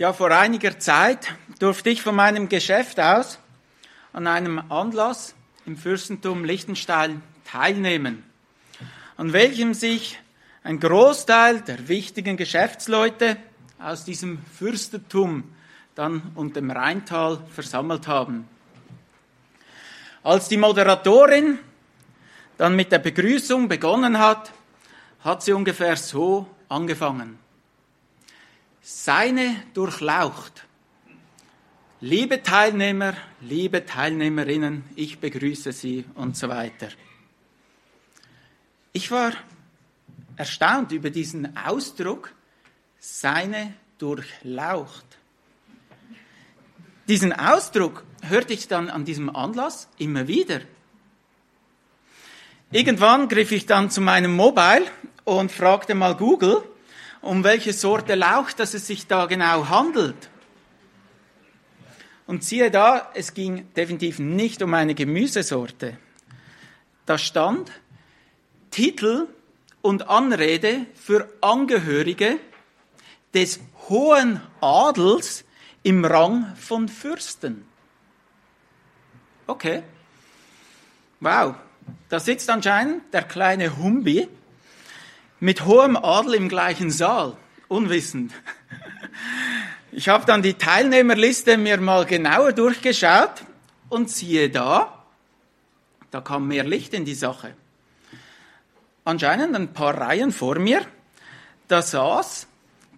Ja, 0.00 0.14
vor 0.14 0.30
einiger 0.30 0.78
Zeit 0.78 1.34
durfte 1.58 1.90
ich 1.90 2.00
von 2.00 2.16
meinem 2.16 2.48
Geschäft 2.48 2.98
aus 2.98 3.38
an 4.14 4.26
einem 4.26 4.58
Anlass 4.70 5.34
im 5.66 5.76
Fürstentum 5.76 6.42
Liechtenstein 6.42 7.22
teilnehmen, 7.44 8.24
an 9.18 9.34
welchem 9.34 9.74
sich 9.74 10.18
ein 10.64 10.80
Großteil 10.80 11.60
der 11.60 11.88
wichtigen 11.88 12.38
Geschäftsleute 12.38 13.36
aus 13.78 14.06
diesem 14.06 14.38
Fürstentum 14.58 15.44
dann 15.94 16.32
und 16.34 16.56
dem 16.56 16.70
Rheintal 16.70 17.38
versammelt 17.50 18.08
haben. 18.08 18.48
Als 20.22 20.48
die 20.48 20.56
Moderatorin 20.56 21.58
dann 22.56 22.74
mit 22.74 22.90
der 22.90 23.00
Begrüßung 23.00 23.68
begonnen 23.68 24.18
hat, 24.18 24.50
hat 25.22 25.42
sie 25.42 25.52
ungefähr 25.52 25.98
so 25.98 26.46
angefangen 26.70 27.38
seine 28.80 29.56
durchlaucht. 29.74 30.64
Liebe 32.00 32.42
Teilnehmer, 32.42 33.14
liebe 33.40 33.84
Teilnehmerinnen, 33.84 34.84
ich 34.96 35.18
begrüße 35.18 35.72
Sie 35.72 36.04
und 36.14 36.36
so 36.36 36.48
weiter. 36.48 36.88
Ich 38.92 39.10
war 39.10 39.32
erstaunt 40.36 40.92
über 40.92 41.10
diesen 41.10 41.56
Ausdruck, 41.56 42.32
seine 42.98 43.74
durchlaucht. 43.98 45.04
Diesen 47.06 47.32
Ausdruck 47.32 48.04
hörte 48.22 48.54
ich 48.54 48.66
dann 48.66 48.88
an 48.88 49.04
diesem 49.04 49.34
Anlass 49.34 49.88
immer 49.98 50.26
wieder. 50.26 50.60
Irgendwann 52.72 53.28
griff 53.28 53.52
ich 53.52 53.66
dann 53.66 53.90
zu 53.90 54.00
meinem 54.00 54.34
Mobile 54.34 54.86
und 55.24 55.52
fragte 55.52 55.94
mal 55.94 56.14
Google, 56.14 56.62
um 57.22 57.44
welche 57.44 57.72
Sorte 57.72 58.14
Lauch 58.14 58.52
dass 58.52 58.74
es 58.74 58.86
sich 58.86 59.06
da 59.06 59.26
genau 59.26 59.68
handelt. 59.68 60.30
Und 62.26 62.44
siehe 62.44 62.70
da, 62.70 63.10
es 63.14 63.34
ging 63.34 63.72
definitiv 63.74 64.20
nicht 64.20 64.62
um 64.62 64.72
eine 64.74 64.94
Gemüsesorte. 64.94 65.98
Da 67.04 67.18
stand 67.18 67.72
Titel 68.70 69.26
und 69.82 70.08
Anrede 70.08 70.86
für 70.94 71.28
Angehörige 71.40 72.38
des 73.34 73.60
hohen 73.88 74.40
Adels 74.60 75.44
im 75.82 76.04
Rang 76.04 76.54
von 76.56 76.88
Fürsten. 76.88 77.64
Okay. 79.46 79.82
Wow. 81.18 81.56
Da 82.08 82.20
sitzt 82.20 82.48
anscheinend 82.48 83.12
der 83.12 83.22
kleine 83.22 83.76
Humbi 83.76 84.28
mit 85.40 85.64
hohem 85.64 85.96
Adel 85.96 86.34
im 86.34 86.48
gleichen 86.48 86.90
Saal, 86.90 87.36
unwissend. 87.68 88.32
Ich 89.92 90.08
habe 90.08 90.24
dann 90.24 90.42
die 90.42 90.54
Teilnehmerliste 90.54 91.56
mir 91.56 91.80
mal 91.80 92.04
genauer 92.06 92.52
durchgeschaut 92.52 93.42
und 93.88 94.08
siehe 94.08 94.50
da, 94.50 95.04
da 96.10 96.20
kam 96.20 96.46
mehr 96.46 96.64
Licht 96.64 96.94
in 96.94 97.04
die 97.04 97.14
Sache. 97.14 97.54
Anscheinend 99.04 99.56
ein 99.56 99.72
paar 99.72 99.98
Reihen 99.98 100.30
vor 100.30 100.58
mir, 100.58 100.82
da 101.68 101.82
saß 101.82 102.46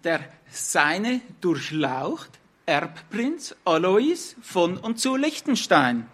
der 0.03 0.19
seine 0.51 1.21
durchlaucht 1.41 2.29
Erbprinz 2.65 3.55
Alois 3.65 4.35
von 4.41 4.77
und 4.77 4.99
zu 4.99 5.15
Liechtenstein. 5.15 6.07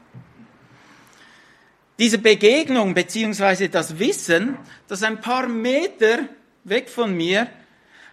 Diese 2.00 2.18
Begegnung 2.18 2.94
beziehungsweise 2.94 3.68
das 3.68 4.00
Wissen, 4.00 4.58
dass 4.88 5.04
ein 5.04 5.20
paar 5.20 5.48
Meter 5.48 6.20
weg 6.64 6.90
von 6.90 7.14
mir 7.14 7.50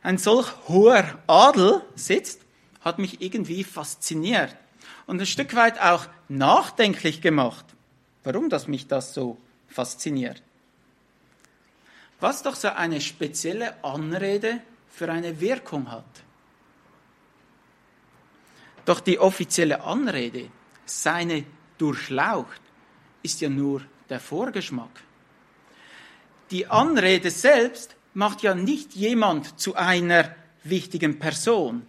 ein 0.02 0.18
solch 0.18 0.48
hoher 0.66 1.18
Adel 1.28 1.82
sitzt, 1.94 2.40
hat 2.80 2.98
mich 2.98 3.20
irgendwie 3.20 3.62
fasziniert 3.62 4.56
und 5.06 5.20
ein 5.20 5.26
Stück 5.26 5.54
weit 5.54 5.80
auch 5.80 6.06
nachdenklich 6.28 7.20
gemacht. 7.20 7.64
Warum 8.24 8.50
das 8.50 8.66
mich 8.66 8.88
das 8.88 9.14
so 9.14 9.38
fasziniert? 9.68 10.42
Was 12.18 12.42
doch 12.42 12.56
so 12.56 12.68
eine 12.68 13.00
spezielle 13.00 13.84
Anrede 13.84 14.60
für 14.88 15.12
eine 15.12 15.40
Wirkung 15.40 15.90
hat. 15.92 16.04
Doch 18.84 19.00
die 19.00 19.18
offizielle 19.18 19.82
Anrede, 19.82 20.48
seine 20.86 21.44
durchlaucht, 21.78 22.62
ist 23.26 23.40
ja 23.40 23.48
nur 23.48 23.82
der 24.08 24.20
Vorgeschmack. 24.20 25.02
Die 26.52 26.68
Anrede 26.68 27.30
selbst 27.30 27.96
macht 28.14 28.42
ja 28.42 28.54
nicht 28.54 28.94
jemand 28.94 29.58
zu 29.58 29.74
einer 29.74 30.34
wichtigen 30.62 31.18
Person, 31.18 31.82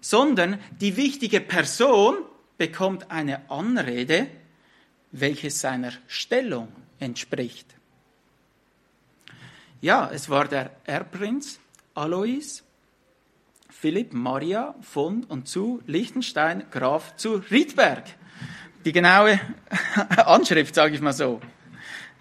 sondern 0.00 0.58
die 0.80 0.96
wichtige 0.96 1.40
Person 1.40 2.16
bekommt 2.56 3.10
eine 3.10 3.50
Anrede, 3.50 4.26
welche 5.10 5.50
seiner 5.50 5.92
Stellung 6.06 6.68
entspricht. 6.98 7.66
Ja, 9.82 10.10
es 10.10 10.30
war 10.30 10.48
der 10.48 10.70
Erbprinz 10.84 11.60
Alois 11.94 12.62
Philipp 13.68 14.14
Maria 14.14 14.74
von 14.80 15.24
und 15.24 15.46
zu 15.46 15.82
Liechtenstein 15.86 16.64
Graf 16.70 17.16
zu 17.16 17.42
Riedberg 17.50 18.04
die 18.84 18.92
genaue 18.92 19.40
Anschrift, 20.16 20.74
sage 20.74 20.94
ich 20.94 21.00
mal 21.00 21.12
so. 21.12 21.40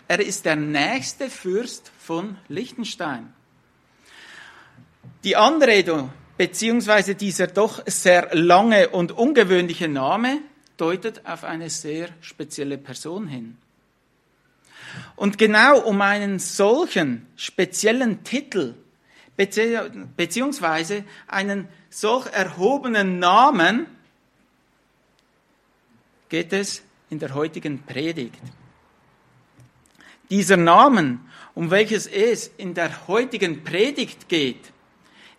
Er 0.08 0.20
ist 0.20 0.46
der 0.46 0.56
nächste 0.56 1.30
Fürst 1.30 1.92
von 1.98 2.38
Liechtenstein. 2.48 3.34
Die 5.24 5.36
Anredung 5.36 6.12
beziehungsweise 6.38 7.16
dieser 7.16 7.48
doch 7.48 7.84
sehr 7.86 8.30
lange 8.34 8.90
und 8.90 9.12
ungewöhnliche 9.12 9.88
Name 9.88 10.40
deutet 10.78 11.26
auf 11.26 11.44
eine 11.44 11.70
sehr 11.70 12.10
spezielle 12.22 12.78
Person 12.78 13.28
hin. 13.28 13.58
Und 15.16 15.38
genau 15.38 15.80
um 15.80 16.02
einen 16.02 16.40
solchen 16.40 17.28
speziellen 17.36 18.24
Titel 18.24 18.74
beziehungsweise 19.38 21.04
einen 21.28 21.68
solch 21.90 22.26
erhobenen 22.34 23.20
Namen 23.20 23.86
geht 26.32 26.54
es 26.54 26.82
in 27.10 27.20
der 27.20 27.36
heutigen 27.36 27.84
Predigt. 27.84 28.42
Dieser 30.30 30.56
Namen, 30.56 31.30
um 31.54 31.70
welches 31.72 32.08
es 32.08 32.50
in 32.58 32.74
der 32.74 33.10
heutigen 33.10 33.66
Predigt 33.66 34.30
geht, 34.30 34.72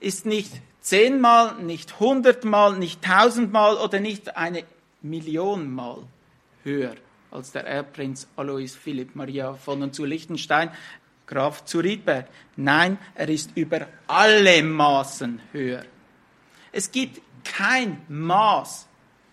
ist 0.00 0.26
nicht 0.26 0.52
zehnmal, 0.82 1.54
nicht 1.62 1.98
hundertmal, 1.98 2.78
nicht 2.78 3.02
tausendmal 3.02 3.78
oder 3.78 4.00
nicht 4.00 4.36
eine 4.36 4.64
Million 5.00 5.72
Mal 5.72 6.02
höher 6.62 6.94
als 7.30 7.52
der 7.52 7.66
Erbprinz 7.66 8.28
Alois 8.36 8.74
Philipp 8.74 9.16
Maria 9.16 9.54
von 9.54 9.82
und 9.82 9.94
zu 9.94 10.04
Liechtenstein, 10.04 10.70
Graf 11.26 11.64
zu 11.64 11.78
Riedberg. 11.78 12.28
Nein, 12.56 12.98
er 13.14 13.30
ist 13.30 13.52
über 13.54 13.86
alle 14.06 14.62
Maßen 14.62 15.40
höher. 15.52 15.86
Es 16.70 16.92
gibt 16.92 17.22
kein 17.44 18.02
Maß, 18.08 18.86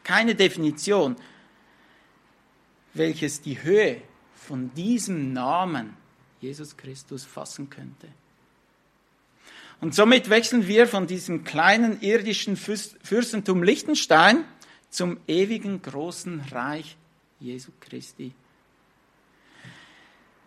keine 0.06 0.36
Definition 0.36 1.18
welches 2.94 3.42
die 3.42 3.62
Höhe 3.62 4.02
von 4.36 4.74
diesem 4.74 5.34
Namen 5.34 5.96
Jesus 6.42 6.78
Christus 6.78 7.26
fassen 7.26 7.70
könnte. 7.70 8.08
Und 9.82 9.96
somit 9.96 10.30
wechseln 10.30 10.68
wir 10.68 10.88
von 10.88 11.08
diesem 11.08 11.44
kleinen 11.44 12.02
irdischen 12.02 12.58
Fürstentum 12.58 13.64
Liechtenstein 13.64 14.44
zum 14.90 15.18
ewigen 15.28 15.82
großen 15.82 16.42
Reich 16.52 16.98
Jesu 17.40 17.72
Christi. 17.80 18.34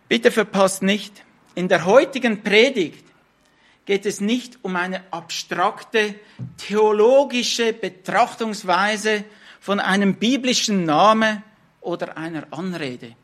Bitte 0.08 0.30
verpasst 0.30 0.82
nicht, 0.82 1.24
in 1.54 1.68
der 1.68 1.86
heutigen 1.86 2.42
Predigt 2.42 3.04
geht 3.86 4.04
es 4.04 4.20
nicht 4.20 4.58
um 4.62 4.76
eine 4.76 5.02
abstrakte 5.12 6.14
theologische 6.58 7.72
Betrachtungsweise 7.72 9.24
von 9.60 9.80
einem 9.80 10.16
biblischen 10.16 10.84
Namen, 10.84 11.42
oder 11.82 12.16
einer 12.16 12.46
Anrede. 12.50 13.14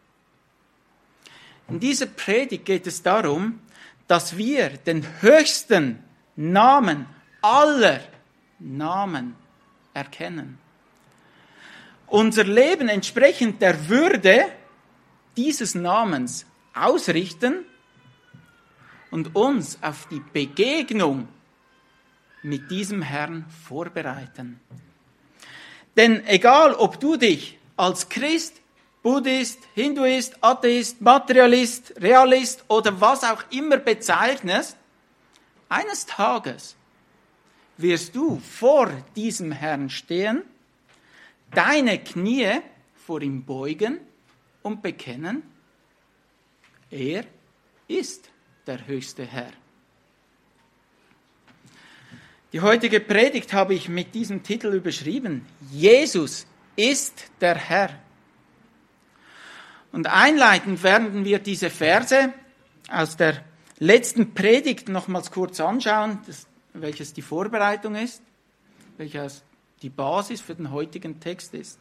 In 1.69 1.81
dieser 1.81 2.07
Predigt 2.07 2.65
geht 2.65 2.87
es 2.87 3.03
darum, 3.03 3.61
dass 4.07 4.37
wir 4.37 4.71
den 4.71 5.07
höchsten 5.21 6.03
Namen 6.37 7.07
aller 7.43 8.01
Namen 8.59 9.37
erkennen. 9.93 10.59
Unser 12.07 12.45
Leben 12.45 12.89
entsprechend 12.89 13.61
der 13.61 13.89
Würde 13.89 14.47
dieses 15.37 15.75
Namens 15.75 16.47
ausrichten 16.75 17.65
und 19.11 19.35
uns 19.37 19.79
auf 19.83 20.09
die 20.09 20.23
Begegnung 20.33 21.29
mit 22.43 22.71
diesem 22.71 23.03
Herrn 23.03 23.45
vorbereiten. 23.67 24.61
Denn 25.97 26.27
egal, 26.27 26.75
ob 26.75 26.99
du 27.01 27.17
dich 27.17 27.58
als 27.79 28.09
Christ, 28.09 28.61
Buddhist, 29.03 29.61
Hinduist, 29.75 30.37
Atheist, 30.43 31.01
Materialist, 31.01 31.95
Realist 32.01 32.65
oder 32.69 33.01
was 33.01 33.25
auch 33.25 33.45
immer 33.51 33.79
bezeichnest, 33.79 34.77
eines 35.69 36.05
Tages 36.07 36.77
wirst 37.77 38.15
du 38.17 38.41
vor 38.41 38.91
diesem 39.15 39.53
Herrn 39.53 39.89
stehen, 39.89 40.43
deine 41.53 41.99
Knie 41.99 42.61
vor 43.07 43.23
ihm 43.23 43.45
beugen 43.45 44.01
und 44.63 44.83
bekennen, 44.83 45.43
er 46.91 47.25
ist 47.87 48.29
der 48.67 48.87
höchste 48.87 49.25
Herr. 49.25 49.53
Die 52.53 52.61
heutige 52.61 52.99
Predigt 52.99 53.53
habe 53.53 53.75
ich 53.75 53.89
mit 53.89 54.15
diesem 54.15 54.43
Titel 54.43 54.69
überschrieben. 54.69 55.45
Jesus 55.71 56.47
ist 56.79 57.25
der 57.41 57.57
Herr. 57.57 57.91
Und 59.91 60.07
einleitend 60.07 60.83
werden 60.85 61.25
wir 61.25 61.41
diese 61.41 61.71
Verse 61.71 62.33
aus 62.89 63.17
der 63.17 63.43
letzten 63.79 64.33
Predigt 64.33 64.89
nochmals 64.89 65.33
kurz 65.33 65.59
anschauen, 65.59 66.21
das, 66.27 66.47
welches 66.75 67.13
die 67.13 67.23
Vorbereitung 67.23 67.97
ist, 67.97 68.23
welches 68.97 69.43
die 69.83 69.91
Basis 69.91 70.41
für 70.41 70.55
den 70.55 70.71
heutigen 70.71 71.19
Text 71.19 71.53
ist. 71.55 71.81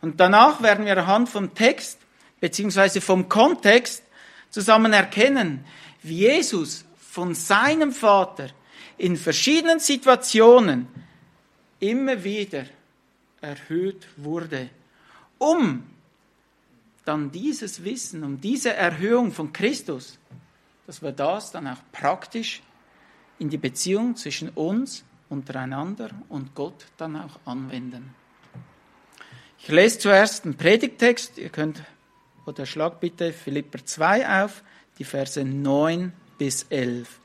Und 0.00 0.20
danach 0.20 0.62
werden 0.62 0.86
wir 0.86 0.96
anhand 0.96 1.28
vom 1.28 1.52
Text 1.54 1.98
beziehungsweise 2.38 3.00
vom 3.00 3.28
Kontext 3.28 4.04
zusammen 4.48 4.92
erkennen, 4.92 5.64
wie 6.02 6.18
Jesus 6.18 6.84
von 6.96 7.34
seinem 7.34 7.92
Vater 7.92 8.50
in 8.96 9.16
verschiedenen 9.16 9.80
Situationen 9.80 10.86
immer 11.80 12.22
wieder 12.22 12.64
erhöht 13.40 14.06
wurde, 14.16 14.70
um 15.38 15.84
dann 17.04 17.30
dieses 17.30 17.84
Wissen, 17.84 18.22
um 18.24 18.40
diese 18.40 18.74
Erhöhung 18.74 19.32
von 19.32 19.52
Christus, 19.52 20.18
dass 20.86 21.02
wir 21.02 21.12
das 21.12 21.52
dann 21.52 21.66
auch 21.66 21.80
praktisch 21.92 22.62
in 23.38 23.48
die 23.48 23.58
Beziehung 23.58 24.16
zwischen 24.16 24.50
uns 24.50 25.04
untereinander 25.28 26.10
und 26.28 26.54
Gott 26.54 26.86
dann 26.96 27.16
auch 27.16 27.40
anwenden. 27.46 28.14
Ich 29.58 29.68
lese 29.68 29.98
zuerst 29.98 30.44
den 30.44 30.56
Predigtext, 30.56 31.38
ihr 31.38 31.50
könnt, 31.50 31.82
oder 32.46 32.66
schlag 32.66 33.00
bitte 33.00 33.32
Philipper 33.32 33.84
2 33.84 34.42
auf, 34.44 34.62
die 34.98 35.04
Verse 35.04 35.42
9 35.44 36.12
bis 36.38 36.64
11. 36.64 37.20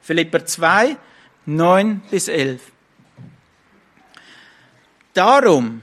Philipper 0.00 0.44
2, 0.44 0.96
9 1.46 2.00
bis 2.10 2.28
11. 2.28 2.72
Darum 5.14 5.82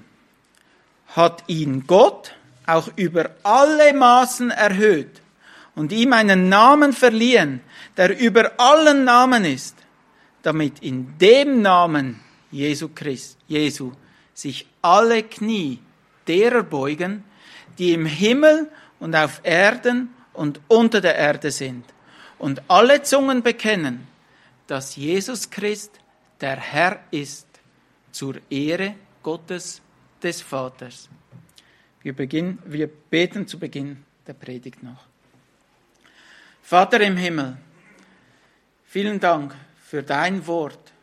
hat 1.08 1.44
ihn 1.48 1.86
Gott 1.86 2.34
auch 2.66 2.90
über 2.96 3.32
alle 3.44 3.94
Maßen 3.94 4.52
erhöht 4.52 5.22
und 5.76 5.92
ihm 5.92 6.14
einen 6.14 6.50
Namen 6.50 6.94
verliehen, 6.94 7.62
der 7.96 8.18
über 8.20 8.52
allen 8.58 9.04
Namen 9.04 9.46
ist, 9.46 9.76
damit 10.44 10.80
in 10.80 11.18
dem 11.18 11.62
Namen 11.62 12.20
Jesu 12.52 12.90
Christ, 12.94 13.38
Jesu 13.48 13.92
sich 14.34 14.68
alle 14.82 15.24
Knie 15.24 15.80
derer 16.28 16.64
beugen, 16.64 17.24
die 17.78 17.94
im 17.94 18.06
Himmel 18.06 18.70
und 19.00 19.16
auf 19.16 19.42
Erden 19.44 20.14
und 20.34 20.60
unter 20.68 21.02
der 21.02 21.16
Erde 21.16 21.52
sind, 21.52 21.86
und 22.40 22.62
alle 22.68 23.02
Zungen 23.02 23.42
bekennen, 23.42 24.08
dass 24.68 24.96
Jesus 24.96 25.50
Christ 25.50 25.92
der 26.40 26.58
Herr 26.58 27.00
ist, 27.12 27.48
zur 28.12 28.36
Ehre 28.50 28.96
Gottes 29.28 29.82
des 30.24 30.42
Vaters. 30.42 31.10
Wir, 32.02 32.14
beginnen, 32.14 32.60
wir 32.66 32.88
beten 32.88 33.46
zu 33.46 33.60
Beginn 33.60 34.06
der 34.26 34.32
Predigt 34.32 34.82
noch. 34.84 35.06
Vater 36.62 37.02
im 37.02 37.18
Himmel, 37.18 37.58
vielen 38.86 39.20
Dank 39.20 39.54
für 39.84 40.02
dein 40.02 40.48
Wort, 40.48 40.94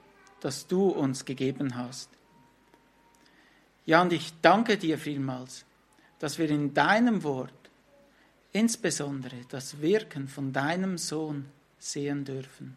das 0.40 0.66
du 0.66 0.88
uns 0.88 1.26
gegeben 1.26 1.76
hast. 1.76 2.08
Ja, 3.84 4.00
und 4.00 4.14
ich 4.14 4.32
danke 4.40 4.78
dir 4.78 4.96
vielmals, 4.96 5.66
dass 6.18 6.38
wir 6.38 6.48
in 6.48 6.72
deinem 6.72 7.24
Wort 7.24 7.52
insbesondere 8.52 9.36
das 9.50 9.82
Wirken 9.82 10.28
von 10.28 10.50
deinem 10.50 10.96
Sohn 10.96 11.44
sehen 11.78 12.24
dürfen. 12.24 12.74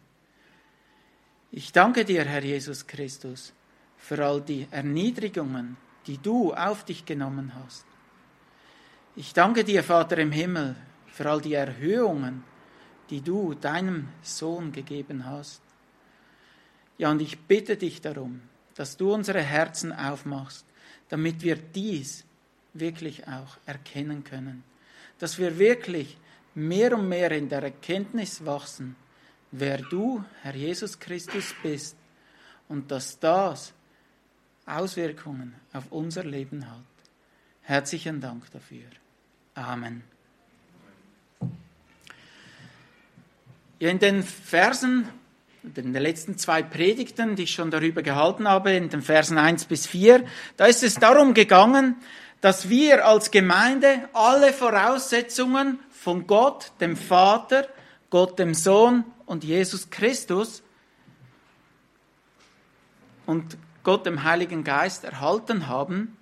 Ich 1.50 1.72
danke 1.72 2.04
dir, 2.04 2.26
Herr 2.26 2.44
Jesus 2.44 2.86
Christus, 2.86 3.54
für 3.98 4.24
all 4.24 4.40
die 4.40 4.66
Erniedrigungen, 4.70 5.76
die 6.06 6.18
du 6.18 6.54
auf 6.54 6.84
dich 6.84 7.04
genommen 7.04 7.52
hast. 7.54 7.84
Ich 9.16 9.32
danke 9.34 9.64
dir, 9.64 9.82
Vater 9.82 10.18
im 10.18 10.32
Himmel, 10.32 10.76
für 11.06 11.28
all 11.28 11.40
die 11.40 11.54
Erhöhungen, 11.54 12.44
die 13.10 13.20
du 13.20 13.54
deinem 13.54 14.08
Sohn 14.22 14.72
gegeben 14.72 15.24
hast. 15.26 15.60
Ja, 16.98 17.10
und 17.10 17.20
ich 17.20 17.38
bitte 17.38 17.76
dich 17.76 18.00
darum, 18.00 18.40
dass 18.74 18.96
du 18.96 19.12
unsere 19.12 19.42
Herzen 19.42 19.92
aufmachst, 19.92 20.64
damit 21.08 21.42
wir 21.42 21.56
dies 21.56 22.24
wirklich 22.74 23.26
auch 23.26 23.56
erkennen 23.66 24.24
können, 24.24 24.62
dass 25.18 25.38
wir 25.38 25.58
wirklich 25.58 26.16
mehr 26.54 26.96
und 26.96 27.08
mehr 27.08 27.32
in 27.32 27.48
der 27.48 27.62
Erkenntnis 27.62 28.44
wachsen, 28.44 28.96
wer 29.50 29.78
du, 29.78 30.24
Herr 30.42 30.54
Jesus 30.54 30.98
Christus, 30.98 31.54
bist 31.62 31.96
und 32.68 32.90
dass 32.90 33.18
das 33.18 33.72
Auswirkungen 34.68 35.54
auf 35.72 35.84
unser 35.90 36.24
Leben 36.24 36.70
hat. 36.70 36.82
Herzlichen 37.62 38.20
Dank 38.20 38.50
dafür. 38.52 38.86
Amen. 39.54 40.02
In 43.78 43.98
den 43.98 44.22
Versen, 44.22 45.08
in 45.62 45.74
den 45.74 45.92
letzten 45.92 46.36
zwei 46.38 46.62
Predigten, 46.62 47.36
die 47.36 47.44
ich 47.44 47.52
schon 47.52 47.70
darüber 47.70 48.02
gehalten 48.02 48.48
habe, 48.48 48.72
in 48.72 48.88
den 48.88 49.02
Versen 49.02 49.38
1 49.38 49.66
bis 49.66 49.86
4, 49.86 50.24
da 50.56 50.66
ist 50.66 50.82
es 50.82 50.94
darum 50.94 51.34
gegangen, 51.34 51.96
dass 52.40 52.68
wir 52.68 53.06
als 53.06 53.30
Gemeinde 53.30 54.08
alle 54.12 54.52
Voraussetzungen 54.52 55.78
von 55.90 56.26
Gott, 56.26 56.72
dem 56.80 56.96
Vater, 56.96 57.68
Gott, 58.10 58.38
dem 58.38 58.54
Sohn 58.54 59.04
und 59.26 59.44
Jesus 59.44 59.90
Christus 59.90 60.62
und 63.26 63.58
Gott, 63.82 64.06
dem 64.06 64.24
Heiligen 64.24 64.64
Geist 64.64 65.04
erhalten 65.04 65.66
haben. 65.66 66.16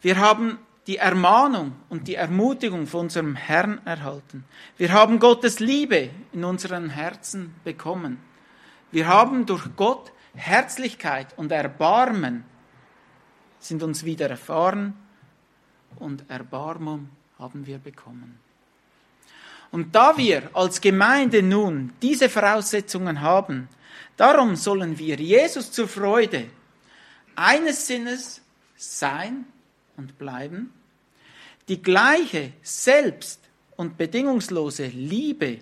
Wir 0.00 0.18
haben 0.18 0.58
die 0.86 0.96
Ermahnung 0.96 1.74
und 1.90 2.08
die 2.08 2.14
Ermutigung 2.14 2.86
von 2.86 3.02
unserem 3.02 3.36
Herrn 3.36 3.80
erhalten. 3.84 4.44
Wir 4.78 4.92
haben 4.92 5.18
Gottes 5.18 5.60
Liebe 5.60 6.10
in 6.32 6.44
unseren 6.44 6.88
Herzen 6.88 7.54
bekommen. 7.62 8.18
Wir 8.90 9.06
haben 9.06 9.44
durch 9.44 9.68
Gott 9.76 10.12
Herzlichkeit 10.34 11.36
und 11.36 11.52
Erbarmen 11.52 12.44
sind 13.58 13.82
uns 13.82 14.04
wieder 14.04 14.30
erfahren 14.30 14.94
und 15.96 16.28
Erbarmung 16.30 17.10
haben 17.38 17.66
wir 17.66 17.78
bekommen. 17.78 18.38
Und 19.70 19.94
da 19.94 20.16
wir 20.16 20.48
als 20.54 20.80
Gemeinde 20.80 21.42
nun 21.42 21.92
diese 22.00 22.28
Voraussetzungen 22.28 23.20
haben, 23.20 23.68
darum 24.18 24.54
sollen 24.54 24.98
wir 24.98 25.16
Jesus 25.16 25.72
zur 25.72 25.88
Freude 25.88 26.50
eines 27.34 27.86
Sinnes 27.86 28.42
sein 28.76 29.46
und 29.96 30.18
bleiben 30.18 30.74
die 31.68 31.82
gleiche 31.82 32.52
selbst- 32.62 33.40
und 33.76 33.96
bedingungslose 33.96 34.86
Liebe 34.86 35.60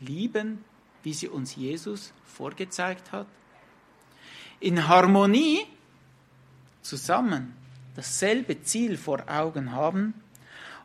lieben, 0.00 0.64
wie 1.02 1.12
sie 1.12 1.28
uns 1.28 1.56
Jesus 1.56 2.12
vorgezeigt 2.24 3.12
hat, 3.12 3.26
in 4.60 4.88
Harmonie 4.88 5.66
zusammen 6.82 7.54
dasselbe 7.96 8.62
Ziel 8.62 8.96
vor 8.96 9.24
Augen 9.28 9.72
haben 9.72 10.14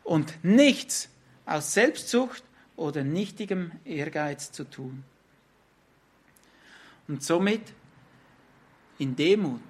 und 0.03 0.43
nichts 0.43 1.09
aus 1.45 1.73
Selbstsucht 1.73 2.43
oder 2.75 3.03
nichtigem 3.03 3.71
Ehrgeiz 3.85 4.51
zu 4.51 4.63
tun. 4.63 5.03
Und 7.07 7.23
somit 7.23 7.61
in 8.97 9.15
Demut 9.15 9.61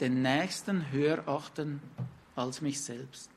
den 0.00 0.22
Nächsten 0.22 0.90
höher 0.90 1.26
achten 1.26 1.80
als 2.36 2.60
mich 2.60 2.80
selbst. 2.80 3.30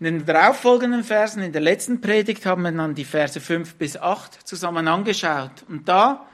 In 0.00 0.04
den 0.04 0.26
darauffolgenden 0.26 1.04
Versen, 1.04 1.42
in 1.42 1.52
der 1.52 1.60
letzten 1.60 2.00
Predigt, 2.00 2.44
haben 2.46 2.62
wir 2.62 2.72
dann 2.72 2.94
die 2.94 3.04
Verse 3.04 3.40
5 3.40 3.76
bis 3.76 3.96
8 3.96 4.46
zusammen 4.46 4.88
angeschaut. 4.88 5.64
Und 5.68 5.88
da 5.88 6.26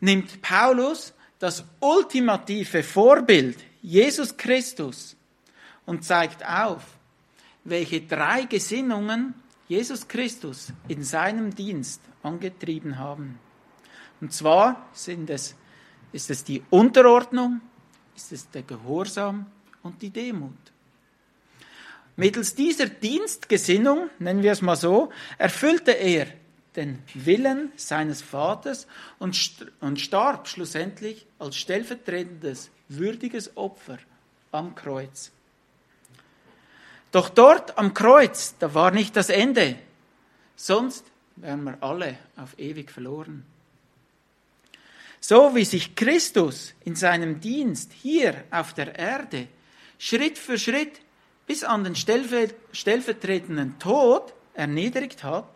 nimmt 0.00 0.40
Paulus 0.40 1.12
das 1.38 1.64
ultimative 1.80 2.82
Vorbild, 2.82 3.58
Jesus 3.82 4.36
Christus, 4.36 5.16
und 5.84 6.04
zeigt 6.04 6.46
auf, 6.46 6.82
welche 7.64 8.00
drei 8.00 8.44
Gesinnungen 8.44 9.34
Jesus 9.68 10.08
Christus 10.08 10.72
in 10.88 11.02
seinem 11.02 11.54
Dienst 11.54 12.00
angetrieben 12.22 12.98
haben. 12.98 13.38
Und 14.22 14.32
zwar 14.32 14.88
sind 14.92 15.30
es, 15.30 15.56
ist 16.12 16.30
es 16.30 16.44
die 16.44 16.62
Unterordnung, 16.70 17.60
ist 18.14 18.30
es 18.30 18.48
der 18.50 18.62
Gehorsam 18.62 19.46
und 19.82 20.00
die 20.00 20.10
Demut. 20.10 20.52
Mittels 22.14 22.54
dieser 22.54 22.86
Dienstgesinnung, 22.86 24.10
nennen 24.20 24.44
wir 24.44 24.52
es 24.52 24.62
mal 24.62 24.76
so, 24.76 25.10
erfüllte 25.38 25.90
er 25.90 26.28
den 26.76 27.02
Willen 27.14 27.72
seines 27.74 28.22
Vaters 28.22 28.86
und, 29.18 29.66
und 29.80 30.00
starb 30.00 30.46
schlussendlich 30.46 31.26
als 31.40 31.56
stellvertretendes, 31.56 32.70
würdiges 32.88 33.56
Opfer 33.56 33.98
am 34.52 34.76
Kreuz. 34.76 35.32
Doch 37.10 37.28
dort 37.28 37.76
am 37.76 37.92
Kreuz, 37.92 38.54
da 38.60 38.72
war 38.72 38.92
nicht 38.92 39.16
das 39.16 39.30
Ende, 39.30 39.76
sonst 40.54 41.04
wären 41.34 41.64
wir 41.64 41.82
alle 41.82 42.16
auf 42.36 42.56
ewig 42.56 42.92
verloren. 42.92 43.44
So 45.24 45.54
wie 45.54 45.64
sich 45.64 45.94
Christus 45.94 46.74
in 46.84 46.96
seinem 46.96 47.38
Dienst 47.38 47.92
hier 47.92 48.42
auf 48.50 48.74
der 48.74 48.98
Erde 48.98 49.46
Schritt 49.96 50.36
für 50.36 50.58
Schritt 50.58 51.00
bis 51.46 51.62
an 51.62 51.84
den 51.84 51.94
stellvertretenden 51.94 53.78
Tod 53.78 54.34
erniedrigt 54.52 55.22
hat, 55.22 55.48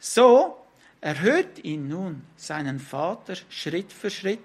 so 0.00 0.58
erhöht 1.00 1.62
ihn 1.62 1.86
nun 1.86 2.22
seinen 2.36 2.80
Vater 2.80 3.36
Schritt 3.48 3.92
für 3.92 4.10
Schritt 4.10 4.42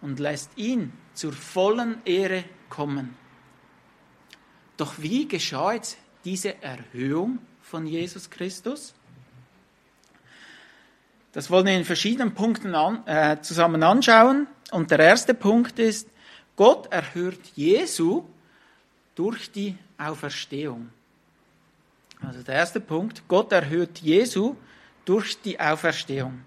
und 0.00 0.20
lässt 0.20 0.56
ihn 0.56 0.92
zur 1.12 1.32
vollen 1.32 2.00
Ehre 2.04 2.44
kommen. 2.68 3.16
Doch 4.76 4.94
wie 4.98 5.26
geschah 5.26 5.72
jetzt 5.72 5.98
diese 6.24 6.62
Erhöhung 6.62 7.40
von 7.60 7.88
Jesus 7.88 8.30
Christus? 8.30 8.94
Das 11.34 11.50
wollen 11.50 11.66
wir 11.66 11.76
in 11.76 11.84
verschiedenen 11.84 12.32
Punkten 12.32 12.76
an, 12.76 13.04
äh, 13.06 13.40
zusammen 13.42 13.82
anschauen. 13.82 14.46
Und 14.70 14.92
der 14.92 15.00
erste 15.00 15.34
Punkt 15.34 15.80
ist, 15.80 16.08
Gott 16.54 16.90
erhört 16.92 17.40
Jesu 17.56 18.22
durch 19.16 19.50
die 19.50 19.76
Auferstehung. 19.98 20.90
Also 22.22 22.42
der 22.42 22.54
erste 22.54 22.78
Punkt, 22.80 23.24
Gott 23.26 23.50
erhört 23.50 23.98
Jesu 23.98 24.54
durch 25.04 25.40
die 25.42 25.58
Auferstehung. 25.58 26.40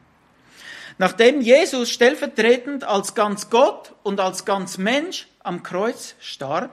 Nachdem 0.97 1.41
Jesus 1.41 1.91
stellvertretend 1.91 2.85
als 2.85 3.13
ganz 3.13 3.49
Gott 3.49 3.93
und 4.03 4.21
als 4.21 4.45
ganz 4.45 4.77
Mensch 4.77 5.27
am 5.43 5.63
Kreuz 5.63 6.15
starb, 6.19 6.71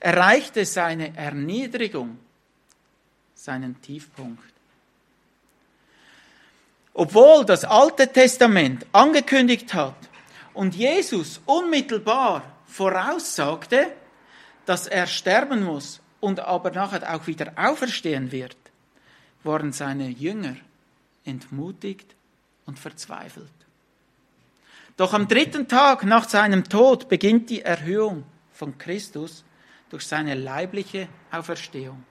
erreichte 0.00 0.66
seine 0.66 1.16
Erniedrigung 1.16 2.18
seinen 3.34 3.80
Tiefpunkt. 3.80 4.53
Obwohl 6.94 7.44
das 7.44 7.64
Alte 7.64 8.10
Testament 8.10 8.86
angekündigt 8.92 9.74
hat 9.74 9.96
und 10.54 10.76
Jesus 10.76 11.40
unmittelbar 11.44 12.42
voraussagte, 12.66 13.92
dass 14.64 14.86
er 14.86 15.08
sterben 15.08 15.64
muss 15.64 16.00
und 16.20 16.38
aber 16.38 16.70
nachher 16.70 17.14
auch 17.14 17.26
wieder 17.26 17.52
auferstehen 17.56 18.30
wird, 18.30 18.56
waren 19.42 19.72
seine 19.72 20.08
Jünger 20.08 20.56
entmutigt 21.24 22.14
und 22.64 22.78
verzweifelt. 22.78 23.50
Doch 24.96 25.12
am 25.12 25.26
dritten 25.26 25.66
Tag 25.66 26.04
nach 26.04 26.28
seinem 26.28 26.62
Tod 26.64 27.08
beginnt 27.08 27.50
die 27.50 27.62
Erhöhung 27.62 28.22
von 28.52 28.78
Christus 28.78 29.44
durch 29.90 30.06
seine 30.06 30.34
leibliche 30.34 31.08
Auferstehung. 31.32 32.04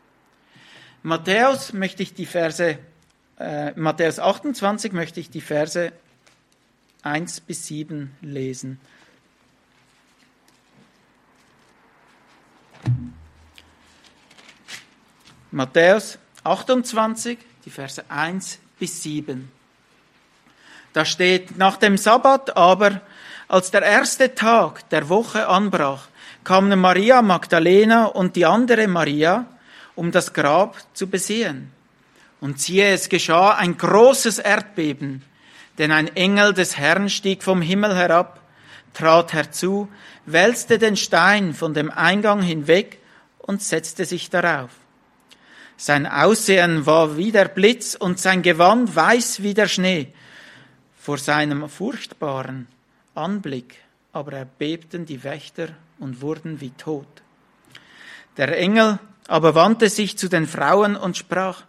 Matthäus 1.01 1.71
möchte 1.71 2.03
ich 2.03 2.13
die 2.13 2.25
Verse 2.25 2.77
äh, 3.39 3.71
Matthäus 3.75 4.19
28 4.19 4.93
möchte 4.93 5.19
ich 5.19 5.29
die 5.29 5.41
Verse 5.41 5.91
1 7.03 7.41
bis 7.41 7.65
7 7.67 8.15
lesen. 8.21 8.79
Matthäus 15.51 16.17
28, 16.43 17.37
die 17.65 17.69
Verse 17.69 18.03
1 18.09 18.59
bis 18.79 19.03
7. 19.03 19.51
Da 20.93 21.05
steht, 21.05 21.57
nach 21.57 21.77
dem 21.77 21.97
Sabbat 21.97 22.57
aber, 22.57 23.01
als 23.47 23.71
der 23.71 23.83
erste 23.83 24.33
Tag 24.35 24.89
der 24.89 25.09
Woche 25.09 25.47
anbrach, 25.47 26.07
kamen 26.43 26.79
Maria 26.79 27.21
Magdalena 27.21 28.05
und 28.05 28.35
die 28.35 28.45
andere 28.45 28.87
Maria, 28.87 29.45
um 29.95 30.11
das 30.11 30.33
Grab 30.33 30.77
zu 30.93 31.07
besehen. 31.07 31.71
Und 32.43 32.59
siehe, 32.59 32.91
es 32.91 33.07
geschah 33.07 33.51
ein 33.51 33.77
großes 33.77 34.37
Erdbeben, 34.37 35.23
denn 35.77 35.93
ein 35.93 36.13
Engel 36.13 36.53
des 36.53 36.77
Herrn 36.77 37.07
stieg 37.07 37.41
vom 37.41 37.61
Himmel 37.61 37.95
herab, 37.95 38.41
trat 38.93 39.31
herzu, 39.31 39.87
wälzte 40.25 40.77
den 40.77 40.97
Stein 40.97 41.53
von 41.53 41.73
dem 41.73 41.89
Eingang 41.89 42.41
hinweg 42.41 42.99
und 43.37 43.61
setzte 43.61 44.03
sich 44.03 44.29
darauf. 44.29 44.71
Sein 45.77 46.05
Aussehen 46.05 46.85
war 46.85 47.15
wie 47.15 47.31
der 47.31 47.45
Blitz 47.45 47.95
und 47.95 48.19
sein 48.19 48.41
Gewand 48.41 48.93
weiß 48.93 49.41
wie 49.41 49.53
der 49.53 49.69
Schnee. 49.69 50.11
Vor 50.99 51.19
seinem 51.19 51.69
furchtbaren 51.69 52.67
Anblick 53.15 53.75
aber 54.11 54.33
erbebten 54.33 55.05
die 55.05 55.23
Wächter 55.23 55.69
und 55.97 56.19
wurden 56.19 56.59
wie 56.59 56.71
tot. 56.71 57.07
Der 58.35 58.57
Engel 58.57 58.99
aber 59.29 59.55
wandte 59.55 59.87
sich 59.87 60.17
zu 60.17 60.27
den 60.27 60.45
Frauen 60.45 60.97
und 60.97 61.15
sprach, 61.15 61.63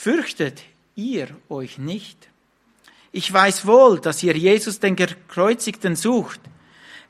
Fürchtet 0.00 0.62
ihr 0.94 1.26
euch 1.48 1.76
nicht? 1.76 2.28
Ich 3.10 3.32
weiß 3.32 3.66
wohl, 3.66 3.98
dass 4.00 4.22
ihr 4.22 4.36
Jesus 4.36 4.78
den 4.78 4.94
Gekreuzigten 4.94 5.96
sucht. 5.96 6.40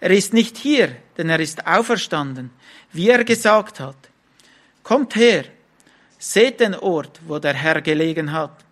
Er 0.00 0.10
ist 0.10 0.32
nicht 0.32 0.56
hier, 0.56 0.96
denn 1.18 1.28
er 1.28 1.38
ist 1.38 1.66
auferstanden, 1.66 2.48
wie 2.90 3.10
er 3.10 3.24
gesagt 3.24 3.78
hat. 3.78 3.98
Kommt 4.82 5.16
her, 5.16 5.44
seht 6.18 6.60
den 6.60 6.74
Ort, 6.74 7.20
wo 7.26 7.38
der 7.38 7.52
Herr 7.52 7.82
gelegen 7.82 8.32
hat, 8.32 8.64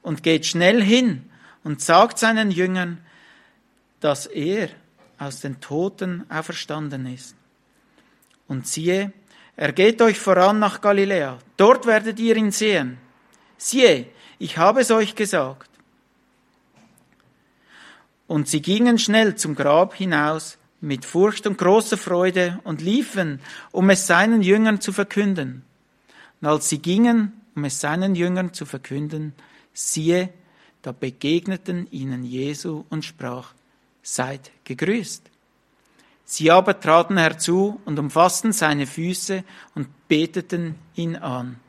und 0.00 0.22
geht 0.22 0.46
schnell 0.46 0.82
hin 0.82 1.30
und 1.62 1.82
sagt 1.82 2.18
seinen 2.18 2.50
Jüngern, 2.50 3.04
dass 4.00 4.24
er 4.24 4.70
aus 5.18 5.40
den 5.40 5.60
Toten 5.60 6.24
auferstanden 6.30 7.04
ist. 7.04 7.36
Und 8.48 8.66
siehe, 8.66 9.12
er 9.56 9.72
geht 9.72 10.00
euch 10.00 10.18
voran 10.18 10.58
nach 10.58 10.80
Galiläa, 10.80 11.38
dort 11.58 11.84
werdet 11.84 12.18
ihr 12.18 12.36
ihn 12.36 12.50
sehen. 12.50 13.01
Siehe, 13.62 14.06
ich 14.40 14.58
habe 14.58 14.80
es 14.80 14.90
euch 14.90 15.14
gesagt. 15.14 15.70
Und 18.26 18.48
sie 18.48 18.60
gingen 18.60 18.98
schnell 18.98 19.36
zum 19.36 19.54
Grab 19.54 19.94
hinaus 19.94 20.58
mit 20.80 21.04
Furcht 21.04 21.46
und 21.46 21.58
großer 21.58 21.96
Freude 21.96 22.58
und 22.64 22.80
liefen, 22.80 23.38
um 23.70 23.88
es 23.90 24.08
seinen 24.08 24.42
Jüngern 24.42 24.80
zu 24.80 24.92
verkünden. 24.92 25.62
Und 26.40 26.48
als 26.48 26.70
sie 26.70 26.78
gingen, 26.78 27.40
um 27.54 27.62
es 27.64 27.80
seinen 27.80 28.16
Jüngern 28.16 28.52
zu 28.52 28.66
verkünden, 28.66 29.32
siehe, 29.72 30.30
da 30.82 30.90
begegneten 30.90 31.86
ihnen 31.92 32.24
Jesu 32.24 32.84
und 32.88 33.04
sprach, 33.04 33.54
seid 34.02 34.50
gegrüßt. 34.64 35.22
Sie 36.24 36.50
aber 36.50 36.80
traten 36.80 37.16
herzu 37.16 37.80
und 37.84 37.96
umfassten 37.96 38.50
seine 38.52 38.88
Füße 38.88 39.44
und 39.76 39.86
beteten 40.08 40.74
ihn 40.96 41.14
an. 41.14 41.60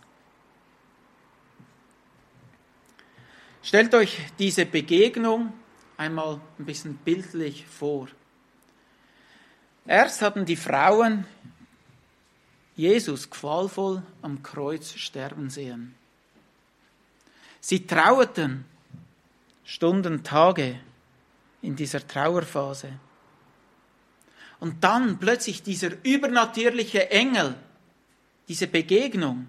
Stellt 3.64 3.96
euch 3.96 4.20
diese 4.38 4.66
Begegnung 4.66 5.54
einmal 5.96 6.42
ein 6.60 6.66
bisschen 6.66 6.98
bildlich 6.98 7.66
vor. 7.66 8.10
Erst 9.86 10.22
hatten 10.22 10.46
die 10.46 10.58
Frauen 10.58 11.26
Jesus 12.76 13.30
qualvoll 13.30 14.04
am 14.22 14.44
Kreuz 14.44 14.94
sterben 14.96 15.50
sehen. 15.50 15.96
Sie 17.62 17.88
trauerten 17.88 18.66
Stunden, 19.64 20.24
Tage 20.24 20.80
in 21.62 21.78
dieser 21.78 22.06
Trauerphase. 22.06 23.00
Und 24.60 24.84
dann 24.84 25.20
plötzlich 25.20 25.64
dieser 25.64 25.92
übernatürliche 26.04 27.10
Engel, 27.12 27.56
diese 28.50 28.68
Begegnung. 28.68 29.48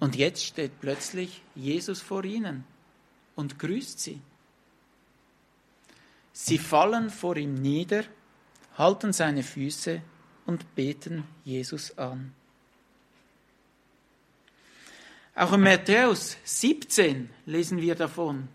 Und 0.00 0.16
jetzt 0.16 0.44
steht 0.44 0.80
plötzlich 0.80 1.42
Jesus 1.54 2.00
vor 2.00 2.24
ihnen 2.24 2.64
und 3.36 3.58
grüßt 3.58 4.00
sie. 4.00 4.20
Sie 6.32 6.58
fallen 6.58 7.10
vor 7.10 7.36
ihm 7.36 7.54
nieder, 7.54 8.04
halten 8.78 9.12
seine 9.12 9.42
Füße 9.42 10.00
und 10.46 10.74
beten 10.74 11.24
Jesus 11.44 11.96
an. 11.98 12.34
Auch 15.34 15.52
in 15.52 15.60
Matthäus 15.60 16.36
17 16.44 17.30
lesen 17.46 17.80
wir 17.80 17.94
davon, 17.94 18.48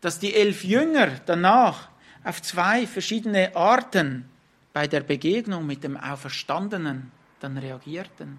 dass 0.00 0.18
die 0.18 0.34
elf 0.34 0.62
Jünger 0.64 1.20
danach 1.26 1.88
auf 2.24 2.42
zwei 2.42 2.86
verschiedene 2.86 3.56
Arten 3.56 4.28
bei 4.72 4.86
der 4.86 5.00
Begegnung 5.00 5.66
mit 5.66 5.84
dem 5.84 5.96
Auferstandenen 5.96 7.10
dann 7.40 7.58
reagierten. 7.58 8.38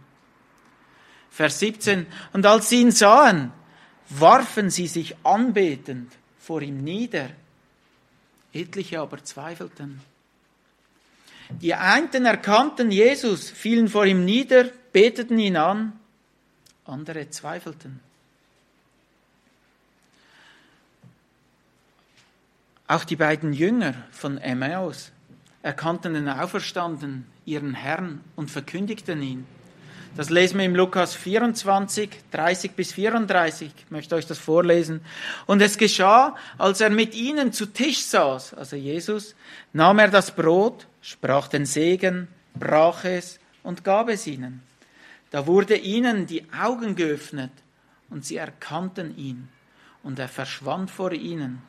Vers 1.34 1.58
17. 1.60 2.06
Und 2.32 2.46
als 2.46 2.70
sie 2.70 2.82
ihn 2.82 2.92
sahen, 2.92 3.52
warfen 4.08 4.70
sie 4.70 4.86
sich 4.86 5.16
anbetend 5.24 6.12
vor 6.38 6.62
ihm 6.62 6.84
nieder. 6.84 7.30
Etliche 8.54 9.00
aber 9.00 9.24
zweifelten. 9.24 10.00
Die 11.50 11.74
einen 11.74 12.26
erkannten 12.26 12.92
Jesus, 12.92 13.50
fielen 13.50 13.88
vor 13.88 14.06
ihm 14.06 14.26
nieder, 14.26 14.66
beteten 14.92 15.40
ihn 15.40 15.58
an, 15.58 16.00
andere 16.86 17.28
zweifelten. 17.32 18.00
Auch 22.88 23.06
die 23.06 23.16
beiden 23.16 23.54
Jünger 23.54 23.96
von 24.12 24.38
Emmaus 24.38 25.12
erkannten 25.64 26.14
den 26.14 26.30
Auferstanden, 26.30 27.26
ihren 27.44 27.74
Herrn, 27.74 28.22
und 28.36 28.52
verkündigten 28.52 29.22
ihn. 29.24 29.48
Das 30.16 30.30
lesen 30.30 30.60
wir 30.60 30.66
im 30.66 30.76
Lukas 30.76 31.16
24, 31.16 32.10
30 32.30 32.74
bis 32.74 32.94
34. 32.94 33.72
Ich 33.76 33.90
möchte 33.90 34.14
euch 34.14 34.28
das 34.28 34.38
vorlesen. 34.38 35.02
Und 35.48 35.60
es 35.60 35.76
geschah, 35.76 36.36
als 36.60 36.82
er 36.82 36.92
mit 36.92 37.16
ihnen 37.16 37.52
zu 37.52 37.66
Tisch 37.66 38.04
saß, 38.06 38.54
also 38.54 38.76
Jesus, 38.76 39.34
nahm 39.74 39.98
er 39.98 40.10
das 40.10 40.36
Brot, 40.36 40.86
sprach 41.02 41.48
den 41.48 41.66
Segen, 41.66 42.28
brach 42.54 43.06
es 43.06 43.40
und 43.64 43.84
gab 43.84 44.08
es 44.08 44.28
ihnen. 44.28 44.62
Da 45.32 45.48
wurde 45.48 45.78
ihnen 45.78 46.28
die 46.28 46.46
Augen 46.54 46.96
geöffnet 46.96 47.52
und 48.12 48.24
sie 48.24 48.38
erkannten 48.38 49.18
ihn 49.18 49.50
und 50.04 50.20
er 50.20 50.28
verschwand 50.28 50.92
vor 50.92 51.12
ihnen. 51.12 51.64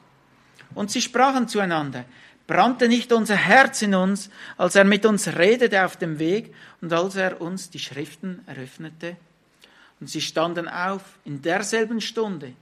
Und 0.75 0.91
sie 0.91 1.01
sprachen 1.01 1.49
zueinander, 1.49 2.05
brannte 2.47 2.89
nicht 2.89 3.13
unser 3.13 3.37
Herz 3.37 3.83
in 3.83 3.95
uns, 3.95 4.31
als 4.57 4.75
er 4.75 4.85
mit 4.85 5.07
uns 5.07 5.29
redete 5.29 5.85
auf 5.85 5.97
dem 5.97 6.19
Weg 6.19 6.55
und 6.81 6.93
als 6.93 7.17
er 7.17 7.41
uns 7.41 7.71
die 7.71 7.79
Schriften 7.79 8.43
eröffnete? 8.47 9.17
Und 10.01 10.09
sie 10.09 10.21
standen 10.21 10.69
auf 10.69 11.19
in 11.25 11.41
derselben 11.41 12.01
Stunde 12.01 12.53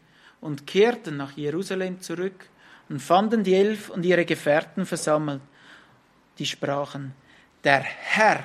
und 0.40 0.66
kehrten 0.66 1.16
nach 1.16 1.32
Jerusalem 1.32 2.00
zurück 2.00 2.48
und 2.88 3.00
fanden 3.00 3.42
die 3.42 3.54
Elf 3.54 3.88
und 3.90 4.04
ihre 4.04 4.24
Gefährten 4.24 4.86
versammelt, 4.86 5.40
die 6.38 6.46
sprachen, 6.46 7.14
der 7.64 7.80
Herr 7.80 8.44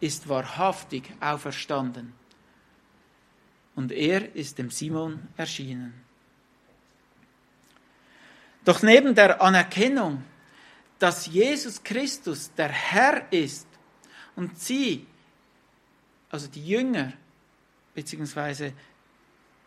ist 0.00 0.28
wahrhaftig 0.28 1.12
auferstanden 1.20 2.12
und 3.74 3.92
er 3.92 4.34
ist 4.34 4.58
dem 4.58 4.70
Simon 4.70 5.28
erschienen. 5.36 5.94
Doch 8.64 8.82
neben 8.82 9.14
der 9.14 9.40
Anerkennung, 9.40 10.22
dass 11.00 11.26
Jesus 11.26 11.82
Christus 11.82 12.52
der 12.54 12.68
Herr 12.68 13.32
ist 13.32 13.66
und 14.36 14.60
sie, 14.60 15.06
also 16.30 16.46
die 16.46 16.64
Jünger, 16.64 17.14
beziehungsweise 17.94 18.74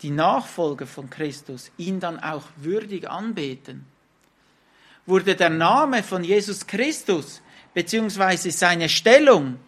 die 0.03 0.11
Nachfolger 0.11 0.85
von 0.85 1.09
Christus, 1.09 1.71
ihn 1.77 1.99
dann 1.99 2.19
auch 2.19 2.43
würdig 2.57 3.09
anbeten, 3.09 3.85
wurde 5.07 5.35
der 5.35 5.49
Name 5.49 6.03
von 6.03 6.23
Jesus 6.23 6.67
Christus, 6.67 7.41
beziehungsweise 7.73 8.51
seine 8.51 8.87
Stellung 8.87 9.59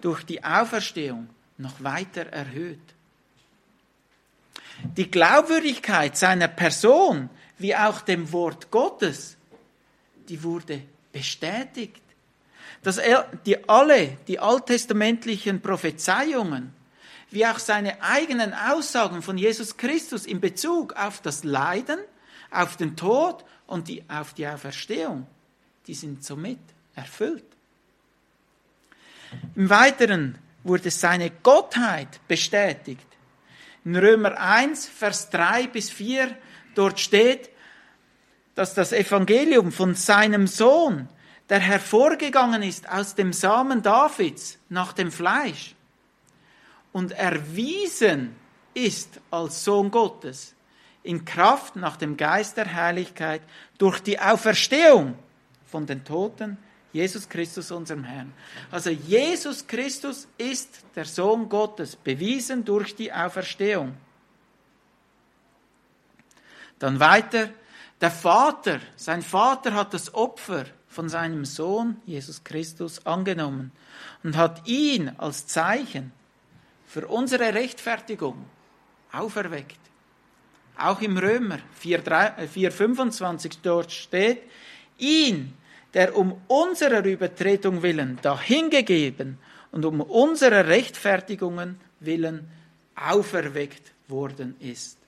durch 0.00 0.22
die 0.22 0.42
Auferstehung 0.44 1.28
noch 1.58 1.82
weiter 1.82 2.26
erhöht. 2.26 2.78
Die 4.96 5.10
Glaubwürdigkeit 5.10 6.16
seiner 6.16 6.48
Person 6.48 7.28
wie 7.58 7.74
auch 7.74 8.00
dem 8.00 8.30
Wort 8.32 8.70
Gottes, 8.70 9.36
die 10.28 10.42
wurde 10.42 10.82
bestätigt. 11.12 12.02
Dass 12.82 12.98
er, 12.98 13.28
die 13.44 13.68
alle, 13.68 14.16
die 14.26 14.38
alttestamentlichen 14.38 15.60
Prophezeiungen, 15.60 16.72
wie 17.30 17.46
auch 17.46 17.58
seine 17.58 18.02
eigenen 18.02 18.54
Aussagen 18.54 19.22
von 19.22 19.38
Jesus 19.38 19.76
Christus 19.76 20.26
in 20.26 20.40
Bezug 20.40 20.94
auf 20.94 21.20
das 21.20 21.44
Leiden, 21.44 21.98
auf 22.50 22.76
den 22.76 22.96
Tod 22.96 23.44
und 23.66 23.88
die, 23.88 24.02
auf 24.08 24.34
die 24.34 24.46
Auferstehung, 24.46 25.26
die 25.86 25.94
sind 25.94 26.24
somit 26.24 26.58
erfüllt. 26.94 27.44
Im 29.54 29.70
Weiteren 29.70 30.38
wurde 30.64 30.90
seine 30.90 31.30
Gottheit 31.30 32.20
bestätigt. 32.26 33.06
In 33.84 33.96
Römer 33.96 34.38
1, 34.38 34.86
Vers 34.86 35.30
3 35.30 35.68
bis 35.68 35.90
4, 35.90 36.36
dort 36.74 37.00
steht, 37.00 37.50
dass 38.60 38.74
das 38.74 38.92
Evangelium 38.92 39.72
von 39.72 39.94
seinem 39.94 40.46
Sohn, 40.46 41.08
der 41.48 41.60
hervorgegangen 41.60 42.62
ist 42.62 42.86
aus 42.90 43.14
dem 43.14 43.32
Samen 43.32 43.82
Davids 43.82 44.58
nach 44.68 44.92
dem 44.92 45.10
Fleisch 45.10 45.74
und 46.92 47.12
erwiesen 47.12 48.36
ist 48.74 49.18
als 49.30 49.64
Sohn 49.64 49.90
Gottes 49.90 50.54
in 51.02 51.24
Kraft 51.24 51.76
nach 51.76 51.96
dem 51.96 52.18
Geist 52.18 52.58
der 52.58 52.66
Herrlichkeit 52.66 53.40
durch 53.78 53.98
die 54.00 54.20
Auferstehung 54.20 55.14
von 55.64 55.86
den 55.86 56.04
Toten 56.04 56.58
Jesus 56.92 57.30
Christus, 57.30 57.70
unserem 57.70 58.04
Herrn. 58.04 58.30
Also 58.70 58.90
Jesus 58.90 59.66
Christus 59.66 60.28
ist 60.36 60.82
der 60.94 61.06
Sohn 61.06 61.48
Gottes, 61.48 61.96
bewiesen 61.96 62.62
durch 62.66 62.94
die 62.94 63.10
Auferstehung. 63.10 63.96
Dann 66.78 67.00
weiter, 67.00 67.48
der 68.00 68.10
Vater, 68.10 68.80
sein 68.96 69.22
Vater 69.22 69.74
hat 69.74 69.92
das 69.92 70.14
Opfer 70.14 70.64
von 70.88 71.08
seinem 71.08 71.44
Sohn 71.44 71.96
Jesus 72.06 72.42
Christus 72.44 73.04
angenommen 73.06 73.72
und 74.24 74.36
hat 74.36 74.66
ihn 74.66 75.12
als 75.18 75.46
Zeichen 75.46 76.12
für 76.86 77.06
unsere 77.06 77.54
Rechtfertigung 77.54 78.44
auferweckt. 79.12 79.78
Auch 80.76 81.00
im 81.00 81.18
Römer 81.18 81.58
4,25 81.82 83.58
dort 83.62 83.92
steht, 83.92 84.42
ihn, 84.98 85.52
der 85.94 86.16
um 86.16 86.40
unserer 86.48 87.04
Übertretung 87.04 87.82
willen 87.82 88.18
dahingegeben 88.22 89.38
und 89.72 89.84
um 89.84 90.00
unserer 90.00 90.66
Rechtfertigungen 90.66 91.78
willen 92.00 92.48
auferweckt 92.96 93.92
worden 94.08 94.56
ist. 94.58 94.99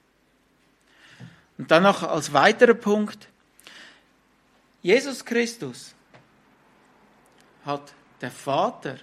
Und 1.63 1.71
dann 1.71 1.85
noch 1.85 2.03
als 2.03 2.33
weiterer 2.33 2.75
Punkt, 2.75 3.29
Jesus 4.83 5.25
Christus 5.25 5.95
hat 7.65 7.95
der 8.21 8.33
Vater 8.33 8.97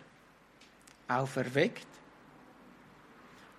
auferweckt, 1.08 1.88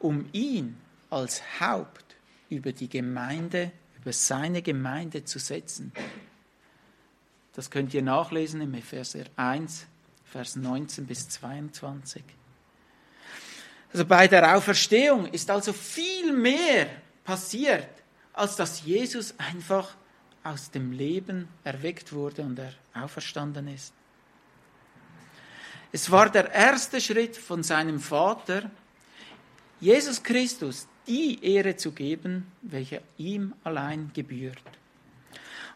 um 0.00 0.28
ihn 0.32 0.78
als 1.08 1.40
Haupt 1.58 2.04
über 2.50 2.72
die 2.72 2.90
Gemeinde, 2.90 3.72
über 3.98 4.12
seine 4.12 4.60
Gemeinde 4.60 5.24
zu 5.24 5.38
setzen. 5.38 5.92
Das 7.54 7.70
könnt 7.70 7.94
ihr 7.94 8.02
nachlesen 8.02 8.60
im 8.60 8.74
Epheser 8.74 9.24
1, 9.36 9.86
Vers 10.26 10.56
19 10.56 11.06
bis 11.06 11.26
22. 11.26 12.22
Also 13.94 14.04
bei 14.04 14.28
der 14.28 14.58
Auferstehung 14.58 15.24
ist 15.24 15.48
also 15.48 15.72
viel 15.72 16.34
mehr 16.34 16.90
passiert, 17.24 17.99
als 18.32 18.56
dass 18.56 18.84
Jesus 18.84 19.34
einfach 19.38 19.88
aus 20.42 20.70
dem 20.70 20.92
Leben 20.92 21.48
erweckt 21.64 22.12
wurde 22.12 22.42
und 22.42 22.58
er 22.58 22.72
auferstanden 22.94 23.68
ist. 23.68 23.92
Es 25.92 26.10
war 26.10 26.30
der 26.30 26.50
erste 26.52 27.00
Schritt 27.00 27.36
von 27.36 27.62
seinem 27.62 27.98
Vater, 27.98 28.70
Jesus 29.80 30.22
Christus 30.22 30.86
die 31.06 31.42
Ehre 31.42 31.76
zu 31.76 31.92
geben, 31.92 32.46
welche 32.62 33.02
ihm 33.16 33.54
allein 33.64 34.10
gebührt. 34.14 34.62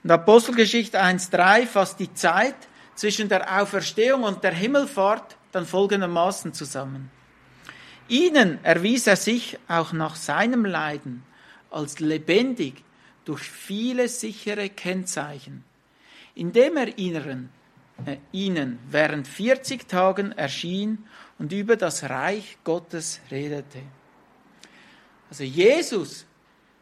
Und 0.03 0.11
Apostelgeschichte 0.11 1.03
1.3 1.03 1.67
fasst 1.67 1.99
die 1.99 2.13
Zeit 2.15 2.55
zwischen 2.95 3.29
der 3.29 3.61
Auferstehung 3.61 4.23
und 4.23 4.45
der 4.45 4.53
Himmelfahrt 4.53 5.37
dann 5.51 5.67
folgendermaßen 5.67 6.53
zusammen. 6.53 7.11
Ihnen 8.07 8.63
erwies 8.63 9.07
er 9.07 9.17
sich 9.17 9.59
auch 9.67 9.93
nach 9.93 10.15
seinem 10.15 10.65
Leiden 10.65 11.23
als 11.75 12.01
lebendig 12.01 12.83
durch 13.25 13.43
viele 13.43 14.09
sichere 14.09 14.69
Kennzeichen, 14.69 15.65
indem 16.35 16.77
er 16.77 16.99
ihnen, 16.99 17.51
äh, 18.07 18.17
ihnen 18.33 18.79
während 18.91 19.27
40 19.27 19.89
Tagen 19.89 20.33
erschien 20.33 21.05
und 21.39 21.53
über 21.53 21.77
das 21.77 22.05
Reich 22.05 22.59
Gottes 22.65 23.21
redete. 23.31 23.81
Also 25.31 25.45
Jesus 25.45 26.27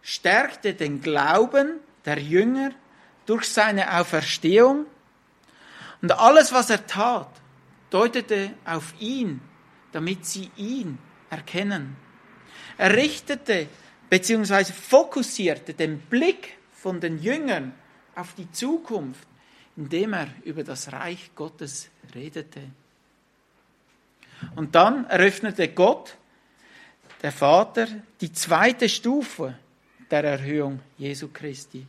stärkte 0.02 0.74
den 0.74 1.00
Glauben 1.00 1.80
der 2.04 2.18
Jünger 2.18 2.72
durch 3.24 3.48
seine 3.48 3.98
Auferstehung. 3.98 4.86
Und 6.02 6.12
alles, 6.12 6.52
was 6.52 6.68
er 6.68 6.86
tat, 6.86 7.30
deutete 7.90 8.52
auf 8.64 8.94
ihn, 8.98 9.40
damit 9.92 10.26
sie 10.26 10.50
ihn 10.56 10.98
erkennen. 11.30 11.96
Er 12.76 12.96
richtete 12.96 13.68
bzw. 14.12 14.74
fokussierte 14.74 15.72
den 15.72 15.98
Blick 15.98 16.58
von 16.70 17.00
den 17.00 17.22
Jüngern 17.22 17.72
auf 18.14 18.34
die 18.34 18.52
Zukunft, 18.52 19.26
indem 19.74 20.12
er 20.12 20.28
über 20.44 20.62
das 20.64 20.92
Reich 20.92 21.30
Gottes 21.34 21.88
redete. 22.14 22.60
Und 24.54 24.74
dann 24.74 25.06
eröffnete 25.06 25.68
Gott, 25.68 26.18
der 27.22 27.32
Vater, 27.32 27.86
die 28.20 28.30
zweite 28.34 28.90
Stufe 28.90 29.56
der 30.10 30.24
Erhöhung 30.24 30.80
Jesu 30.98 31.28
Christi. 31.32 31.86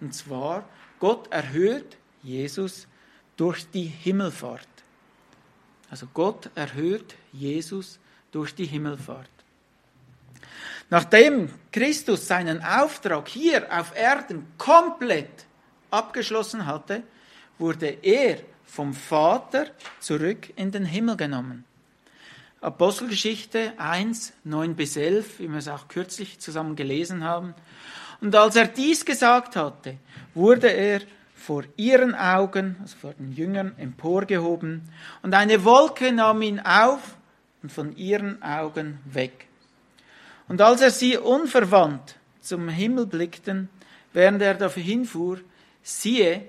Und 0.00 0.14
zwar, 0.14 0.68
Gott 1.00 1.32
erhöht 1.32 1.96
Jesus 2.22 2.86
durch 3.36 3.68
die 3.68 3.86
Himmelfahrt. 3.86 4.68
Also 5.90 6.06
Gott 6.14 6.48
erhöht 6.54 7.16
Jesus 7.32 7.98
durch 8.30 8.54
die 8.54 8.66
Himmelfahrt. 8.66 9.39
Nachdem 10.90 11.48
Christus 11.70 12.26
seinen 12.26 12.62
Auftrag 12.64 13.28
hier 13.28 13.66
auf 13.70 13.96
Erden 13.96 14.46
komplett 14.58 15.46
abgeschlossen 15.90 16.66
hatte, 16.66 17.04
wurde 17.58 17.98
er 18.02 18.38
vom 18.64 18.92
Vater 18.92 19.66
zurück 20.00 20.52
in 20.56 20.72
den 20.72 20.84
Himmel 20.84 21.16
genommen. 21.16 21.64
Apostelgeschichte 22.60 23.72
1, 23.78 24.32
9 24.44 24.74
bis 24.74 24.96
11, 24.96 25.38
wie 25.38 25.48
wir 25.48 25.58
es 25.58 25.68
auch 25.68 25.88
kürzlich 25.88 26.40
zusammen 26.40 26.76
gelesen 26.76 27.24
haben. 27.24 27.54
Und 28.20 28.34
als 28.34 28.56
er 28.56 28.66
dies 28.66 29.04
gesagt 29.04 29.56
hatte, 29.56 29.96
wurde 30.34 30.68
er 30.68 31.00
vor 31.34 31.64
ihren 31.76 32.14
Augen, 32.14 32.76
also 32.82 32.96
vor 32.98 33.14
den 33.14 33.32
Jüngern, 33.32 33.74
emporgehoben, 33.78 34.82
und 35.22 35.34
eine 35.34 35.64
Wolke 35.64 36.12
nahm 36.12 36.42
ihn 36.42 36.60
auf 36.60 37.16
und 37.62 37.72
von 37.72 37.96
ihren 37.96 38.42
Augen 38.42 38.98
weg. 39.06 39.46
Und 40.50 40.60
als 40.60 40.80
er 40.80 40.90
sie 40.90 41.16
unverwandt 41.16 42.16
zum 42.40 42.68
Himmel 42.68 43.06
blickten, 43.06 43.68
während 44.12 44.42
er 44.42 44.54
dafür 44.54 44.82
hinfuhr, 44.82 45.38
siehe, 45.80 46.42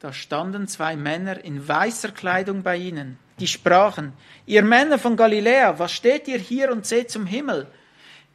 da 0.00 0.12
standen 0.12 0.66
zwei 0.66 0.96
Männer 0.96 1.44
in 1.44 1.68
weißer 1.68 2.10
Kleidung 2.10 2.64
bei 2.64 2.76
ihnen, 2.76 3.20
die 3.38 3.46
sprachen, 3.46 4.12
ihr 4.44 4.64
Männer 4.64 4.98
von 4.98 5.16
Galiläa, 5.16 5.78
was 5.78 5.92
steht 5.92 6.26
ihr 6.26 6.38
hier 6.38 6.72
und 6.72 6.84
seht 6.84 7.12
zum 7.12 7.26
Himmel? 7.26 7.68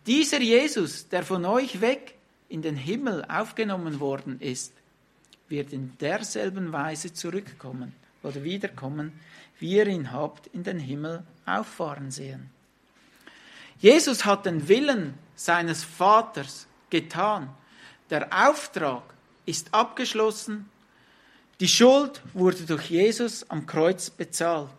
Dieser 0.06 0.40
Jesus, 0.40 1.10
der 1.10 1.24
von 1.24 1.44
euch 1.44 1.82
weg 1.82 2.16
in 2.48 2.62
den 2.62 2.78
Himmel 2.78 3.26
aufgenommen 3.28 4.00
worden 4.00 4.40
ist, 4.40 4.72
wird 5.50 5.74
in 5.74 5.98
derselben 6.00 6.72
Weise 6.72 7.12
zurückkommen 7.12 7.94
oder 8.24 8.42
wiederkommen, 8.42 9.20
wie 9.60 9.76
ihr 9.76 9.88
ihn 9.88 10.14
habt 10.14 10.48
in 10.48 10.64
den 10.64 10.80
Himmel 10.80 11.24
auffahren 11.46 12.10
sehen. 12.10 12.52
Jesus 13.80 14.26
hat 14.26 14.46
den 14.46 14.68
Willen 14.68 15.18
seines 15.36 15.84
Vaters 15.84 16.68
getan. 16.90 17.50
Der 18.10 18.28
Auftrag 18.32 19.04
ist 19.46 19.74
abgeschlossen. 19.74 20.70
Die 21.60 21.68
Schuld 21.68 22.22
wurde 22.34 22.64
durch 22.64 22.90
Jesus 22.90 23.50
am 23.50 23.66
Kreuz 23.66 24.10
bezahlt. 24.10 24.70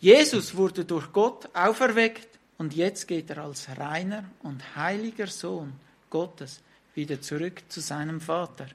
Jesus 0.00 0.54
wurde 0.56 0.84
durch 0.84 1.12
Gott 1.12 1.48
auferweckt 1.54 2.28
und 2.58 2.74
jetzt 2.74 3.08
geht 3.08 3.30
er 3.30 3.38
als 3.44 3.68
reiner 3.76 4.24
und 4.42 4.76
heiliger 4.76 5.26
Sohn 5.26 5.72
Gottes 6.10 6.60
wieder 6.94 7.20
zurück 7.20 7.62
zu 7.68 7.80
seinem 7.80 8.20
Vater. 8.20 8.66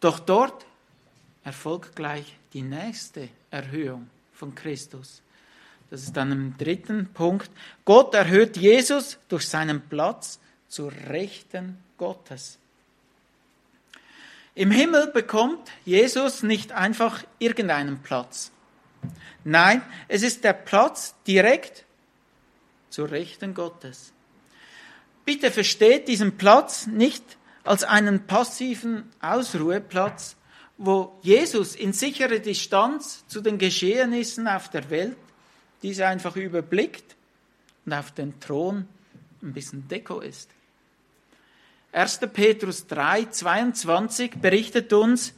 Doch 0.00 0.18
dort 0.18 0.66
erfolgt 1.44 1.96
gleich 1.96 2.36
die 2.52 2.62
nächste 2.62 3.28
Erhöhung 3.50 4.08
von 4.32 4.54
Christus. 4.54 5.22
Das 5.90 6.02
ist 6.02 6.16
dann 6.16 6.32
im 6.32 6.58
dritten 6.58 7.08
Punkt. 7.14 7.50
Gott 7.84 8.14
erhöht 8.14 8.56
Jesus 8.56 9.18
durch 9.28 9.48
seinen 9.48 9.80
Platz 9.80 10.40
zur 10.68 10.92
Rechten 11.08 11.78
Gottes. 11.96 12.58
Im 14.54 14.70
Himmel 14.70 15.08
bekommt 15.08 15.70
Jesus 15.84 16.42
nicht 16.42 16.72
einfach 16.72 17.22
irgendeinen 17.38 18.02
Platz. 18.02 18.50
Nein, 19.44 19.82
es 20.08 20.22
ist 20.22 20.44
der 20.44 20.54
Platz 20.54 21.14
direkt 21.26 21.84
zur 22.90 23.10
Rechten 23.10 23.54
Gottes. 23.54 24.12
Bitte 25.24 25.50
versteht 25.50 26.08
diesen 26.08 26.36
Platz 26.36 26.86
nicht 26.86 27.22
als 27.64 27.84
einen 27.84 28.26
passiven 28.26 29.10
Ausruheplatz, 29.20 30.36
wo 30.78 31.18
Jesus 31.22 31.74
in 31.74 31.92
sicherer 31.92 32.38
Distanz 32.38 33.26
zu 33.28 33.40
den 33.40 33.58
Geschehnissen 33.58 34.48
auf 34.48 34.70
der 34.70 34.88
Welt 34.90 35.16
diese 35.86 36.04
einfach 36.04 36.34
überblickt 36.34 37.14
und 37.84 37.92
auf 37.92 38.10
den 38.10 38.40
Thron 38.40 38.88
ein 39.40 39.52
bisschen 39.52 39.86
Deko 39.86 40.18
ist. 40.18 40.50
1. 41.92 42.18
Petrus 42.32 42.88
3, 42.88 43.26
22 43.26 44.32
berichtet 44.32 44.92
uns, 44.92 45.32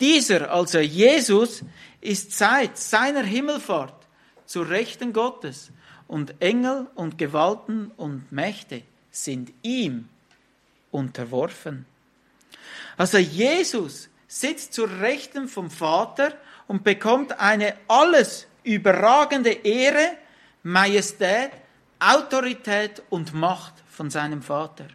dieser, 0.00 0.50
also 0.50 0.80
Jesus, 0.80 1.62
ist 2.00 2.32
seit 2.32 2.78
seiner 2.78 3.22
Himmelfahrt 3.22 3.94
zur 4.44 4.68
Rechten 4.68 5.12
Gottes 5.12 5.70
und 6.08 6.34
Engel 6.40 6.88
und 6.96 7.16
Gewalten 7.16 7.92
und 7.96 8.32
Mächte 8.32 8.82
sind 9.12 9.52
ihm 9.62 10.08
unterworfen. 10.90 11.86
Also 12.96 13.18
Jesus 13.18 14.08
sitzt 14.26 14.74
zur 14.74 14.90
Rechten 14.98 15.46
vom 15.46 15.70
Vater 15.70 16.36
und 16.66 16.82
bekommt 16.82 17.38
eine 17.38 17.76
alles 17.86 18.48
überragende 18.64 19.50
Ehre, 19.50 20.16
Majestät, 20.62 21.50
Autorität 21.98 23.02
und 23.10 23.32
Macht 23.34 23.74
von 23.88 24.10
seinem 24.10 24.42
Vater. 24.42 24.88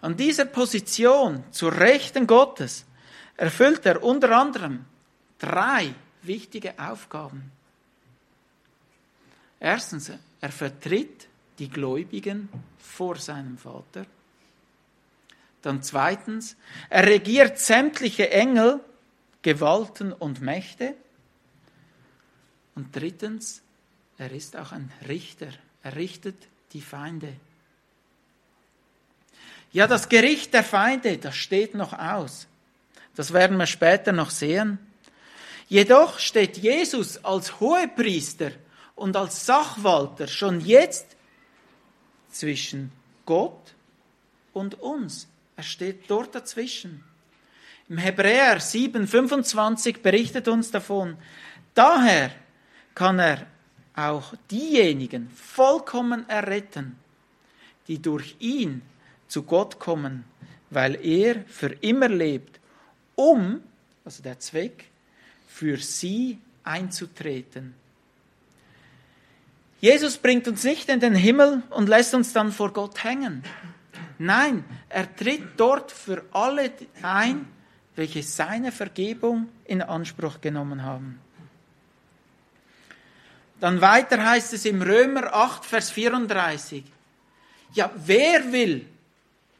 An 0.00 0.16
dieser 0.16 0.44
Position 0.44 1.44
zur 1.50 1.76
Rechten 1.76 2.26
Gottes 2.26 2.84
erfüllt 3.36 3.84
er 3.84 4.02
unter 4.02 4.30
anderem 4.36 4.84
drei 5.38 5.94
wichtige 6.22 6.78
Aufgaben. 6.78 7.50
Erstens, 9.60 10.12
er 10.40 10.52
vertritt 10.52 11.26
die 11.58 11.68
Gläubigen 11.68 12.48
vor 12.78 13.16
seinem 13.16 13.58
Vater. 13.58 14.06
Dann 15.62 15.82
zweitens, 15.82 16.56
er 16.88 17.06
regiert 17.06 17.58
sämtliche 17.58 18.30
Engel, 18.30 18.80
Gewalten 19.42 20.12
und 20.12 20.40
Mächte. 20.40 20.94
Und 22.78 22.94
drittens, 22.94 23.60
er 24.18 24.30
ist 24.30 24.56
auch 24.56 24.70
ein 24.70 24.92
Richter. 25.08 25.48
Er 25.82 25.96
richtet 25.96 26.36
die 26.72 26.80
Feinde. 26.80 27.32
Ja, 29.72 29.88
das 29.88 30.08
Gericht 30.08 30.54
der 30.54 30.62
Feinde, 30.62 31.18
das 31.18 31.34
steht 31.34 31.74
noch 31.74 31.92
aus. 31.92 32.46
Das 33.16 33.32
werden 33.32 33.56
wir 33.56 33.66
später 33.66 34.12
noch 34.12 34.30
sehen. 34.30 34.78
Jedoch 35.68 36.20
steht 36.20 36.56
Jesus 36.56 37.24
als 37.24 37.58
Hohepriester 37.58 38.52
und 38.94 39.16
als 39.16 39.44
Sachwalter 39.44 40.28
schon 40.28 40.60
jetzt 40.60 41.16
zwischen 42.30 42.92
Gott 43.26 43.74
und 44.52 44.78
uns. 44.80 45.26
Er 45.56 45.64
steht 45.64 46.08
dort 46.08 46.32
dazwischen. 46.32 47.02
Im 47.88 47.98
Hebräer 47.98 48.60
7,25 48.60 50.00
berichtet 50.00 50.46
uns 50.46 50.70
davon, 50.70 51.16
daher 51.74 52.30
kann 52.98 53.18
er 53.18 53.46
auch 53.94 54.34
diejenigen 54.50 55.30
vollkommen 55.30 56.28
erretten, 56.28 56.96
die 57.86 58.02
durch 58.02 58.36
ihn 58.40 58.82
zu 59.28 59.44
Gott 59.44 59.78
kommen, 59.78 60.24
weil 60.70 60.94
er 61.04 61.44
für 61.46 61.72
immer 61.80 62.08
lebt, 62.08 62.60
um, 63.14 63.60
also 64.04 64.22
der 64.22 64.38
Zweck, 64.38 64.86
für 65.46 65.76
sie 65.78 66.38
einzutreten 66.64 67.74
Jesus 69.80 70.16
bringt 70.16 70.48
uns 70.48 70.64
nicht 70.64 70.88
in 70.88 70.98
den 70.98 71.14
Himmel 71.14 71.62
und 71.70 71.88
lässt 71.88 72.12
uns 72.12 72.32
dann 72.32 72.50
vor 72.50 72.72
Gott 72.72 73.04
hängen. 73.04 73.44
Nein, 74.18 74.64
er 74.88 75.14
tritt 75.14 75.42
dort 75.56 75.92
für 75.92 76.24
alle 76.32 76.72
ein, 77.02 77.46
welche 77.94 78.24
seine 78.24 78.72
Vergebung 78.72 79.48
in 79.66 79.80
Anspruch 79.80 80.40
genommen 80.40 80.82
haben. 80.82 81.20
Dann 83.60 83.80
weiter 83.80 84.24
heißt 84.24 84.52
es 84.52 84.64
im 84.64 84.82
Römer 84.82 85.32
8, 85.32 85.64
Vers 85.64 85.90
34. 85.90 86.84
Ja, 87.74 87.90
wer 87.94 88.52
will 88.52 88.86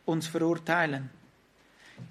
uns 0.04 0.26
verurteilen? 0.26 1.10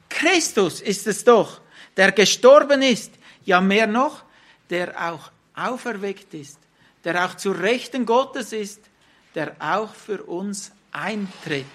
Christus 0.09 0.81
ist 0.81 1.07
es 1.07 1.23
doch, 1.23 1.61
der 1.95 2.11
gestorben 2.11 2.81
ist, 2.81 3.13
ja 3.45 3.61
mehr 3.61 3.87
noch, 3.87 4.23
der 4.69 5.09
auch 5.09 5.31
auferweckt 5.55 6.33
ist 6.33 6.59
der 7.07 7.23
auch 7.23 7.35
zu 7.35 7.51
Rechten 7.51 8.05
Gottes 8.05 8.51
ist, 8.51 8.81
der 9.33 9.55
auch 9.59 9.93
für 9.93 10.23
uns 10.23 10.71
eintritt. 10.91 11.65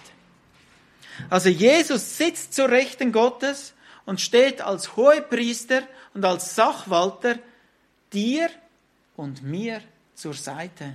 Also 1.31 1.49
Jesus 1.49 2.19
sitzt 2.19 2.53
zu 2.53 2.69
Rechten 2.69 3.13
Gottes 3.13 3.73
und 4.05 4.21
steht 4.21 4.61
als 4.61 4.95
Hohepriester 4.95 5.85
und 6.13 6.23
als 6.27 6.55
Sachwalter 6.55 7.39
dir 8.13 8.51
und 9.17 9.43
mir 9.43 9.81
zur 10.15 10.35
Seite. 10.35 10.95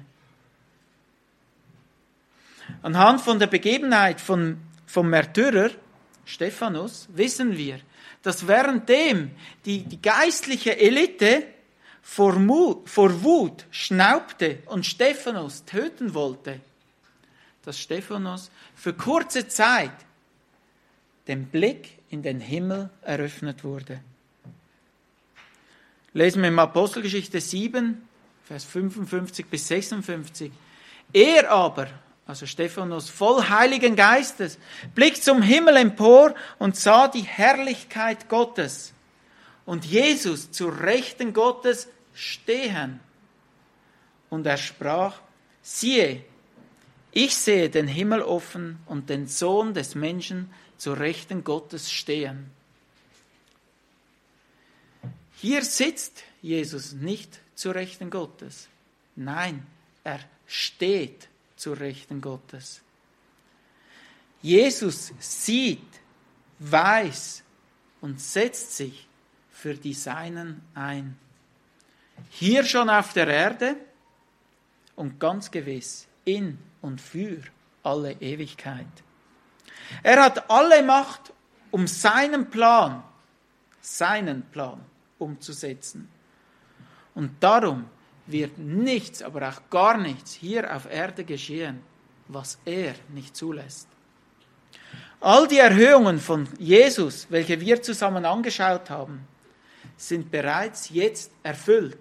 Anhand 2.81 3.21
von 3.21 3.39
der 3.39 3.47
Begebenheit 3.47 4.21
von, 4.21 4.59
vom 4.85 5.09
Märtyrer 5.09 5.71
Stephanus 6.25 7.07
wissen 7.13 7.57
wir, 7.57 7.79
dass 8.21 8.47
währenddem 8.47 9.31
die, 9.65 9.83
die 9.83 10.01
geistliche 10.01 10.77
Elite 10.77 11.43
vor, 12.01 12.33
Mut, 12.39 12.89
vor 12.89 13.23
Wut 13.23 13.65
schnaubte 13.71 14.59
und 14.65 14.85
Stephanus 14.85 15.63
töten 15.65 16.13
wollte, 16.13 16.59
dass 17.63 17.79
Stephanus 17.79 18.51
für 18.75 18.93
kurze 18.93 19.47
Zeit 19.47 19.91
den 21.27 21.47
Blick 21.47 21.99
in 22.09 22.23
den 22.23 22.39
Himmel 22.39 22.89
eröffnet 23.01 23.63
wurde. 23.63 24.01
Lesen 26.13 26.41
wir 26.41 26.49
im 26.49 26.59
Apostelgeschichte 26.59 27.39
7, 27.41 28.06
Vers 28.47 28.63
55 28.63 29.45
bis 29.47 29.67
56. 29.67 30.53
Er 31.11 31.51
aber, 31.51 31.87
also 32.25 32.45
Stephanus, 32.45 33.09
voll 33.09 33.43
Heiligen 33.49 33.97
Geistes, 33.97 34.57
blickte 34.95 35.19
zum 35.19 35.41
Himmel 35.41 35.75
empor 35.75 36.33
und 36.57 36.77
sah 36.77 37.09
die 37.09 37.23
Herrlichkeit 37.23 38.29
Gottes 38.29 38.93
und 39.65 39.83
Jesus 39.83 40.49
zu 40.51 40.69
Rechten 40.69 41.33
Gottes 41.33 41.89
stehen. 42.13 43.01
Und 44.29 44.45
er 44.45 44.57
sprach, 44.57 45.19
siehe, 45.61 46.23
ich 47.11 47.35
sehe 47.35 47.69
den 47.69 47.87
Himmel 47.87 48.21
offen 48.21 48.79
und 48.85 49.09
den 49.09 49.27
Sohn 49.27 49.73
des 49.73 49.93
Menschen 49.93 50.49
zu 50.77 50.93
Rechten 50.93 51.43
Gottes 51.43 51.91
stehen. 51.91 52.49
Hier 55.33 55.65
sitzt 55.65 56.23
Jesus 56.41 56.93
nicht 56.93 57.41
zu 57.57 57.71
Rechten 57.71 58.11
Gottes. 58.11 58.69
Nein, 59.15 59.65
er 60.03 60.19
steht 60.45 61.27
zu 61.55 61.73
Rechten 61.73 62.21
Gottes. 62.21 62.81
Jesus 64.43 65.11
sieht, 65.19 65.89
weiß 66.59 67.43
und 67.99 68.21
setzt 68.21 68.77
sich 68.77 69.07
für 69.51 69.73
die 69.73 69.95
Seinen 69.95 70.61
ein. 70.75 71.17
Hier 72.29 72.63
schon 72.63 72.91
auf 72.91 73.13
der 73.13 73.27
Erde 73.27 73.75
und 74.95 75.19
ganz 75.19 75.49
gewiss 75.49 76.07
in 76.25 76.59
und 76.83 77.01
für 77.01 77.41
alle 77.81 78.11
Ewigkeit. 78.21 78.85
Er 80.03 80.23
hat 80.23 80.47
alle 80.47 80.83
Macht, 80.83 81.33
um 81.71 81.87
seinen 81.87 82.51
Plan, 82.51 83.03
seinen 83.81 84.43
Plan 84.43 84.79
umzusetzen. 85.17 86.07
Und 87.17 87.31
darum 87.39 87.85
wird 88.27 88.59
nichts, 88.59 89.23
aber 89.23 89.49
auch 89.49 89.71
gar 89.71 89.97
nichts 89.97 90.33
hier 90.33 90.75
auf 90.75 90.87
Erde 90.87 91.23
geschehen, 91.23 91.81
was 92.27 92.59
er 92.63 92.93
nicht 93.09 93.35
zulässt. 93.35 93.87
All 95.19 95.47
die 95.47 95.57
Erhöhungen 95.57 96.19
von 96.19 96.47
Jesus, 96.59 97.25
welche 97.31 97.59
wir 97.59 97.81
zusammen 97.81 98.23
angeschaut 98.23 98.91
haben, 98.91 99.27
sind 99.97 100.29
bereits 100.29 100.91
jetzt 100.91 101.31
erfüllt. 101.41 101.97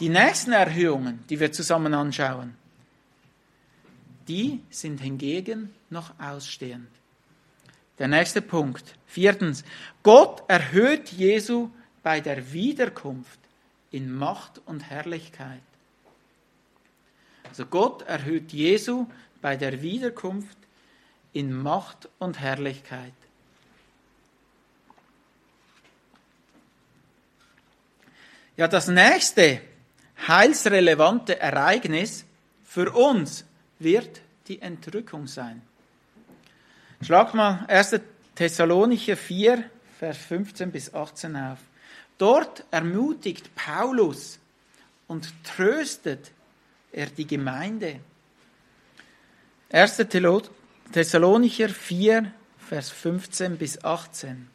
Die 0.00 0.08
nächsten 0.08 0.50
Erhöhungen, 0.50 1.22
die 1.30 1.38
wir 1.38 1.52
zusammen 1.52 1.94
anschauen, 1.94 2.56
die 4.26 4.60
sind 4.70 5.00
hingegen 5.00 5.72
noch 5.88 6.18
ausstehend. 6.18 6.88
Der 8.00 8.08
nächste 8.08 8.42
Punkt. 8.42 8.96
Viertens. 9.06 9.62
Gott 10.02 10.42
erhöht 10.48 11.10
Jesu 11.10 11.70
bei 12.04 12.20
der 12.20 12.52
Wiederkunft 12.52 13.40
in 13.90 14.14
Macht 14.14 14.60
und 14.66 14.88
Herrlichkeit. 14.90 15.62
Also 17.48 17.66
Gott 17.66 18.02
erhöht 18.02 18.52
Jesu 18.52 19.06
bei 19.40 19.56
der 19.56 19.80
Wiederkunft 19.80 20.58
in 21.32 21.52
Macht 21.52 22.08
und 22.18 22.38
Herrlichkeit. 22.38 23.14
Ja, 28.56 28.68
das 28.68 28.86
nächste 28.86 29.62
heilsrelevante 30.28 31.40
Ereignis 31.40 32.24
für 32.64 32.92
uns 32.92 33.44
wird 33.78 34.20
die 34.46 34.60
Entrückung 34.60 35.26
sein. 35.26 35.62
Schlag 37.00 37.34
mal 37.34 37.64
1. 37.68 38.00
Thessalonicher 38.34 39.16
4, 39.16 39.70
Vers 39.98 40.18
15 40.18 40.70
bis 40.70 40.92
18 40.92 41.36
auf. 41.36 41.58
Dort 42.18 42.64
ermutigt 42.70 43.54
Paulus 43.54 44.38
und 45.08 45.32
tröstet 45.44 46.30
er 46.92 47.06
die 47.06 47.26
Gemeinde. 47.26 48.00
1. 49.70 49.96
Thessalonicher 50.92 51.68
4, 51.68 52.32
Vers 52.58 52.90
15 52.90 53.58
bis 53.58 53.82
18. 53.84 54.48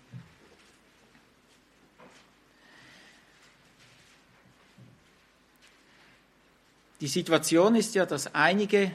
Die 7.02 7.08
Situation 7.08 7.76
ist 7.76 7.95
ja, 7.95 8.06
dass 8.06 8.34
einige 8.34 8.91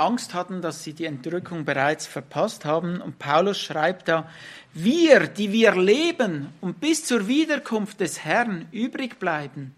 Angst 0.00 0.34
hatten, 0.34 0.62
dass 0.62 0.82
sie 0.82 0.92
die 0.92 1.04
Entrückung 1.04 1.64
bereits 1.64 2.06
verpasst 2.06 2.64
haben. 2.64 3.00
Und 3.00 3.18
Paulus 3.18 3.58
schreibt 3.58 4.08
da, 4.08 4.28
wir, 4.72 5.26
die 5.26 5.52
wir 5.52 5.74
leben 5.74 6.48
und 6.60 6.80
bis 6.80 7.04
zur 7.04 7.28
Wiederkunft 7.28 8.00
des 8.00 8.24
Herrn 8.24 8.66
übrig 8.72 9.18
bleiben, 9.18 9.74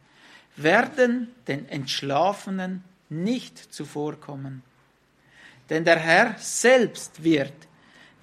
werden 0.57 1.35
den 1.49 1.69
Entschlafenen 1.69 2.85
nicht 3.09 3.59
zuvorkommen. 3.73 4.63
Denn 5.71 5.85
der 5.85 5.99
Herr 5.99 6.35
selbst 6.39 7.25
wird, 7.25 7.53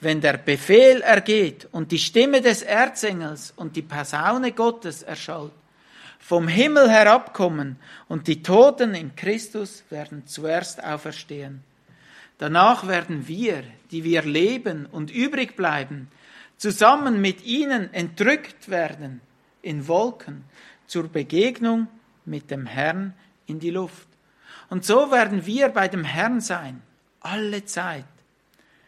wenn 0.02 0.22
der 0.22 0.38
Befehl 0.38 1.02
ergeht 1.02 1.68
und 1.72 1.92
die 1.92 2.00
Stimme 2.00 2.42
des 2.42 2.62
Erzengels 2.62 3.54
und 3.56 3.76
die 3.76 3.82
Posaune 3.82 4.52
Gottes 4.52 5.04
erschallt, 5.04 5.52
vom 6.20 6.48
Himmel 6.48 6.90
herabkommen 6.90 7.78
und 8.08 8.28
die 8.28 8.44
Toten 8.44 8.94
in 8.94 9.16
Christus 9.16 9.84
werden 9.90 10.28
zuerst 10.28 10.84
auferstehen. 10.84 11.64
Danach 12.40 12.88
werden 12.88 13.28
wir, 13.28 13.64
die 13.92 14.04
wir 14.04 14.24
leben 14.24 14.86
und 14.86 15.12
übrig 15.12 15.56
bleiben, 15.56 16.10
zusammen 16.58 17.22
mit 17.22 17.44
ihnen 17.44 17.94
entrückt 17.94 18.70
werden 18.70 19.22
in 19.62 19.88
Wolken 19.88 20.46
zur 20.88 21.10
Begegnung 21.10 21.88
mit 22.26 22.50
dem 22.50 22.66
Herrn 22.66 23.14
in 23.46 23.60
die 23.60 23.72
Luft. 23.72 24.08
Und 24.70 24.86
so 24.86 25.12
werden 25.12 25.46
wir 25.46 25.70
bei 25.70 25.90
dem 25.90 26.06
Herrn 26.06 26.40
sein, 26.40 26.82
alle 27.20 27.66
Zeit. 27.66 28.06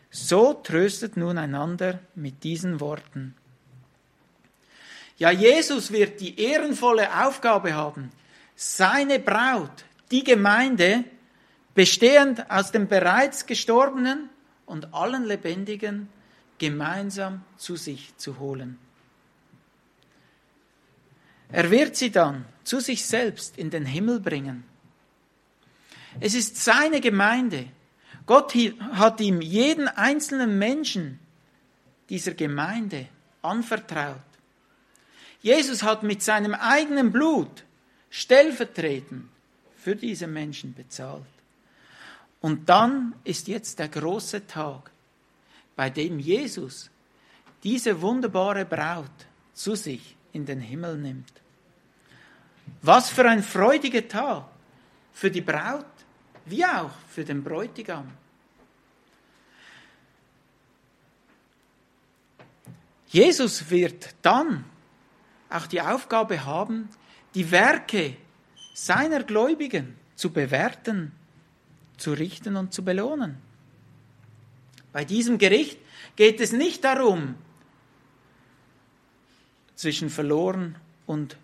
So 0.10 0.54
tröstet 0.54 1.18
nun 1.18 1.38
einander 1.38 2.00
mit 2.16 2.44
diesen 2.44 2.80
Worten. 2.80 3.36
Ja, 5.18 5.30
Jesus 5.30 5.92
wird 5.92 6.22
die 6.22 6.40
ehrenvolle 6.40 7.26
Aufgabe 7.26 7.74
haben, 7.74 8.12
seine 8.56 9.20
Braut, 9.20 9.86
die 10.10 10.24
Gemeinde, 10.24 11.04
bestehend 11.74 12.50
aus 12.50 12.72
den 12.72 12.88
bereits 12.88 13.46
Gestorbenen 13.46 14.30
und 14.66 14.94
allen 14.94 15.26
Lebendigen, 15.26 16.10
gemeinsam 16.58 17.44
zu 17.58 17.76
sich 17.76 18.16
zu 18.18 18.40
holen. 18.40 18.78
Er 21.52 21.70
wird 21.72 21.96
sie 21.96 22.12
dann 22.12 22.46
zu 22.64 22.80
sich 22.80 23.06
selbst 23.06 23.58
in 23.58 23.70
den 23.70 23.86
Himmel 23.86 24.20
bringen. 24.20 24.64
Es 26.20 26.34
ist 26.34 26.58
seine 26.58 27.02
Gemeinde. 27.02 27.68
Gott 28.26 28.54
hat 28.94 29.20
ihm 29.20 29.42
jeden 29.42 29.88
einzelnen 29.88 30.58
Menschen 30.60 31.20
dieser 32.10 32.34
Gemeinde 32.34 33.08
anvertraut. 33.42 34.18
Jesus 35.42 35.82
hat 35.82 36.04
mit 36.04 36.22
seinem 36.22 36.54
eigenen 36.54 37.12
Blut 37.12 37.64
stellvertretend 38.10 39.28
für 39.78 39.96
diese 39.96 40.28
Menschen 40.28 40.76
bezahlt. 40.76 41.24
Und 42.42 42.68
dann 42.68 43.14
ist 43.24 43.48
jetzt 43.48 43.80
der 43.80 43.88
große 43.88 44.48
Tag, 44.48 44.92
bei 45.76 45.90
dem 45.90 46.20
Jesus 46.20 46.90
diese 47.64 48.02
wunderbare 48.02 48.66
Braut 48.66 49.28
zu 49.54 49.76
sich 49.76 50.16
in 50.34 50.46
den 50.46 50.60
Himmel 50.60 50.98
nimmt. 50.98 51.32
Was 52.82 53.10
für 53.10 53.30
ein 53.30 53.44
freudiger 53.44 54.08
Tag 54.08 54.46
für 55.14 55.30
die 55.30 55.42
Braut, 55.42 55.86
wie 56.46 56.66
auch 56.66 56.92
für 57.10 57.24
den 57.24 57.44
Bräutigam. 57.44 58.12
Jesus 63.08 63.70
wird 63.70 64.16
dann 64.22 64.64
auch 65.50 65.68
die 65.68 65.82
Aufgabe 65.82 66.46
haben, 66.46 66.90
die 67.36 67.52
Werke 67.52 68.16
seiner 68.74 69.24
Gläubigen 69.24 69.98
zu 70.16 70.32
bewerten, 70.32 71.12
zu 72.02 72.14
richten 72.14 72.56
und 72.56 72.74
zu 72.74 72.84
belohnen. 72.84 73.38
Bei 74.92 75.06
diesem 75.06 75.38
Gericht 75.38 75.80
geht 76.16 76.42
es 76.42 76.52
nicht 76.52 76.84
darum, 76.84 77.36
zwischen 79.76 80.10
verloren 80.10 80.76
und 81.08 81.38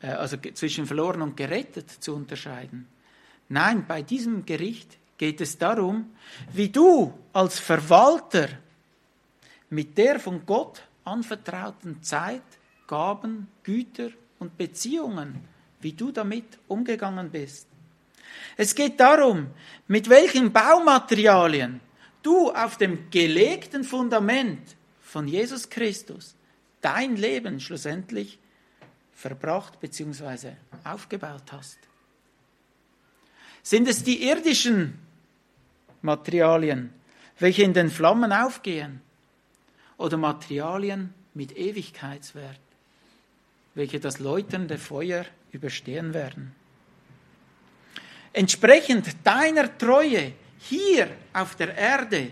äh, 0.00 0.08
also 0.08 0.36
zwischen 0.54 0.86
verloren 0.86 1.22
und 1.22 1.36
gerettet 1.36 1.90
zu 1.90 2.14
unterscheiden. 2.14 2.88
Nein, 3.48 3.84
bei 3.86 4.02
diesem 4.02 4.44
Gericht 4.46 4.98
geht 5.18 5.40
es 5.40 5.58
darum, 5.58 6.10
wie 6.52 6.70
du 6.70 7.12
als 7.32 7.58
Verwalter 7.58 8.48
mit 9.68 9.96
der 9.98 10.18
von 10.18 10.44
Gott 10.46 10.82
anvertrauten 11.04 12.02
Zeit 12.02 12.42
Gaben, 12.86 13.46
Güter 13.62 14.10
und 14.40 14.56
Beziehungen, 14.56 15.40
wie 15.80 15.92
du 15.92 16.10
damit 16.10 16.58
umgegangen 16.66 17.30
bist. 17.30 17.69
Es 18.56 18.74
geht 18.74 19.00
darum, 19.00 19.48
mit 19.88 20.08
welchen 20.08 20.52
Baumaterialien 20.52 21.80
du 22.22 22.50
auf 22.50 22.76
dem 22.76 23.10
gelegten 23.10 23.84
Fundament 23.84 24.76
von 25.00 25.26
Jesus 25.26 25.70
Christus 25.70 26.36
dein 26.80 27.16
Leben 27.16 27.60
schlussendlich 27.60 28.38
verbracht 29.12 29.80
bzw. 29.80 30.52
aufgebaut 30.84 31.52
hast. 31.52 31.78
Sind 33.62 33.88
es 33.88 34.02
die 34.02 34.26
irdischen 34.26 34.98
Materialien, 36.02 36.92
welche 37.38 37.62
in 37.62 37.74
den 37.74 37.90
Flammen 37.90 38.32
aufgehen? 38.32 39.00
Oder 39.98 40.16
Materialien 40.16 41.12
mit 41.34 41.56
Ewigkeitswert, 41.56 42.60
welche 43.74 44.00
das 44.00 44.18
Läutern 44.18 44.66
der 44.66 44.78
Feuer 44.78 45.26
überstehen 45.52 46.14
werden? 46.14 46.54
Entsprechend 48.32 49.16
deiner 49.24 49.76
Treue 49.76 50.32
hier 50.58 51.10
auf 51.32 51.56
der 51.56 51.76
Erde 51.76 52.30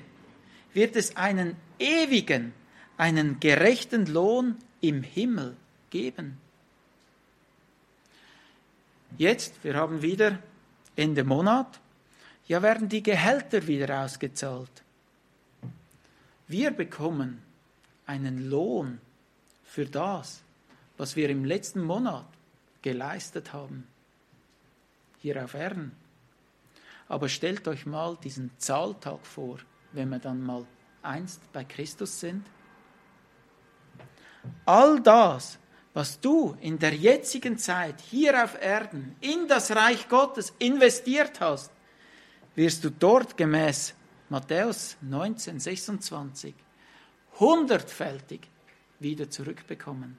wird 0.72 0.96
es 0.96 1.16
einen 1.16 1.56
ewigen, 1.78 2.52
einen 2.96 3.40
gerechten 3.40 4.06
Lohn 4.06 4.56
im 4.80 5.02
Himmel 5.02 5.56
geben. 5.90 6.38
Jetzt, 9.16 9.64
wir 9.64 9.74
haben 9.74 10.02
wieder 10.02 10.38
Ende 10.94 11.24
Monat, 11.24 11.80
ja 12.46 12.62
werden 12.62 12.88
die 12.88 13.02
Gehälter 13.02 13.66
wieder 13.66 14.04
ausgezahlt. 14.04 14.82
Wir 16.46 16.70
bekommen 16.70 17.42
einen 18.06 18.48
Lohn 18.48 19.00
für 19.64 19.84
das, 19.84 20.40
was 20.96 21.16
wir 21.16 21.28
im 21.28 21.44
letzten 21.44 21.82
Monat 21.82 22.26
geleistet 22.82 23.52
haben, 23.52 23.87
hier 25.18 25.42
auf 25.42 25.54
Erden. 25.54 25.92
Aber 27.09 27.28
stellt 27.28 27.66
euch 27.68 27.87
mal 27.87 28.16
diesen 28.22 28.50
Zahltag 28.59 29.24
vor, 29.24 29.59
wenn 29.92 30.11
wir 30.11 30.18
dann 30.18 30.42
mal 30.42 30.66
einst 31.02 31.40
bei 31.52 31.64
Christus 31.64 32.20
sind. 32.20 32.44
All 34.64 35.00
das, 35.00 35.59
was 35.94 36.20
du 36.20 36.57
in 36.61 36.78
der 36.78 36.94
jetzigen 36.94 37.59
Zeit 37.59 38.00
hier 38.00 38.42
auf 38.44 38.61
Erden 38.61 39.16
in 39.20 39.48
das 39.48 39.74
Reich 39.74 40.09
Gottes 40.09 40.52
investiert 40.59 41.40
hast, 41.40 41.70
wirst 42.54 42.85
du 42.85 42.90
dort 42.90 43.37
gemäß 43.37 43.94
Matthäus 44.28 44.96
19, 45.00 45.59
26 45.61 46.54
hundertfältig 47.40 48.40
wieder 48.98 49.31
zurückbekommen. 49.31 50.18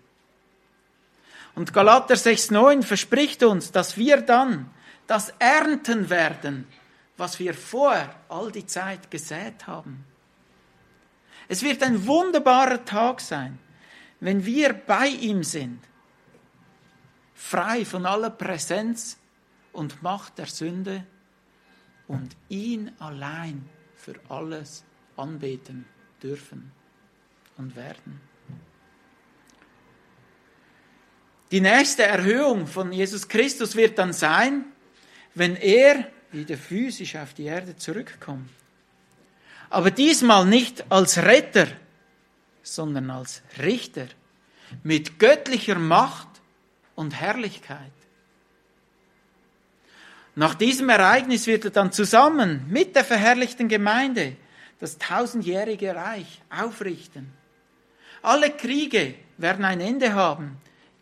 Und 1.55 1.73
Galater 1.73 2.15
6,9 2.15 2.83
verspricht 2.83 3.43
uns, 3.43 3.71
dass 3.71 3.97
wir 3.97 4.21
dann 4.21 4.69
das 5.09 5.33
ernten 5.39 6.09
werden, 6.09 6.67
was 7.17 7.39
wir 7.39 7.53
vorher 7.53 8.15
all 8.29 8.51
die 8.51 8.65
Zeit 8.65 9.11
gesät 9.11 9.67
haben. 9.67 10.05
Es 11.47 11.63
wird 11.63 11.81
ein 11.83 12.05
wunderbarer 12.05 12.85
Tag 12.85 13.19
sein 13.19 13.59
wenn 14.19 14.45
wir 14.45 14.73
bei 14.73 15.07
ihm 15.07 15.43
sind, 15.43 15.79
frei 17.33 17.85
von 17.85 18.05
aller 18.05 18.29
Präsenz 18.29 19.17
und 19.71 20.03
Macht 20.03 20.37
der 20.37 20.47
Sünde 20.47 21.05
und 22.07 22.35
ihn 22.49 22.91
allein 22.99 23.69
für 23.95 24.15
alles 24.27 24.83
anbeten 25.15 25.85
dürfen 26.21 26.71
und 27.57 27.75
werden. 27.75 28.21
Die 31.51 31.61
nächste 31.61 32.03
Erhöhung 32.03 32.67
von 32.67 32.91
Jesus 32.91 33.27
Christus 33.27 33.75
wird 33.75 33.97
dann 33.97 34.13
sein, 34.13 34.65
wenn 35.35 35.55
er 35.55 36.07
wieder 36.31 36.57
physisch 36.57 37.15
auf 37.15 37.33
die 37.33 37.45
Erde 37.45 37.75
zurückkommt. 37.75 38.49
Aber 39.69 39.91
diesmal 39.91 40.45
nicht 40.45 40.91
als 40.91 41.17
Retter, 41.17 41.67
sondern 42.63 43.09
als 43.09 43.41
Richter 43.61 44.07
mit 44.83 45.19
göttlicher 45.19 45.79
Macht 45.79 46.27
und 46.95 47.19
Herrlichkeit. 47.19 47.91
Nach 50.35 50.55
diesem 50.55 50.89
Ereignis 50.89 51.47
wird 51.47 51.65
er 51.65 51.71
dann 51.71 51.91
zusammen 51.91 52.65
mit 52.69 52.95
der 52.95 53.03
verherrlichten 53.03 53.67
Gemeinde 53.67 54.35
das 54.79 54.97
tausendjährige 54.97 55.95
Reich 55.95 56.41
aufrichten. 56.49 57.33
Alle 58.21 58.49
Kriege 58.49 59.15
werden 59.37 59.65
ein 59.65 59.81
Ende 59.81 60.13
haben. 60.13 60.57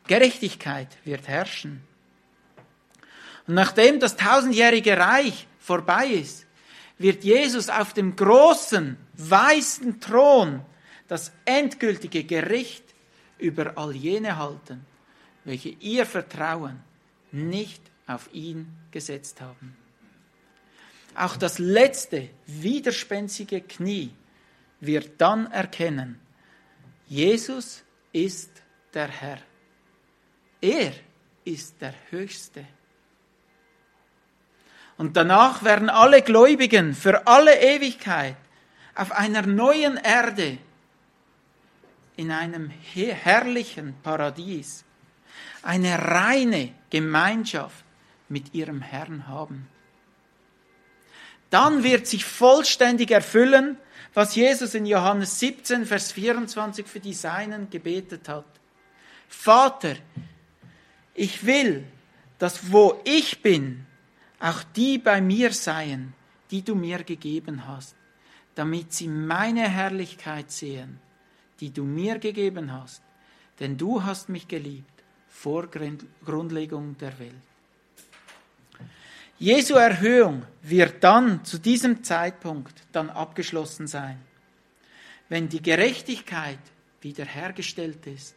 Gerechtigkeit 0.08 0.88
wird 1.04 1.28
herrschen. 1.28 1.84
Und 3.48 3.56
nachdem 3.56 4.00
das 4.00 4.16
tausendjährige 4.16 4.98
Reich 4.98 5.48
vorbei 5.60 6.08
ist, 6.08 6.46
wird 6.98 7.24
Jesus 7.24 7.70
auf 7.70 7.94
dem 7.94 8.16
großen, 8.16 8.98
weißen 9.14 10.00
Thron 10.00 10.62
das 11.08 11.32
endgültige 11.46 12.24
Gericht 12.24 12.84
über 13.38 13.78
all 13.78 13.96
jene 13.96 14.38
halten, 14.38 14.86
welche 15.46 15.70
ihr 15.70 16.06
Vertrauen 16.06 16.82
nicht 17.32 17.82
auf 18.08 18.30
ihn 18.34 18.68
gesetzt 18.92 19.42
haben. 19.42 19.78
Auch 21.16 21.38
das 21.38 21.60
letzte 21.60 22.30
widerspenstige 22.46 23.62
Knie 23.62 24.12
wird 24.80 25.20
dann 25.20 25.52
erkennen, 25.52 26.20
Jesus 27.08 27.84
ist 28.12 28.52
der 28.94 29.08
Herr. 29.08 29.40
Er 30.62 30.94
ist 31.46 31.82
der 31.82 31.94
Höchste. 32.10 32.66
Und 34.98 35.16
danach 35.16 35.64
werden 35.64 35.90
alle 35.90 36.22
Gläubigen 36.22 36.96
für 36.96 37.28
alle 37.28 37.60
Ewigkeit 37.60 38.36
auf 38.96 39.12
einer 39.12 39.44
neuen 39.44 39.98
Erde 39.98 40.58
in 42.16 42.32
einem 42.32 42.70
herrlichen 42.70 43.96
Paradies 44.02 44.84
eine 45.62 46.00
reine 46.00 46.74
Gemeinschaft 46.90 47.86
mit 48.30 48.54
ihrem 48.54 48.82
Herrn 48.82 49.28
haben. 49.28 49.68
Dann 51.50 51.84
wird 51.84 52.08
sich 52.08 52.26
vollständig 52.26 53.12
erfüllen, 53.12 53.78
was 54.14 54.36
Jesus 54.36 54.74
in 54.74 54.86
Johannes 54.86 55.40
17, 55.40 55.86
Vers 55.86 56.12
24 56.12 56.86
für 56.88 57.00
die 57.00 57.14
Seinen 57.14 57.70
gebetet 57.70 58.28
hat. 58.28 58.46
Vater, 59.28 59.96
ich 61.14 61.46
will, 61.46 61.86
dass 62.40 62.72
wo 62.72 63.00
ich 63.04 63.42
bin, 63.42 63.87
auch 64.40 64.64
die 64.76 64.98
bei 64.98 65.22
mir 65.22 65.52
seien, 65.54 66.14
die 66.52 66.62
du 66.62 66.76
mir 66.76 67.04
gegeben 67.04 67.68
hast, 67.68 67.96
damit 68.56 68.94
sie 68.94 69.08
meine 69.08 69.68
Herrlichkeit 69.68 70.52
sehen, 70.52 71.00
die 71.60 71.72
du 71.72 71.84
mir 71.84 72.20
gegeben 72.20 72.72
hast, 72.72 73.02
denn 73.60 73.78
du 73.78 74.04
hast 74.04 74.30
mich 74.30 74.48
geliebt 74.48 75.04
vor 75.28 75.68
Grundlegung 76.26 76.98
der 76.98 77.18
Welt. 77.20 77.34
Jesu 79.40 79.76
Erhöhung 79.76 80.44
wird 80.64 81.04
dann 81.04 81.46
zu 81.46 81.60
diesem 81.60 82.04
Zeitpunkt 82.04 82.74
dann 82.92 83.10
abgeschlossen 83.12 83.86
sein, 83.86 84.20
wenn 85.30 85.48
die 85.48 85.62
Gerechtigkeit 85.62 86.60
wiederhergestellt 87.02 88.08
ist, 88.08 88.36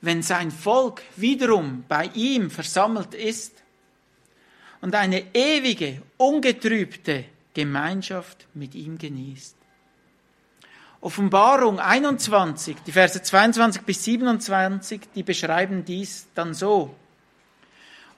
wenn 0.00 0.22
sein 0.22 0.50
Volk 0.50 1.02
wiederum 1.16 1.84
bei 1.86 2.06
ihm 2.14 2.50
versammelt 2.50 3.14
ist 3.14 3.62
und 4.80 4.94
eine 4.94 5.34
ewige, 5.34 6.02
ungetrübte 6.16 7.24
Gemeinschaft 7.54 8.46
mit 8.54 8.74
ihm 8.74 8.98
genießt. 8.98 9.56
Offenbarung 11.00 11.78
21, 11.78 12.76
die 12.86 12.92
Verse 12.92 13.22
22 13.22 13.82
bis 13.82 14.04
27, 14.04 15.00
die 15.14 15.22
beschreiben 15.22 15.84
dies 15.84 16.26
dann 16.34 16.54
so. 16.54 16.94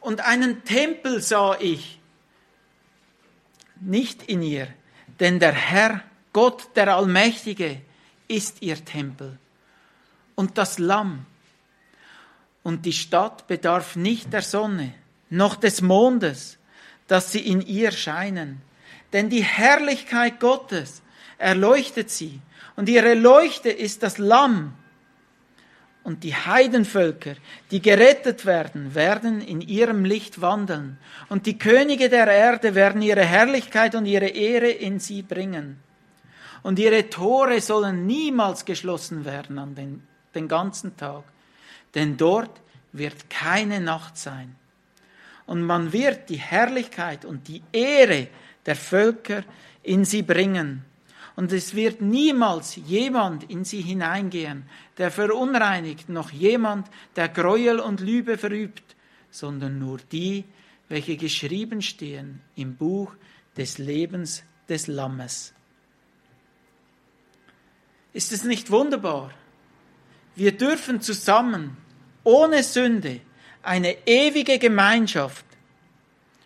Und 0.00 0.22
einen 0.22 0.64
Tempel 0.64 1.20
sah 1.20 1.58
ich, 1.60 1.98
nicht 3.80 4.22
in 4.24 4.42
ihr, 4.42 4.68
denn 5.20 5.38
der 5.40 5.52
Herr, 5.52 6.02
Gott 6.32 6.74
der 6.74 6.94
Allmächtige, 6.94 7.80
ist 8.28 8.62
ihr 8.62 8.82
Tempel 8.84 9.38
und 10.34 10.56
das 10.56 10.78
Lamm. 10.78 11.26
Und 12.62 12.86
die 12.86 12.92
Stadt 12.92 13.46
bedarf 13.46 13.96
nicht 13.96 14.32
der 14.32 14.42
Sonne, 14.42 14.94
noch 15.30 15.56
des 15.56 15.80
Mondes, 15.80 16.58
dass 17.06 17.32
sie 17.32 17.40
in 17.40 17.60
ihr 17.60 17.92
scheinen. 17.92 18.60
Denn 19.12 19.30
die 19.30 19.42
Herrlichkeit 19.42 20.38
Gottes 20.38 21.02
erleuchtet 21.38 22.10
sie 22.10 22.40
und 22.76 22.88
ihre 22.88 23.14
Leuchte 23.14 23.70
ist 23.70 24.02
das 24.02 24.18
Lamm. 24.18 24.74
Und 26.02 26.24
die 26.24 26.34
Heidenvölker, 26.34 27.34
die 27.70 27.82
gerettet 27.82 28.46
werden, 28.46 28.94
werden 28.94 29.42
in 29.42 29.60
ihrem 29.60 30.04
Licht 30.06 30.40
wandeln. 30.40 30.98
Und 31.28 31.44
die 31.44 31.58
Könige 31.58 32.08
der 32.08 32.26
Erde 32.26 32.74
werden 32.74 33.02
ihre 33.02 33.24
Herrlichkeit 33.24 33.94
und 33.94 34.06
ihre 34.06 34.28
Ehre 34.28 34.70
in 34.70 34.98
sie 34.98 35.20
bringen. 35.22 35.78
Und 36.62 36.78
ihre 36.78 37.10
Tore 37.10 37.60
sollen 37.60 38.06
niemals 38.06 38.64
geschlossen 38.64 39.24
werden 39.24 39.58
an 39.58 39.74
den, 39.74 40.02
den 40.34 40.48
ganzen 40.48 40.96
Tag. 40.96 41.24
Denn 41.94 42.16
dort 42.16 42.60
wird 42.92 43.28
keine 43.28 43.80
Nacht 43.80 44.16
sein. 44.16 44.56
Und 45.50 45.62
man 45.62 45.92
wird 45.92 46.28
die 46.30 46.38
Herrlichkeit 46.38 47.24
und 47.24 47.48
die 47.48 47.60
Ehre 47.72 48.28
der 48.66 48.76
Völker 48.76 49.42
in 49.82 50.04
sie 50.04 50.22
bringen. 50.22 50.84
Und 51.34 51.50
es 51.50 51.74
wird 51.74 52.00
niemals 52.00 52.76
jemand 52.76 53.50
in 53.50 53.64
sie 53.64 53.80
hineingehen, 53.80 54.62
der 54.96 55.10
verunreinigt, 55.10 56.08
noch 56.08 56.30
jemand, 56.30 56.86
der 57.16 57.28
Gräuel 57.28 57.80
und 57.80 57.98
Lübe 57.98 58.38
verübt, 58.38 58.94
sondern 59.32 59.80
nur 59.80 59.98
die, 60.12 60.44
welche 60.88 61.16
geschrieben 61.16 61.82
stehen 61.82 62.40
im 62.54 62.76
Buch 62.76 63.12
des 63.56 63.78
Lebens 63.78 64.44
des 64.68 64.86
Lammes. 64.86 65.52
Ist 68.12 68.30
es 68.30 68.44
nicht 68.44 68.70
wunderbar? 68.70 69.32
Wir 70.36 70.52
dürfen 70.52 71.00
zusammen, 71.00 71.76
ohne 72.22 72.62
Sünde, 72.62 73.20
eine 73.62 74.06
ewige 74.06 74.58
Gemeinschaft 74.58 75.44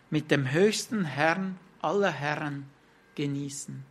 mit 0.09 0.31
dem 0.31 0.51
höchsten 0.51 1.05
Herrn 1.05 1.57
aller 1.81 2.11
Herren 2.11 2.69
genießen. 3.15 3.83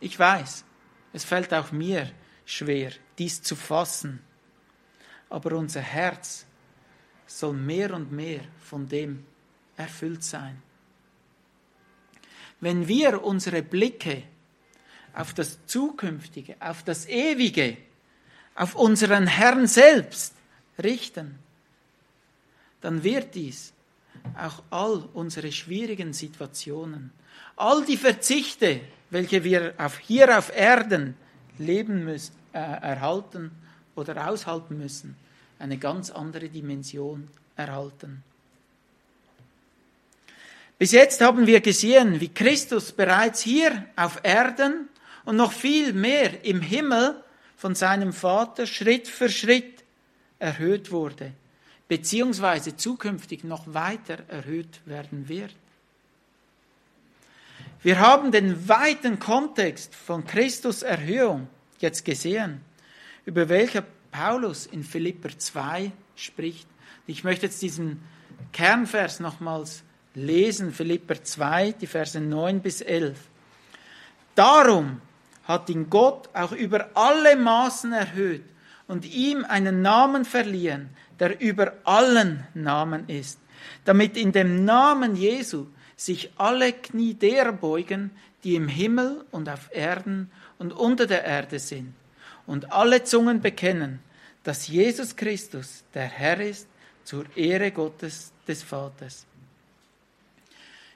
Ich 0.00 0.18
weiß, 0.18 0.64
es 1.12 1.24
fällt 1.24 1.52
auch 1.52 1.72
mir 1.72 2.10
schwer, 2.44 2.92
dies 3.18 3.42
zu 3.42 3.54
fassen, 3.56 4.20
aber 5.28 5.56
unser 5.56 5.80
Herz 5.80 6.46
soll 7.26 7.54
mehr 7.54 7.94
und 7.94 8.12
mehr 8.12 8.40
von 8.60 8.88
dem 8.88 9.24
erfüllt 9.76 10.24
sein. 10.24 10.62
Wenn 12.60 12.86
wir 12.86 13.22
unsere 13.22 13.62
Blicke 13.62 14.22
auf 15.14 15.34
das 15.34 15.64
Zukünftige, 15.66 16.56
auf 16.60 16.82
das 16.82 17.06
Ewige, 17.06 17.76
auf 18.54 18.74
unseren 18.74 19.26
Herrn 19.26 19.66
selbst 19.66 20.34
richten, 20.78 21.38
dann 22.82 23.02
wird 23.02 23.34
dies 23.34 23.72
auch 24.38 24.62
all 24.70 25.08
unsere 25.14 25.50
schwierigen 25.50 26.12
Situationen, 26.12 27.10
all 27.56 27.84
die 27.84 27.96
Verzichte, 27.96 28.80
welche 29.10 29.42
wir 29.42 29.74
auf, 29.78 29.98
hier 29.98 30.38
auf 30.38 30.54
Erden 30.54 31.16
leben 31.58 32.04
müssen, 32.04 32.34
äh, 32.52 32.58
erhalten 32.58 33.50
oder 33.96 34.28
aushalten 34.28 34.78
müssen, 34.78 35.16
eine 35.58 35.78
ganz 35.78 36.10
andere 36.10 36.48
Dimension 36.48 37.28
erhalten. 37.56 38.22
Bis 40.78 40.92
jetzt 40.92 41.20
haben 41.20 41.46
wir 41.46 41.60
gesehen, 41.60 42.20
wie 42.20 42.28
Christus 42.28 42.92
bereits 42.92 43.42
hier 43.42 43.86
auf 43.94 44.20
Erden 44.22 44.88
und 45.24 45.36
noch 45.36 45.52
viel 45.52 45.92
mehr 45.92 46.44
im 46.44 46.60
Himmel 46.60 47.22
von 47.56 47.74
seinem 47.74 48.12
Vater 48.12 48.66
Schritt 48.66 49.06
für 49.06 49.28
Schritt 49.28 49.84
erhöht 50.40 50.90
wurde, 50.90 51.32
beziehungsweise 51.92 52.74
zukünftig 52.74 53.44
noch 53.44 53.74
weiter 53.74 54.20
erhöht 54.28 54.80
werden 54.86 55.28
wird. 55.28 55.54
Wir 57.82 57.98
haben 57.98 58.32
den 58.32 58.66
weiten 58.66 59.18
Kontext 59.18 59.94
von 59.94 60.26
Christus 60.26 60.82
Erhöhung 60.82 61.48
jetzt 61.80 62.06
gesehen, 62.06 62.62
über 63.26 63.50
welcher 63.50 63.84
Paulus 64.10 64.64
in 64.64 64.84
Philipper 64.84 65.36
2 65.36 65.92
spricht. 66.16 66.66
Ich 67.06 67.24
möchte 67.24 67.44
jetzt 67.44 67.60
diesen 67.60 68.00
Kernvers 68.52 69.20
nochmals 69.20 69.82
lesen, 70.14 70.72
Philipper 70.72 71.22
2, 71.22 71.72
die 71.72 71.86
Verse 71.86 72.18
9 72.18 72.62
bis 72.62 72.80
11. 72.80 73.18
Darum 74.34 75.02
hat 75.44 75.68
ihn 75.68 75.90
Gott 75.90 76.30
auch 76.32 76.52
über 76.52 76.88
alle 76.94 77.36
Maßen 77.36 77.92
erhöht 77.92 78.44
und 78.88 79.04
ihm 79.04 79.44
einen 79.44 79.82
Namen 79.82 80.24
verliehen, 80.24 80.88
der 81.22 81.40
über 81.40 81.74
allen 81.84 82.44
Namen 82.52 83.08
ist, 83.08 83.38
damit 83.84 84.16
in 84.16 84.32
dem 84.32 84.64
Namen 84.64 85.14
Jesu 85.14 85.66
sich 85.94 86.32
alle 86.36 86.72
Knie 86.72 87.14
derer 87.14 87.52
beugen, 87.52 88.10
die 88.42 88.56
im 88.56 88.66
Himmel 88.66 89.24
und 89.30 89.48
auf 89.48 89.70
Erden 89.72 90.32
und 90.58 90.72
unter 90.72 91.06
der 91.06 91.22
Erde 91.22 91.60
sind, 91.60 91.94
und 92.44 92.72
alle 92.72 93.04
Zungen 93.04 93.40
bekennen, 93.40 94.00
dass 94.42 94.66
Jesus 94.66 95.14
Christus 95.14 95.84
der 95.94 96.06
Herr 96.06 96.40
ist, 96.40 96.66
zur 97.04 97.24
Ehre 97.36 97.70
Gottes 97.70 98.32
des 98.48 98.64
Vaters. 98.64 99.24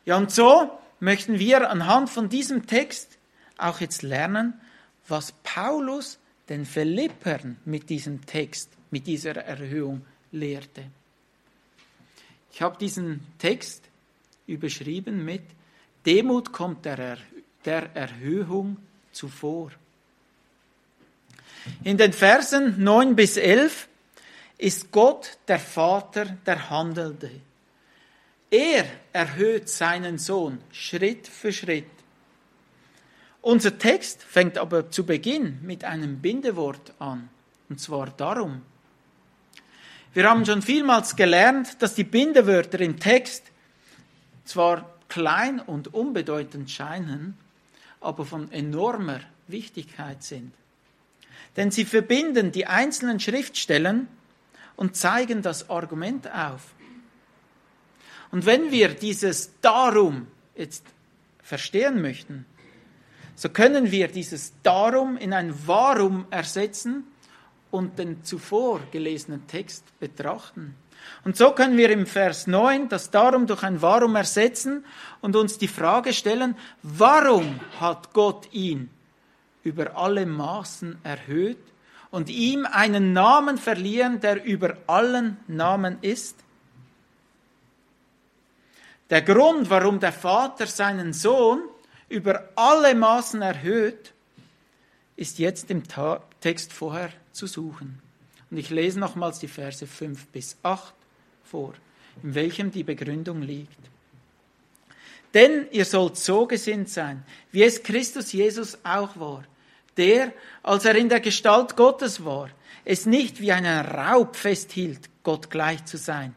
Ja, 0.07 0.17
und 0.17 0.33
so 0.33 0.77
möchten 0.99 1.39
wir 1.39 1.71
anhand 1.71 2.11
von 2.11 2.29
diesem 2.29 2.67
Text 2.67 3.17
auch 3.59 3.81
jetzt 3.81 4.03
lernen, 4.03 4.61
was 5.07 5.31
Paulus 5.45 6.19
den 6.49 6.67
Philippern 6.67 7.59
mit 7.65 7.91
diesem 7.91 8.27
Text, 8.27 8.71
mit 8.91 9.07
dieser 9.07 9.37
Erhöhung 9.37 10.05
lehrte. 10.37 10.85
Ich 12.53 12.63
habe 12.63 12.79
diesen 12.79 13.27
Text 13.39 13.83
überschrieben 14.47 15.25
mit 15.25 15.43
Demut 16.07 16.53
kommt 16.53 16.85
der, 16.85 16.99
er 16.99 17.19
der 17.65 17.97
Erhöhung 17.97 18.77
zuvor. 19.11 19.73
In 21.83 21.97
den 21.97 22.13
Versen 22.13 22.83
9 22.83 23.17
bis 23.17 23.37
11 23.37 23.89
ist 24.57 24.93
Gott 24.93 25.37
der 25.49 25.59
Vater 25.59 26.27
der 26.47 26.71
Handelnde. 26.71 27.31
Er 28.51 28.87
erhöht 29.13 29.69
seinen 29.69 30.19
Sohn 30.19 30.61
Schritt 30.71 31.27
für 31.27 31.53
Schritt. 31.53 31.91
Unser 33.43 33.77
Text 33.77 34.23
fängt 34.23 34.59
aber 34.59 34.91
zu 34.91 35.05
Beginn 35.05 35.59
mit 35.63 35.83
einem 35.85 36.21
Bindewort 36.21 36.95
an, 37.01 37.29
und 37.69 37.81
zwar 37.81 38.11
darum. 38.11 38.63
Wir 40.17 40.31
haben 40.31 40.47
schon 40.47 40.63
vielmals 40.63 41.15
gelernt, 41.15 41.83
dass 41.83 41.95
die 41.95 42.03
Bindewörter 42.03 42.81
im 42.81 42.99
Text 42.99 43.43
zwar 44.47 44.97
klein 45.11 45.61
und 45.61 45.93
unbedeutend 45.93 46.71
scheinen, 46.71 47.37
aber 48.01 48.25
von 48.25 48.51
enormer 48.51 49.21
Wichtigkeit 49.47 50.23
sind. 50.23 50.55
Denn 51.59 51.71
sie 51.71 51.85
verbinden 51.85 52.51
die 52.51 52.67
einzelnen 52.67 53.21
Schriftstellen 53.21 54.09
und 54.75 54.97
zeigen 54.97 55.43
das 55.43 55.69
Argument 55.69 56.33
auf. 56.33 56.63
Und 58.31 58.47
wenn 58.47 58.71
wir 58.71 58.95
dieses 58.95 59.51
Darum 59.61 60.29
jetzt 60.55 60.87
verstehen 61.43 62.01
möchten, 62.01 62.47
so 63.35 63.51
können 63.51 63.91
wir 63.91 64.09
dieses 64.09 64.55
Darum 64.63 65.19
in 65.19 65.35
ein 65.35 65.53
Warum 65.67 66.25
ersetzen 66.31 67.05
und 67.71 67.99
den 67.99 68.25
zuvor 68.25 68.81
gelesenen 68.91 69.47
Text 69.47 69.85
betrachten. 69.99 70.77
Und 71.25 71.37
so 71.37 71.53
können 71.53 71.77
wir 71.77 71.91
im 71.91 72.07
Vers 72.07 72.47
9 72.47 72.89
das 72.89 73.11
Darum 73.11 73.47
durch 73.47 73.63
ein 73.63 73.83
Warum 73.83 74.17
ersetzen 74.17 74.85
und 75.21 75.37
uns 75.37 75.59
die 75.59 75.69
Frage 75.69 76.13
stellen, 76.13 76.57
warum 76.83 77.61
hat 77.81 78.13
Gott 78.13 78.49
ihn 78.53 78.91
über 79.63 79.97
alle 79.97 80.27
Maßen 80.27 80.99
erhöht 81.03 81.59
und 82.11 82.29
ihm 82.29 82.67
einen 82.67 83.13
Namen 83.13 83.59
verliehen, 83.59 84.21
der 84.21 84.45
über 84.45 84.77
allen 84.87 85.37
Namen 85.49 85.99
ist? 86.03 86.37
Der 89.11 89.23
Grund, 89.23 89.71
warum 89.71 90.01
der 90.01 90.13
Vater 90.13 90.67
seinen 90.67 91.13
Sohn 91.13 91.63
über 92.09 92.49
alle 92.57 92.95
Maßen 92.95 93.43
erhöht, 93.43 94.13
ist 95.17 95.39
jetzt 95.39 95.71
im 95.71 95.83
Text 96.41 96.73
vorher 96.73 97.11
zu 97.37 97.47
suchen. 97.47 98.01
Und 98.51 98.57
ich 98.57 98.71
lese 98.71 98.99
nochmals 98.99 99.39
die 99.39 99.49
Verse 99.49 99.87
5 99.87 100.27
bis 100.29 100.57
8 100.63 100.95
vor, 101.45 101.75
in 102.23 102.35
welchem 102.35 102.71
die 102.71 102.85
Begründung 102.85 103.43
liegt. 103.43 103.79
Denn 105.35 105.67
ihr 105.71 105.85
sollt 105.85 106.17
so 106.17 106.47
gesinnt 106.47 106.89
sein, 106.89 107.25
wie 107.53 107.63
es 107.63 107.83
Christus 107.83 108.33
Jesus 108.33 108.79
auch 108.85 109.19
war, 109.19 109.45
der, 109.97 110.33
als 110.63 110.85
er 110.85 110.95
in 110.97 111.09
der 111.09 111.21
Gestalt 111.21 111.77
Gottes 111.77 112.25
war, 112.25 112.51
es 112.85 113.07
nicht 113.07 113.41
wie 113.41 113.53
einen 113.53 113.85
Raub 113.85 114.37
festhielt, 114.37 115.11
Gott 115.23 115.51
gleich 115.51 115.85
zu 115.85 115.97
sein, 115.97 116.35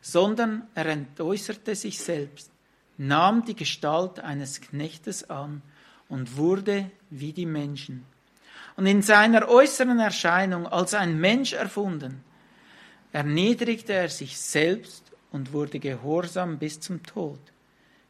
sondern 0.00 0.66
er 0.74 0.86
entäußerte 0.86 1.74
sich 1.74 1.98
selbst, 1.98 2.50
nahm 2.96 3.44
die 3.44 3.56
Gestalt 3.56 4.20
eines 4.20 4.60
Knechtes 4.60 5.28
an 5.28 5.62
und 6.08 6.36
wurde 6.36 6.90
wie 7.10 7.32
die 7.32 7.46
Menschen. 7.46 8.04
Und 8.76 8.86
in 8.86 9.02
seiner 9.02 9.48
äußeren 9.48 10.00
Erscheinung 10.00 10.66
als 10.66 10.94
ein 10.94 11.20
Mensch 11.20 11.52
erfunden, 11.52 12.24
erniedrigte 13.12 13.92
er 13.92 14.08
sich 14.08 14.38
selbst 14.38 15.04
und 15.30 15.52
wurde 15.52 15.78
gehorsam 15.78 16.58
bis 16.58 16.80
zum 16.80 17.02
Tod, 17.02 17.40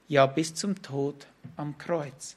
ja 0.09 0.27
bis 0.27 0.55
zum 0.55 0.81
Tod 0.81 1.27
am 1.57 1.77
Kreuz. 1.77 2.37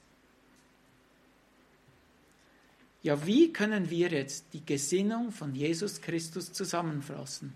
Ja, 3.03 3.25
wie 3.25 3.53
können 3.53 3.89
wir 3.89 4.09
jetzt 4.09 4.45
die 4.51 4.65
Gesinnung 4.65 5.31
von 5.31 5.55
Jesus 5.55 6.01
Christus 6.01 6.51
zusammenfassen? 6.51 7.53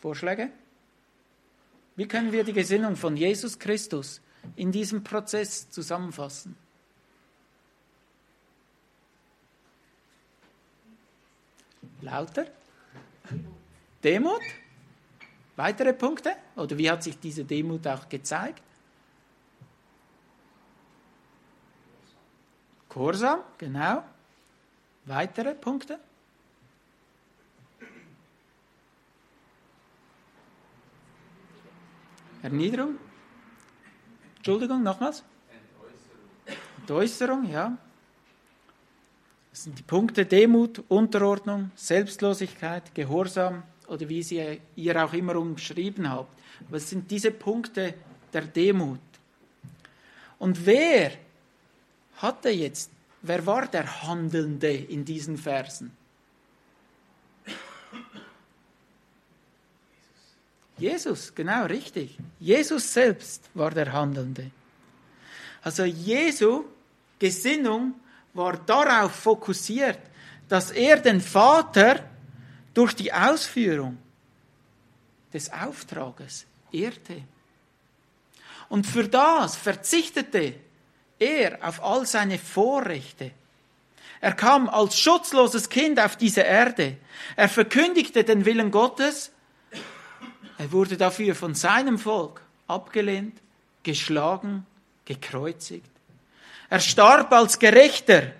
Vorschläge? 0.00 0.50
Wie 1.94 2.08
können 2.08 2.32
wir 2.32 2.42
die 2.42 2.52
Gesinnung 2.52 2.96
von 2.96 3.16
Jesus 3.16 3.58
Christus 3.58 4.20
in 4.56 4.72
diesem 4.72 5.04
Prozess 5.04 5.70
zusammenfassen? 5.70 6.56
Lauter? 12.02 12.46
Demut? 14.02 14.42
Weitere 15.56 15.92
Punkte? 15.92 16.36
Oder 16.56 16.78
wie 16.78 16.90
hat 16.90 17.02
sich 17.02 17.18
diese 17.18 17.44
Demut 17.44 17.86
auch 17.86 18.08
gezeigt? 18.08 18.62
Gehorsam, 22.88 23.40
genau. 23.58 24.02
Weitere 25.04 25.54
Punkte? 25.54 25.98
Erniederung? 32.42 32.98
Entschuldigung, 34.36 34.82
nochmals? 34.82 35.22
Entäußerung, 36.78 37.44
ja. 37.44 37.76
Das 39.60 39.64
sind 39.64 39.78
die 39.78 39.82
Punkte 39.82 40.24
Demut, 40.24 40.82
Unterordnung, 40.88 41.70
Selbstlosigkeit, 41.76 42.94
Gehorsam 42.94 43.62
oder 43.88 44.08
wie 44.08 44.22
sie 44.22 44.58
ihr 44.74 45.04
auch 45.04 45.12
immer 45.12 45.36
umschrieben 45.36 46.08
habt. 46.08 46.34
Es 46.72 46.88
sind 46.88 47.10
diese 47.10 47.30
Punkte 47.30 47.92
der 48.32 48.40
Demut. 48.40 49.00
Und 50.38 50.64
wer 50.64 51.12
hatte 52.16 52.48
jetzt, 52.48 52.90
wer 53.20 53.44
war 53.44 53.66
der 53.66 54.02
Handelnde 54.02 54.72
in 54.72 55.04
diesen 55.04 55.36
Versen? 55.36 55.94
Jesus, 60.78 61.34
genau 61.34 61.66
richtig. 61.66 62.16
Jesus 62.38 62.94
selbst 62.94 63.50
war 63.52 63.72
der 63.72 63.92
Handelnde. 63.92 64.52
Also 65.60 65.84
Jesu 65.84 66.64
Gesinnung 67.18 67.96
war 68.34 68.56
darauf 68.58 69.12
fokussiert, 69.12 69.98
dass 70.48 70.70
er 70.70 70.98
den 70.98 71.20
Vater 71.20 72.04
durch 72.74 72.94
die 72.94 73.12
Ausführung 73.12 73.98
des 75.32 75.52
Auftrages 75.52 76.46
ehrte. 76.72 77.22
Und 78.68 78.86
für 78.86 79.08
das 79.08 79.56
verzichtete 79.56 80.54
er 81.18 81.58
auf 81.62 81.82
all 81.82 82.06
seine 82.06 82.38
Vorrechte. 82.38 83.32
Er 84.20 84.32
kam 84.32 84.68
als 84.68 84.98
schutzloses 84.98 85.68
Kind 85.68 85.98
auf 85.98 86.16
diese 86.16 86.42
Erde. 86.42 86.96
Er 87.36 87.48
verkündigte 87.48 88.22
den 88.22 88.44
Willen 88.44 88.70
Gottes. 88.70 89.32
Er 90.58 90.72
wurde 90.72 90.96
dafür 90.96 91.34
von 91.34 91.54
seinem 91.54 91.98
Volk 91.98 92.42
abgelehnt, 92.66 93.38
geschlagen, 93.82 94.66
gekreuzigt. 95.04 95.90
Er 96.70 96.78
starb 96.80 97.32
als 97.32 97.58
Gerechter, 97.58 98.32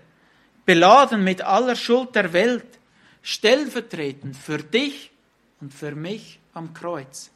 beladen 0.65 1.25
mit 1.25 1.43
aller 1.43 1.75
Schuld 1.75 2.15
der 2.15 2.33
Welt, 2.33 2.79
stellvertretend 3.23 4.37
für 4.37 4.59
dich 4.59 5.11
und 5.61 5.75
für 5.75 5.97
mich 5.97 6.39
am 6.55 6.73
Kreuz. 6.73 7.31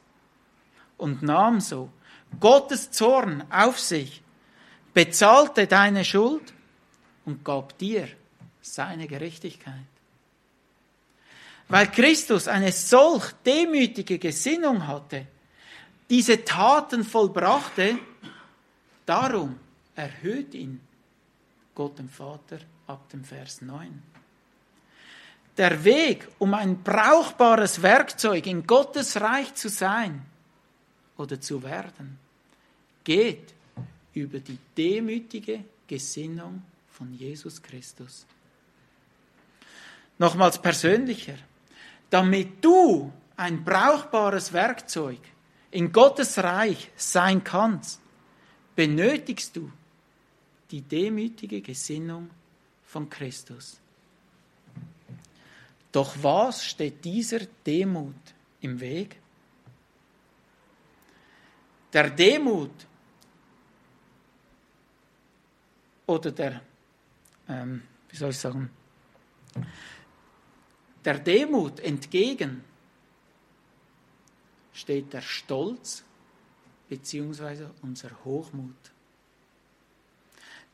Und 0.97 1.22
nahm 1.22 1.61
so 1.61 1.90
Gottes 2.38 2.92
Zorn 2.92 3.45
auf 3.51 3.80
sich, 3.80 4.22
bezahlte 4.95 5.66
deine 5.66 6.05
Schuld 6.05 6.55
und 7.24 7.45
gab 7.45 7.76
dir 7.78 8.09
seine 8.62 9.09
Gerechtigkeit. 9.09 9.74
Weil 11.68 11.90
Christus 11.90 12.47
eine 12.47 12.70
solch 12.70 13.32
demütige 13.45 14.20
Gesinnung 14.20 14.86
hatte, 14.86 15.26
diese 16.09 16.45
Taten 16.45 17.03
vollbrachte, 17.03 17.99
darum 19.07 19.59
erhöht 19.95 20.55
ihn 20.55 20.80
Gott 21.74 21.99
dem 21.99 22.09
Vater 22.09 22.59
ab 22.86 23.09
dem 23.11 23.24
Vers 23.24 23.62
9. 23.62 24.03
Der 25.57 25.84
Weg, 25.84 26.28
um 26.38 26.55
ein 26.55 26.82
brauchbares 26.82 27.82
Werkzeug 27.82 28.47
in 28.47 28.66
Gottes 28.66 29.20
Reich 29.20 29.55
zu 29.55 29.68
sein 29.68 30.24
oder 31.16 31.40
zu 31.40 31.62
werden, 31.62 32.18
geht 33.05 33.55
über 34.14 34.40
die 34.40 34.59
demütige 34.76 35.64
Gesinnung 35.86 36.62
von 36.90 37.12
Jesus 37.14 37.62
Christus. 37.62 38.26
Nochmals 40.18 40.61
persönlicher. 40.61 41.36
Damit 42.11 42.64
du 42.64 43.12
ein 43.36 43.64
brauchbares 43.64 44.53
Werkzeug 44.53 45.18
in 45.70 45.92
Gottes 45.92 46.38
Reich 46.38 46.90
sein 46.97 47.42
kannst, 47.42 48.01
benötigst 48.76 49.57
du 49.57 49.70
die 50.74 50.82
demütige 50.82 51.60
Gesinnung 51.60 52.28
von 52.82 53.08
Christus. 53.08 53.80
Doch 55.92 56.16
was 56.20 56.64
steht 56.64 57.04
dieser 57.04 57.46
Demut 57.64 58.16
im 58.60 58.80
Weg? 58.80 59.16
Der 61.92 62.10
Demut 62.10 62.72
oder 66.06 66.32
der, 66.32 66.60
ähm, 67.48 67.84
wie 68.08 68.16
soll 68.16 68.30
ich 68.30 68.38
sagen, 68.38 68.68
der 71.04 71.20
Demut 71.20 71.78
entgegen 71.78 72.64
steht 74.72 75.12
der 75.12 75.22
Stolz 75.22 76.02
bzw. 76.88 77.66
unser 77.82 78.10
Hochmut. 78.24 78.93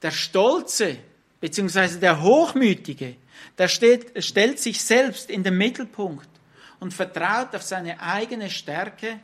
Der 0.03 0.11
Stolze 0.11 0.99
bzw. 1.41 1.99
der 1.99 2.23
Hochmütige, 2.23 3.17
der 3.59 3.69
steht, 3.69 4.23
stellt 4.25 4.59
sich 4.59 4.83
selbst 4.83 5.31
in 5.31 5.43
den 5.43 5.57
Mittelpunkt 5.57 6.29
und 6.79 6.95
vertraut 6.95 7.55
auf 7.55 7.63
seine 7.63 8.01
eigene 8.01 8.51
Stärke 8.51 9.21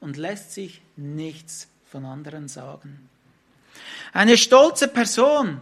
und 0.00 0.16
lässt 0.16 0.52
sich 0.52 0.80
nichts 0.96 1.68
von 1.90 2.04
anderen 2.04 2.48
sagen. 2.48 3.08
Eine 4.12 4.36
stolze 4.36 4.88
Person 4.88 5.60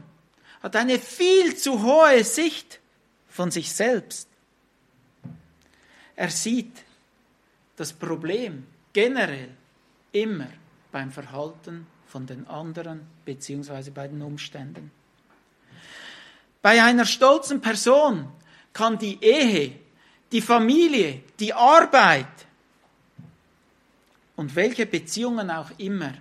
hat 0.62 0.76
eine 0.76 0.98
viel 0.98 1.56
zu 1.56 1.82
hohe 1.82 2.22
Sicht 2.24 2.80
von 3.28 3.50
sich 3.50 3.72
selbst. 3.72 4.28
Er 6.14 6.30
sieht 6.30 6.72
das 7.76 7.92
Problem 7.92 8.66
generell 8.92 9.50
immer 10.12 10.48
beim 10.90 11.12
Verhalten 11.12 11.86
von 12.06 12.26
den 12.26 12.46
anderen 12.46 13.06
beziehungsweise 13.26 13.90
bei 13.90 14.08
den 14.08 14.22
Umständen. 14.22 14.90
Bei 16.62 16.82
einer 16.82 17.04
stolzen 17.04 17.60
Person 17.60 18.32
kann 18.72 18.98
die 18.98 19.22
Ehe, 19.22 19.78
die 20.32 20.40
Familie, 20.40 21.22
die 21.38 21.52
Arbeit 21.52 22.46
und 24.36 24.56
welche 24.56 24.86
Beziehungen 24.86 25.50
auch 25.50 25.70
immer 25.78 26.14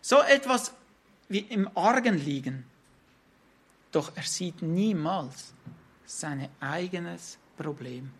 so 0.00 0.20
etwas 0.20 0.74
wie 1.28 1.38
im 1.38 1.70
Argen 1.76 2.18
liegen. 2.18 2.64
Doch 3.92 4.12
er 4.16 4.24
sieht 4.24 4.62
niemals 4.62 5.54
sein 6.04 6.48
eigenes 6.60 7.38
Problem. 7.56 8.10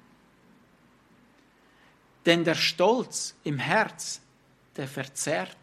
Denn 2.25 2.45
der 2.45 2.55
Stolz 2.55 3.35
im 3.43 3.59
Herz, 3.59 4.21
der 4.77 4.87
verzerrt 4.87 5.59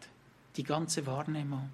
die 0.56 0.62
ganze 0.62 1.06
Wahrnehmung. 1.06 1.70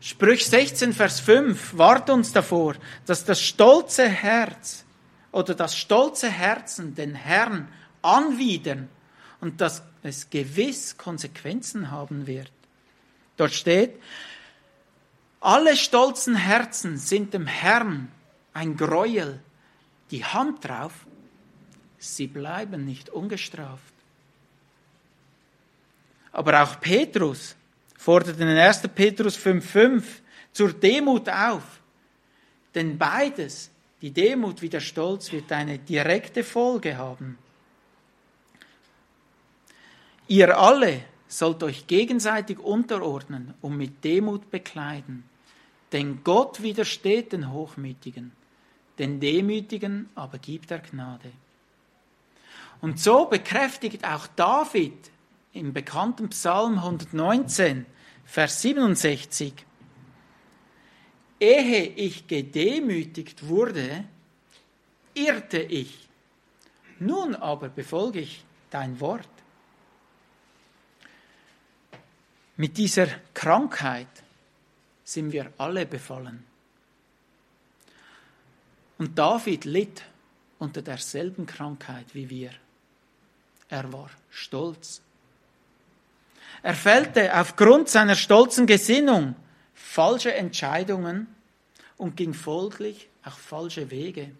Sprüch 0.00 0.46
16, 0.46 0.92
Vers 0.92 1.20
5 1.20 1.76
wart 1.76 2.08
uns 2.10 2.32
davor, 2.32 2.76
dass 3.06 3.24
das 3.24 3.40
stolze 3.42 4.08
Herz 4.08 4.84
oder 5.32 5.54
das 5.54 5.76
stolze 5.76 6.30
Herzen 6.30 6.94
den 6.94 7.14
Herrn 7.14 7.68
anwidern 8.02 8.88
und 9.40 9.60
dass 9.60 9.82
es 10.02 10.30
gewiss 10.30 10.96
Konsequenzen 10.96 11.90
haben 11.90 12.26
wird. 12.26 12.52
Dort 13.36 13.52
steht, 13.52 14.00
alle 15.40 15.76
stolzen 15.76 16.36
Herzen 16.36 16.96
sind 16.96 17.34
dem 17.34 17.46
Herrn 17.46 18.10
ein 18.52 18.76
Gräuel. 18.76 19.40
Die 20.10 20.24
Hand 20.24 20.64
drauf, 20.64 20.92
sie 21.98 22.26
bleiben 22.26 22.84
nicht 22.84 23.10
ungestraft. 23.10 23.94
Aber 26.32 26.62
auch 26.62 26.80
Petrus 26.80 27.56
fordert 27.98 28.40
in 28.40 28.48
1. 28.48 28.88
Petrus 28.94 29.36
5,5 29.36 30.02
zur 30.52 30.72
Demut 30.72 31.28
auf. 31.28 31.80
Denn 32.74 32.96
beides, 32.96 33.70
die 34.00 34.12
Demut 34.12 34.62
wie 34.62 34.68
der 34.68 34.80
Stolz, 34.80 35.30
wird 35.32 35.50
eine 35.52 35.78
direkte 35.78 36.44
Folge 36.44 36.96
haben. 36.96 37.36
Ihr 40.28 40.56
alle 40.56 41.00
sollt 41.26 41.62
euch 41.62 41.86
gegenseitig 41.86 42.58
unterordnen 42.60 43.54
und 43.60 43.76
mit 43.76 44.04
Demut 44.04 44.50
bekleiden. 44.50 45.24
Denn 45.92 46.22
Gott 46.22 46.62
widersteht 46.62 47.32
den 47.32 47.52
Hochmütigen, 47.52 48.30
den 48.98 49.20
Demütigen 49.20 50.08
aber 50.14 50.38
gibt 50.38 50.70
er 50.70 50.78
Gnade. 50.78 51.32
Und 52.80 53.00
so 53.00 53.24
bekräftigt 53.24 54.04
auch 54.04 54.26
David 54.36 55.10
im 55.52 55.72
bekannten 55.72 56.28
Psalm 56.30 56.78
119, 56.78 57.86
Vers 58.24 58.62
67, 58.62 59.54
Ehe 61.40 61.86
ich 61.86 62.26
gedemütigt 62.26 63.46
wurde, 63.46 64.04
irrte 65.14 65.60
ich. 65.60 66.08
Nun 66.98 67.34
aber 67.34 67.68
befolge 67.68 68.20
ich 68.20 68.44
dein 68.70 68.98
Wort. 69.00 69.28
Mit 72.56 72.76
dieser 72.76 73.06
Krankheit 73.34 74.08
sind 75.04 75.32
wir 75.32 75.52
alle 75.58 75.86
befallen. 75.86 76.44
Und 78.98 79.16
David 79.16 79.64
litt 79.64 80.02
unter 80.58 80.82
derselben 80.82 81.46
Krankheit 81.46 82.14
wie 82.14 82.28
wir. 82.28 82.50
Er 83.68 83.92
war 83.92 84.10
stolz. 84.28 85.00
Er 86.62 86.74
fällte 86.74 87.38
aufgrund 87.38 87.88
seiner 87.88 88.16
stolzen 88.16 88.66
Gesinnung 88.66 89.34
falsche 89.74 90.34
Entscheidungen 90.34 91.28
und 91.96 92.16
ging 92.16 92.34
folglich 92.34 93.08
auch 93.24 93.38
falsche 93.38 93.90
Wege. 93.90 94.30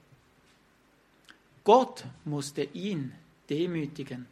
Gott 1.65 2.05
musste 2.25 2.63
ihn 2.63 3.13
demütigen, 3.49 4.27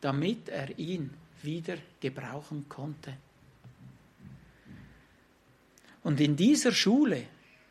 damit 0.00 0.48
er 0.48 0.78
ihn 0.78 1.10
wieder 1.42 1.76
gebrauchen 2.00 2.66
konnte. 2.68 3.14
Und 6.02 6.20
in 6.20 6.36
dieser 6.36 6.72
Schule 6.72 7.24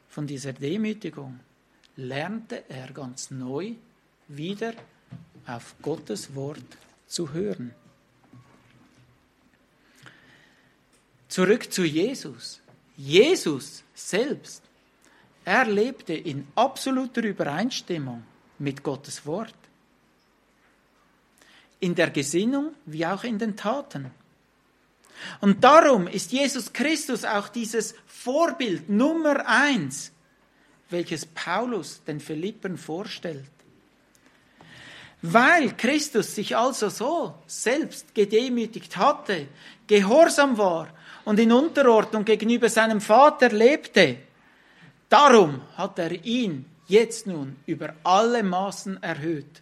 von 0.10 0.28
dieser 0.28 0.54
Demütigung 0.54 1.40
lernte 1.96 2.64
er 2.70 2.92
ganz 2.92 3.32
neu 3.32 3.74
wieder 4.28 4.74
auf 5.48 5.76
Gottes 5.82 6.36
Wort 6.36 6.78
zu 7.08 7.32
hören. 7.32 7.74
Zurück 11.36 11.70
zu 11.70 11.84
Jesus. 11.84 12.62
Jesus 12.96 13.84
selbst, 13.94 14.64
er 15.44 15.66
lebte 15.66 16.14
in 16.14 16.48
absoluter 16.56 17.24
Übereinstimmung 17.24 18.24
mit 18.58 18.82
Gottes 18.82 19.26
Wort. 19.26 19.54
In 21.82 21.94
der 21.94 22.10
Gesinnung 22.12 22.74
wie 22.86 23.06
auch 23.06 23.26
in 23.26 23.38
den 23.38 23.58
Taten. 23.58 24.12
Und 25.42 25.62
darum 25.62 26.08
ist 26.08 26.32
Jesus 26.32 26.72
Christus 26.72 27.26
auch 27.26 27.50
dieses 27.50 27.96
Vorbild 28.08 28.88
Nummer 28.88 29.46
eins, 29.46 30.14
welches 30.90 31.26
Paulus 31.26 32.02
den 32.06 32.22
Philippen 32.22 32.78
vorstellt. 32.78 33.52
Weil 35.22 35.76
Christus 35.76 36.34
sich 36.34 36.56
also 36.56 36.88
so 36.88 37.36
selbst 37.46 38.16
gedemütigt 38.16 38.96
hatte, 38.96 39.50
gehorsam 39.86 40.58
war 40.58 40.95
und 41.26 41.40
in 41.40 41.52
Unterordnung 41.52 42.24
gegenüber 42.24 42.70
seinem 42.70 43.02
Vater 43.02 43.50
lebte, 43.50 44.18
darum 45.10 45.62
hat 45.76 46.00
er 46.00 46.12
ihn 46.24 46.66
jetzt 46.88 47.28
nun 47.28 47.58
über 47.66 47.94
alle 48.04 48.44
Maßen 48.44 49.02
erhöht. 49.02 49.62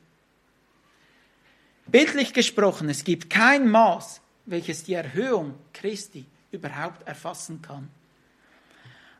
Bildlich 1.88 2.34
gesprochen, 2.34 2.90
es 2.90 3.04
gibt 3.04 3.30
kein 3.30 3.70
Maß, 3.70 4.22
welches 4.46 4.84
die 4.84 4.94
Erhöhung 4.94 5.56
Christi 5.74 6.26
überhaupt 6.52 7.08
erfassen 7.08 7.62
kann. 7.62 7.90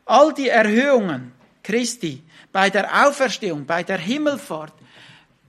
All 0.04 0.34
die 0.34 0.48
Erhöhungen 0.48 1.32
Christi 1.62 2.22
bei 2.52 2.70
der 2.70 3.06
Auferstehung, 3.06 3.64
bei 3.64 3.82
der 3.82 3.98
Himmelfahrt, 3.98 4.74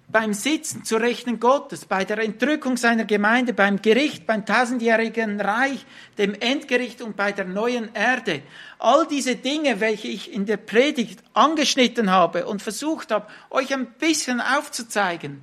beim 0.07 0.33
Sitzen 0.33 0.83
zu 0.83 0.97
Rechten 0.97 1.39
Gottes, 1.39 1.85
bei 1.85 2.05
der 2.05 2.19
Entrückung 2.19 2.77
seiner 2.77 3.05
Gemeinde, 3.05 3.53
beim 3.53 3.81
Gericht, 3.81 4.27
beim 4.27 4.45
tausendjährigen 4.45 5.41
Reich, 5.41 5.85
dem 6.17 6.33
Endgericht 6.35 7.01
und 7.01 7.15
bei 7.15 7.31
der 7.31 7.45
neuen 7.45 7.93
Erde. 7.93 8.43
All 8.77 9.07
diese 9.07 9.35
Dinge, 9.35 9.79
welche 9.79 10.07
ich 10.07 10.31
in 10.31 10.45
der 10.45 10.57
Predigt 10.57 11.23
angeschnitten 11.33 12.11
habe 12.11 12.45
und 12.45 12.61
versucht 12.61 13.11
habe, 13.11 13.27
euch 13.49 13.73
ein 13.73 13.93
bisschen 13.93 14.41
aufzuzeigen, 14.41 15.41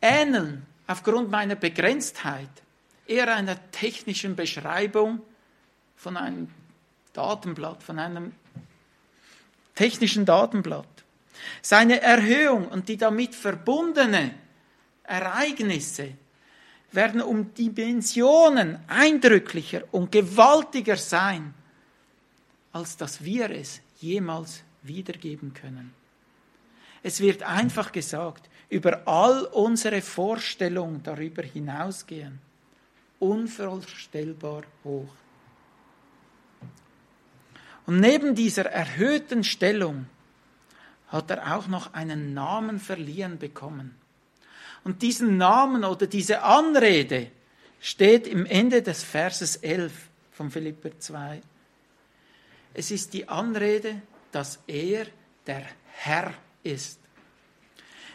ähneln 0.00 0.66
aufgrund 0.86 1.30
meiner 1.30 1.56
Begrenztheit 1.56 2.50
eher 3.06 3.34
einer 3.34 3.56
technischen 3.70 4.36
Beschreibung 4.36 5.20
von 5.96 6.16
einem 6.16 6.48
Datenblatt, 7.12 7.82
von 7.82 7.98
einem 7.98 8.32
technischen 9.74 10.24
Datenblatt. 10.24 10.86
Seine 11.60 12.00
Erhöhung 12.00 12.68
und 12.68 12.88
die 12.88 12.96
damit 12.96 13.34
verbundene 13.34 14.34
Ereignisse 15.04 16.14
werden 16.92 17.22
um 17.22 17.54
Dimensionen 17.54 18.78
eindrücklicher 18.86 19.82
und 19.92 20.12
gewaltiger 20.12 20.96
sein, 20.96 21.54
als 22.72 22.96
dass 22.96 23.24
wir 23.24 23.50
es 23.50 23.80
jemals 23.98 24.62
wiedergeben 24.82 25.54
können. 25.54 25.92
Es 27.02 27.20
wird 27.20 27.42
einfach 27.42 27.92
gesagt, 27.92 28.48
über 28.68 29.06
all 29.06 29.44
unsere 29.46 30.00
Vorstellungen 30.00 31.02
darüber 31.02 31.42
hinausgehen, 31.42 32.38
unvorstellbar 33.18 34.62
hoch. 34.84 35.14
Und 37.86 38.00
neben 38.00 38.34
dieser 38.34 38.66
erhöhten 38.66 39.44
Stellung 39.44 40.06
hat 41.12 41.30
er 41.30 41.54
auch 41.56 41.68
noch 41.68 41.92
einen 41.92 42.32
Namen 42.34 42.80
verliehen 42.80 43.38
bekommen. 43.38 43.94
Und 44.82 45.02
diesen 45.02 45.36
Namen 45.36 45.84
oder 45.84 46.06
diese 46.06 46.42
Anrede 46.42 47.30
steht 47.80 48.26
im 48.26 48.46
Ende 48.46 48.82
des 48.82 49.04
Verses 49.04 49.56
11 49.56 49.92
von 50.32 50.50
Philipper 50.50 50.98
2. 50.98 51.42
Es 52.74 52.90
ist 52.90 53.12
die 53.12 53.28
Anrede, 53.28 54.00
dass 54.32 54.58
er 54.66 55.06
der 55.46 55.64
Herr 55.92 56.32
ist. 56.62 56.98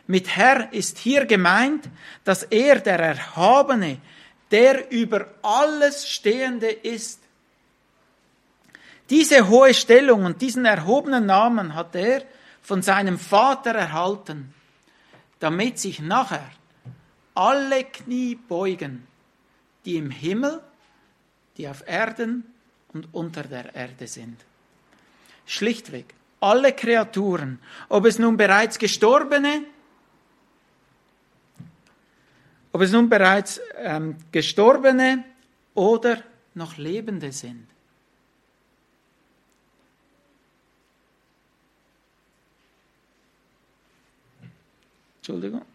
Mit 0.08 0.36
Herr 0.36 0.74
ist 0.74 0.98
hier 0.98 1.26
gemeint, 1.26 1.88
dass 2.24 2.44
er 2.44 2.80
der 2.80 3.00
Erhabene, 3.00 4.00
der 4.50 4.90
über 4.92 5.28
alles 5.42 6.10
Stehende 6.10 6.72
ist. 6.72 7.20
Diese 9.10 9.48
hohe 9.48 9.74
Stellung 9.74 10.26
und 10.26 10.42
diesen 10.42 10.66
erhobenen 10.66 11.26
Namen 11.26 11.76
hat 11.76 11.96
er 11.96 12.24
von 12.68 12.82
seinem 12.82 13.18
Vater 13.18 13.74
erhalten, 13.74 14.54
damit 15.40 15.80
sich 15.80 16.02
nachher 16.02 16.52
alle 17.34 17.86
Knie 17.86 18.36
beugen, 18.36 19.08
die 19.86 19.96
im 19.96 20.12
Himmel, 20.12 20.62
die 21.56 21.70
auf 21.70 21.88
Erden 21.88 22.44
und 22.92 23.08
unter 23.14 23.44
der 23.44 23.74
Erde 23.74 24.06
sind. 24.06 24.38
Schlichtweg, 25.46 26.14
alle 26.42 26.74
Kreaturen, 26.74 27.60
ob 27.88 28.06
es 28.06 28.20
nun 28.20 28.36
bereits 28.36 28.78
Gestorbene, 28.78 29.64
ob 32.74 32.82
es 32.82 32.92
nun 32.92 33.08
bereits 33.08 33.62
ähm, 33.78 34.18
Gestorbene 34.34 35.24
oder 35.74 36.22
noch 36.54 36.76
Lebende 36.76 37.32
sind. 37.32 37.66
Entschuldigung. 45.28 45.66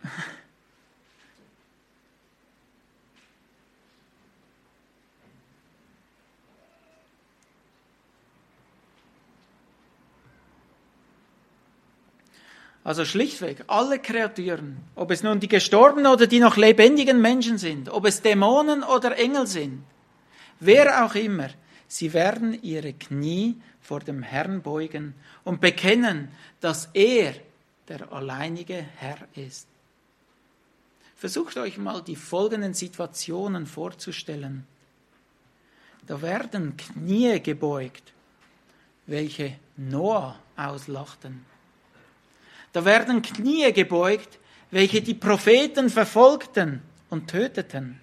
Also 12.82 13.05
schlichtweg, 13.05 13.64
alle 13.66 13.98
Kreaturen, 13.98 14.78
ob 14.94 15.11
es 15.11 15.22
nun 15.22 15.38
die 15.38 15.48
gestorbenen 15.48 16.11
oder 16.11 16.26
die 16.26 16.40
noch 16.40 16.57
lebendigen 16.57 17.20
Menschen 17.20 17.59
sind, 17.59 17.90
ob 17.90 18.07
es 18.07 18.22
Dämonen 18.22 18.82
oder 18.82 19.18
Engel 19.18 19.46
sind, 19.46 19.84
wer 20.61 21.05
auch 21.05 21.14
immer, 21.14 21.50
sie 21.86 22.14
werden 22.14 22.61
ihre 22.62 22.94
Knie 22.94 23.61
vor 23.82 24.00
dem 24.00 24.22
Herrn 24.22 24.62
beugen 24.62 25.12
und 25.44 25.61
bekennen, 25.61 26.28
dass 26.61 26.88
er 26.94 27.34
der 27.89 28.12
alleinige 28.12 28.87
Herr 28.97 29.18
ist. 29.35 29.66
Versucht 31.16 31.57
euch 31.57 31.78
mal 31.78 32.03
die 32.03 32.16
folgenden 32.16 32.74
Situationen 32.74 33.66
vorzustellen. 33.66 34.66
Da 36.07 36.20
werden 36.20 36.76
Knie 36.76 37.41
gebeugt, 37.41 38.12
welche 39.07 39.57
Noah 39.76 40.39
auslachten. 40.57 41.45
Da 42.72 42.85
werden 42.85 43.22
Knie 43.22 43.72
gebeugt, 43.72 44.39
welche 44.70 45.03
die 45.03 45.14
Propheten 45.14 45.91
verfolgten 45.91 46.83
und 47.11 47.28
töteten. 47.28 48.01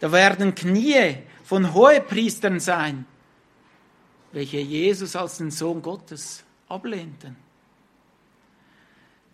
Da 0.00 0.12
werden 0.12 0.54
Knie 0.54 1.16
von 1.42 1.72
Hohepriestern 1.72 2.60
sein, 2.60 3.06
welche 4.32 4.58
Jesus 4.58 5.16
als 5.16 5.38
den 5.38 5.50
Sohn 5.50 5.80
Gottes 5.80 6.44
ablehnten. 6.68 7.43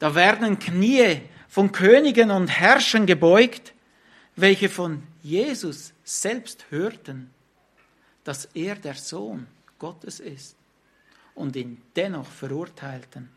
Da 0.00 0.14
werden 0.14 0.58
Knie 0.58 1.20
von 1.46 1.70
Königen 1.70 2.30
und 2.30 2.48
Herrschern 2.48 3.06
gebeugt, 3.06 3.74
welche 4.34 4.70
von 4.70 5.02
Jesus 5.22 5.92
selbst 6.02 6.64
hörten, 6.70 7.30
dass 8.24 8.46
er 8.54 8.76
der 8.76 8.94
Sohn 8.94 9.46
Gottes 9.78 10.18
ist 10.18 10.56
und 11.34 11.54
ihn 11.54 11.82
dennoch 11.94 12.26
verurteilten. 12.26 13.28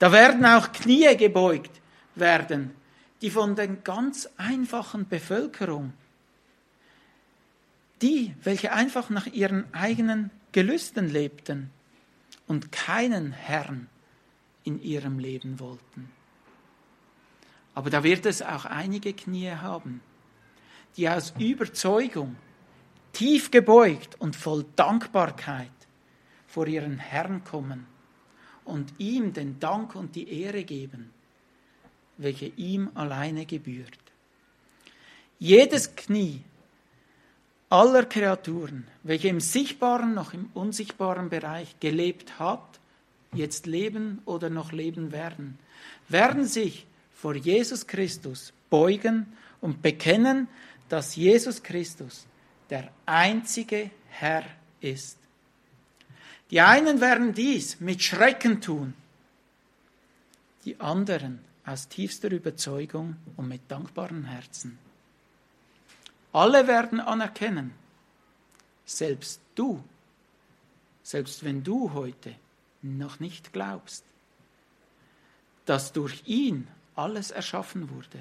Da 0.00 0.10
werden 0.10 0.44
auch 0.44 0.72
Knie 0.72 1.16
gebeugt 1.16 1.80
werden, 2.16 2.74
die 3.22 3.30
von 3.30 3.54
der 3.54 3.68
ganz 3.68 4.28
einfachen 4.38 5.08
Bevölkerung, 5.08 5.92
die, 8.02 8.34
welche 8.42 8.72
einfach 8.72 9.08
nach 9.08 9.26
ihren 9.26 9.72
eigenen 9.72 10.30
Gelüsten 10.50 11.08
lebten 11.08 11.70
und 12.48 12.72
keinen 12.72 13.30
Herrn 13.30 13.88
in 14.68 14.82
ihrem 14.82 15.18
Leben 15.18 15.58
wollten. 15.60 16.10
Aber 17.74 17.88
da 17.88 18.04
wird 18.04 18.26
es 18.26 18.42
auch 18.42 18.66
einige 18.66 19.14
Knie 19.14 19.50
haben, 19.50 20.02
die 20.96 21.08
aus 21.08 21.32
Überzeugung, 21.38 22.36
tief 23.12 23.50
gebeugt 23.50 24.20
und 24.20 24.36
voll 24.36 24.66
Dankbarkeit 24.76 25.70
vor 26.46 26.66
ihren 26.66 26.98
Herrn 26.98 27.44
kommen 27.44 27.86
und 28.64 28.92
ihm 28.98 29.32
den 29.32 29.58
Dank 29.58 29.94
und 29.94 30.14
die 30.14 30.42
Ehre 30.42 30.64
geben, 30.64 31.10
welche 32.18 32.46
ihm 32.56 32.90
alleine 32.94 33.46
gebührt. 33.46 33.98
Jedes 35.38 35.96
Knie 35.96 36.42
aller 37.70 38.04
Kreaturen, 38.04 38.86
welche 39.02 39.28
im 39.28 39.40
sichtbaren 39.40 40.12
noch 40.12 40.34
im 40.34 40.50
unsichtbaren 40.52 41.30
Bereich 41.30 41.80
gelebt 41.80 42.38
hat, 42.38 42.80
jetzt 43.32 43.66
leben 43.66 44.20
oder 44.24 44.50
noch 44.50 44.72
leben 44.72 45.12
werden, 45.12 45.58
werden 46.08 46.46
sich 46.46 46.86
vor 47.14 47.34
Jesus 47.34 47.86
Christus 47.86 48.52
beugen 48.70 49.32
und 49.60 49.82
bekennen, 49.82 50.48
dass 50.88 51.16
Jesus 51.16 51.62
Christus 51.62 52.26
der 52.70 52.90
einzige 53.06 53.90
Herr 54.08 54.44
ist. 54.80 55.18
Die 56.50 56.60
einen 56.60 57.00
werden 57.00 57.34
dies 57.34 57.80
mit 57.80 58.02
Schrecken 58.02 58.60
tun, 58.60 58.94
die 60.64 60.80
anderen 60.80 61.40
aus 61.66 61.88
tiefster 61.88 62.30
Überzeugung 62.30 63.16
und 63.36 63.48
mit 63.48 63.60
dankbaren 63.68 64.24
Herzen. 64.24 64.78
Alle 66.32 66.66
werden 66.66 67.00
anerkennen, 67.00 67.72
selbst 68.86 69.40
du, 69.54 69.82
selbst 71.02 71.44
wenn 71.44 71.62
du 71.62 71.92
heute 71.92 72.34
noch 72.82 73.20
nicht 73.20 73.52
glaubst, 73.52 74.04
dass 75.64 75.92
durch 75.92 76.22
ihn 76.26 76.68
alles 76.94 77.30
erschaffen 77.30 77.90
wurde, 77.90 78.18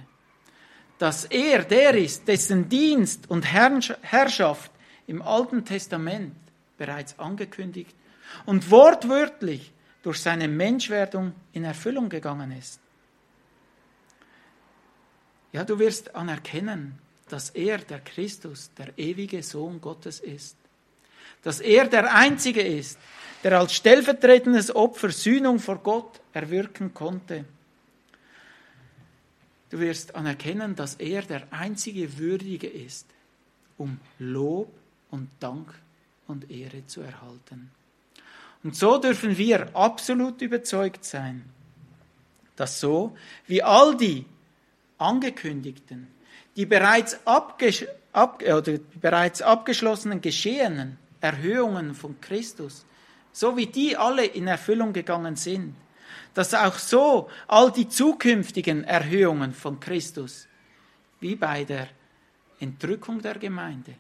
dass 0.98 1.26
er 1.26 1.64
der 1.64 1.96
ist, 1.96 2.28
dessen 2.28 2.70
Dienst 2.70 3.30
und 3.30 3.44
Herrschaft 3.44 4.72
im 5.06 5.22
Alten 5.22 5.64
Testament 5.64 6.36
bereits 6.78 7.18
angekündigt 7.20 7.96
und 8.46 8.70
wortwörtlich 8.70 9.72
durch 10.04 10.22
seine 10.22 10.48
Menschwerdung 10.48 11.34
in 11.54 11.64
Erfüllung 11.64 12.10
gegangen 12.10 12.52
ist. 12.52 12.80
Ja, 15.52 15.64
du 15.64 15.80
wirst 15.80 16.16
anerkennen, 16.16 17.00
dass 17.30 17.50
er, 17.52 17.80
der 17.80 18.00
Christus, 18.00 18.72
der 18.78 18.98
ewige 18.98 19.42
Sohn 19.44 19.82
Gottes 19.82 20.20
ist. 20.20 20.56
Dass 21.48 21.62
er 21.62 21.88
der 21.88 22.14
Einzige 22.14 22.62
ist, 22.62 23.00
der 23.42 23.58
als 23.58 23.74
stellvertretendes 23.74 24.76
Opfer 24.76 25.12
Sühnung 25.12 25.60
vor 25.60 25.78
Gott 25.78 26.20
erwirken 26.34 26.94
konnte. 26.94 27.46
Du 29.70 29.80
wirst 29.80 30.14
anerkennen, 30.14 30.76
dass 30.76 30.96
er 30.96 31.22
der 31.22 31.48
einzige 31.52 32.18
Würdige 32.18 32.68
ist, 32.68 33.06
um 33.78 33.98
Lob 34.20 34.70
und 35.10 35.30
Dank 35.40 35.74
und 36.28 36.52
Ehre 36.52 36.86
zu 36.86 37.00
erhalten. 37.00 37.72
Und 38.62 38.76
so 38.76 38.98
dürfen 38.98 39.38
wir 39.38 39.74
absolut 39.74 40.42
überzeugt 40.42 41.06
sein, 41.06 41.46
dass 42.58 42.82
so 42.82 43.16
wie 43.46 43.64
all 43.64 43.96
die 43.96 44.26
angekündigten, 44.98 46.08
die 46.58 46.66
bereits, 46.66 47.26
abges 47.26 47.86
ab 48.12 48.44
bereits 49.00 49.42
abgeschlossenen 49.42 50.20
Geschehenen, 50.20 50.98
Erhöhungen 51.22 51.94
von 51.94 52.20
Christus, 52.22 52.86
so 53.32 53.56
wie 53.56 53.68
die 53.68 53.96
alle 53.96 54.26
in 54.26 54.48
Erfüllung 54.48 54.94
gegangen 54.94 55.36
sind, 55.36 55.76
dass 56.34 56.54
auch 56.54 56.78
so 56.78 57.30
all 57.48 57.72
die 57.72 57.90
zukünftigen 57.90 58.84
Erhöhungen 58.84 59.54
von 59.54 59.80
Christus, 59.80 60.48
wie 61.20 61.36
bei 61.36 61.64
der 61.64 61.88
Entrückung 62.60 63.22
der 63.22 63.36
Gemeinde, 63.36 63.94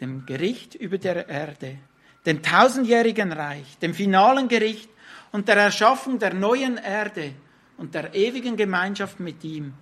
dem 0.00 0.26
Gericht 0.26 0.74
über 0.74 0.98
der 0.98 1.28
Erde, 1.28 1.78
dem 2.26 2.42
tausendjährigen 2.42 3.32
Reich, 3.32 3.78
dem 3.78 3.94
finalen 3.94 4.48
Gericht 4.48 4.90
und 5.32 5.48
der 5.48 5.56
Erschaffung 5.56 6.18
der 6.18 6.34
neuen 6.34 6.76
Erde 6.76 7.32
und 7.76 7.94
der 7.94 8.14
ewigen 8.14 8.56
Gemeinschaft 8.56 9.20
mit 9.20 9.42
ihm, 9.44 9.74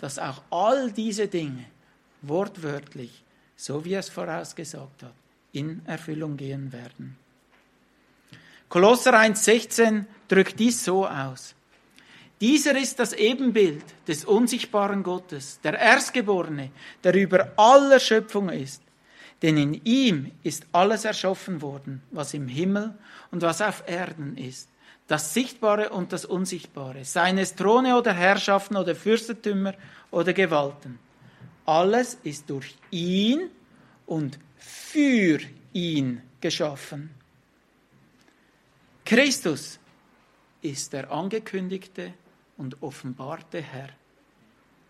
dass 0.00 0.18
auch 0.18 0.42
all 0.50 0.90
diese 0.90 1.28
Dinge 1.28 1.64
wortwörtlich, 2.22 3.22
so 3.56 3.84
wie 3.84 3.94
er 3.94 4.00
es 4.00 4.08
vorausgesagt 4.08 5.02
hat, 5.02 5.14
in 5.52 5.82
Erfüllung 5.86 6.36
gehen 6.36 6.72
werden. 6.72 7.16
Kolosser 8.68 9.14
1,16 9.14 10.04
drückt 10.28 10.58
dies 10.58 10.84
so 10.84 11.06
aus. 11.06 11.54
Dieser 12.40 12.76
ist 12.76 12.98
das 12.98 13.12
Ebenbild 13.12 13.84
des 14.08 14.24
unsichtbaren 14.24 15.02
Gottes, 15.02 15.60
der 15.62 15.78
Erstgeborene, 15.78 16.70
der 17.04 17.14
über 17.14 17.52
aller 17.56 18.00
Schöpfung 18.00 18.48
ist. 18.48 18.82
Denn 19.42 19.56
in 19.56 19.80
ihm 19.84 20.32
ist 20.42 20.66
alles 20.72 21.04
erschaffen 21.04 21.62
worden, 21.62 22.02
was 22.10 22.32
im 22.34 22.48
Himmel 22.48 22.94
und 23.30 23.42
was 23.42 23.60
auf 23.60 23.84
Erden 23.86 24.36
ist, 24.36 24.68
das 25.06 25.34
Sichtbare 25.34 25.90
und 25.90 26.12
das 26.12 26.24
Unsichtbare, 26.24 27.04
seines 27.04 27.54
Throne 27.54 27.96
oder 27.96 28.12
Herrschaften 28.12 28.76
oder 28.76 28.94
Fürstentümer 28.94 29.74
oder 30.10 30.32
Gewalten. 30.32 30.98
Alles 31.66 32.18
ist 32.22 32.48
durch 32.50 32.74
ihn 32.90 33.50
und 34.06 34.38
für 34.64 35.40
ihn 35.72 36.22
geschaffen. 36.40 37.10
Christus 39.04 39.78
ist 40.60 40.92
der 40.92 41.10
angekündigte 41.10 42.14
und 42.56 42.82
offenbarte 42.82 43.60
Herr. 43.60 43.90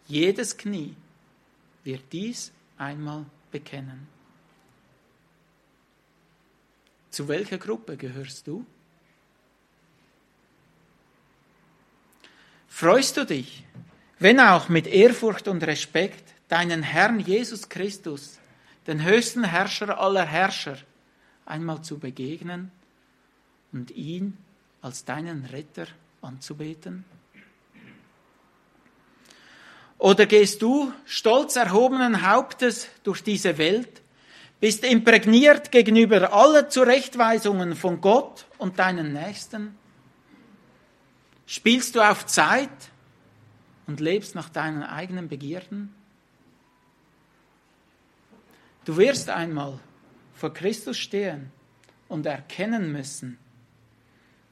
Jedes 0.07 0.57
Knie 0.57 0.95
wird 1.85 2.03
dies 2.13 2.53
einmal 2.77 3.25
bekennen. 3.51 4.07
Zu 7.11 7.29
welcher 7.29 7.59
Gruppe 7.59 7.97
gehörst 7.97 8.47
du? 8.47 8.65
Freust 12.69 13.17
du 13.17 13.27
dich, 13.27 13.65
wenn 14.19 14.41
auch 14.41 14.69
mit 14.69 14.87
Ehrfurcht 14.87 15.47
und 15.47 15.63
Respekt, 15.63 16.35
deinen 16.49 16.83
Herrn 16.83 17.21
Jesus 17.21 17.69
Christus, 17.69 18.39
den 18.87 19.03
höchsten 19.03 19.45
Herrscher 19.45 19.99
aller 19.99 20.25
Herrscher, 20.25 20.77
einmal 21.47 21.83
zu 21.83 21.99
begegnen 21.99 22.71
und 23.73 23.91
ihn 23.91 24.37
als 24.81 25.05
deinen 25.05 25.45
Retter 25.47 25.87
anzubeten? 26.21 27.05
Oder 29.99 30.27
gehst 30.27 30.63
du 30.63 30.93
stolz 31.05 31.57
erhobenen 31.57 32.29
Hauptes 32.29 32.89
durch 33.05 33.23
diese 33.23 33.57
Welt, 33.59 34.03
bist 34.59 34.85
imprägniert 34.85 35.71
gegenüber 35.71 36.33
aller 36.33 36.69
Zurechtweisungen 36.69 37.77
von 37.77 38.01
Gott 38.01 38.47
und 38.59 38.79
deinen 38.79 39.13
Nächsten 39.13 39.77
Spielst 41.53 41.97
du 41.97 42.01
auf 42.01 42.25
Zeit 42.25 42.71
und 43.87 44.01
lebst 44.01 44.35
nach 44.35 44.49
deinen 44.49 44.83
eigenen 44.83 45.29
Begierden? 45.29 45.95
Du 48.85 48.97
wirst 48.97 49.31
einmal 49.31 49.79
vor 50.35 50.53
Christus 50.53 50.99
stehen 50.99 51.53
und 52.09 52.27
erkennen 52.27 52.91
müssen, 52.91 53.39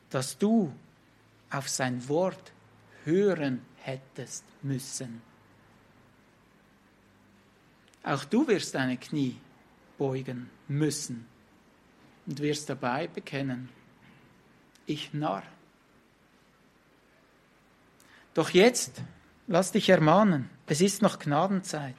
dass 0.08 0.38
du 0.38 0.72
auf 1.50 1.68
sein 1.68 2.08
Wort 2.08 2.52
hören 3.04 3.62
hättest 3.78 4.44
müssen. 4.62 5.22
Auch 8.02 8.24
du 8.24 8.46
wirst 8.46 8.74
deine 8.74 8.96
Knie 8.96 9.36
beugen 9.98 10.48
müssen 10.68 11.26
und 12.26 12.40
wirst 12.40 12.68
dabei 12.70 13.08
bekennen, 13.08 13.68
ich 14.86 15.12
Narr. 15.12 15.42
Doch 18.32 18.50
jetzt, 18.50 19.02
lass 19.48 19.72
dich 19.72 19.88
ermahnen, 19.88 20.48
es 20.66 20.80
ist 20.80 21.02
noch 21.02 21.18
Gnadenzeit. 21.18 21.96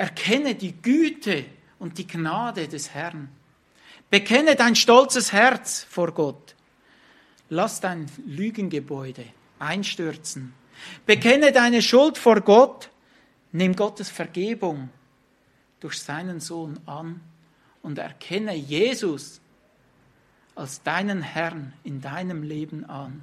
Erkenne 0.00 0.54
die 0.54 0.72
Güte 0.80 1.44
und 1.78 1.98
die 1.98 2.06
Gnade 2.06 2.68
des 2.68 2.94
Herrn. 2.94 3.28
Bekenne 4.08 4.56
dein 4.56 4.74
stolzes 4.74 5.34
Herz 5.34 5.84
vor 5.90 6.12
Gott. 6.12 6.56
Lass 7.50 7.82
dein 7.82 8.10
Lügengebäude 8.24 9.26
einstürzen. 9.58 10.54
Bekenne 11.04 11.52
deine 11.52 11.82
Schuld 11.82 12.16
vor 12.16 12.40
Gott. 12.40 12.88
Nimm 13.52 13.76
Gottes 13.76 14.08
Vergebung 14.08 14.88
durch 15.80 16.00
seinen 16.00 16.40
Sohn 16.40 16.80
an 16.86 17.20
und 17.82 17.98
erkenne 17.98 18.54
Jesus 18.54 19.42
als 20.54 20.82
deinen 20.82 21.20
Herrn 21.20 21.74
in 21.84 22.00
deinem 22.00 22.42
Leben 22.42 22.86
an. 22.86 23.22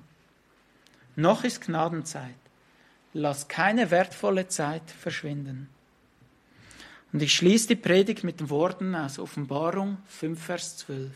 Noch 1.16 1.44
ist 1.44 1.62
Gnadenzeit. 1.62 2.36
Lass 3.14 3.48
keine 3.48 3.90
wertvolle 3.90 4.48
Zeit 4.48 4.92
verschwinden. 4.92 5.70
Und 7.18 7.24
ich 7.24 7.34
schließe 7.34 7.70
die 7.70 7.76
Predigt 7.76 8.24
mit 8.24 8.40
den 8.40 8.52
Worten 8.52 8.94
aus 8.94 9.18
Offenbarung 9.18 9.98
5, 10.06 10.40
Vers 10.40 10.78
12. 10.78 11.10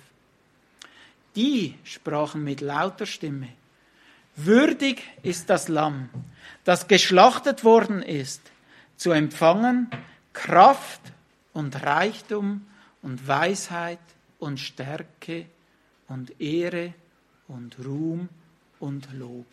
Die 1.36 1.76
sprachen 1.84 2.44
mit 2.44 2.60
lauter 2.60 3.06
Stimme, 3.06 3.50
würdig 4.36 5.04
ist 5.22 5.52
das 5.52 5.68
Lamm, 5.68 6.10
das 6.64 6.88
geschlachtet 6.88 7.64
worden 7.64 8.02
ist, 8.02 8.42
zu 8.98 9.12
empfangen 9.12 9.92
Kraft 10.34 11.02
und 11.54 11.84
Reichtum 11.84 12.66
und 13.04 13.28
Weisheit 13.28 14.00
und 14.40 14.60
Stärke 14.60 15.46
und 16.08 16.42
Ehre 16.42 16.96
und 17.48 17.78
Ruhm 17.78 18.28
und 18.80 19.08
Lob. 19.14 19.46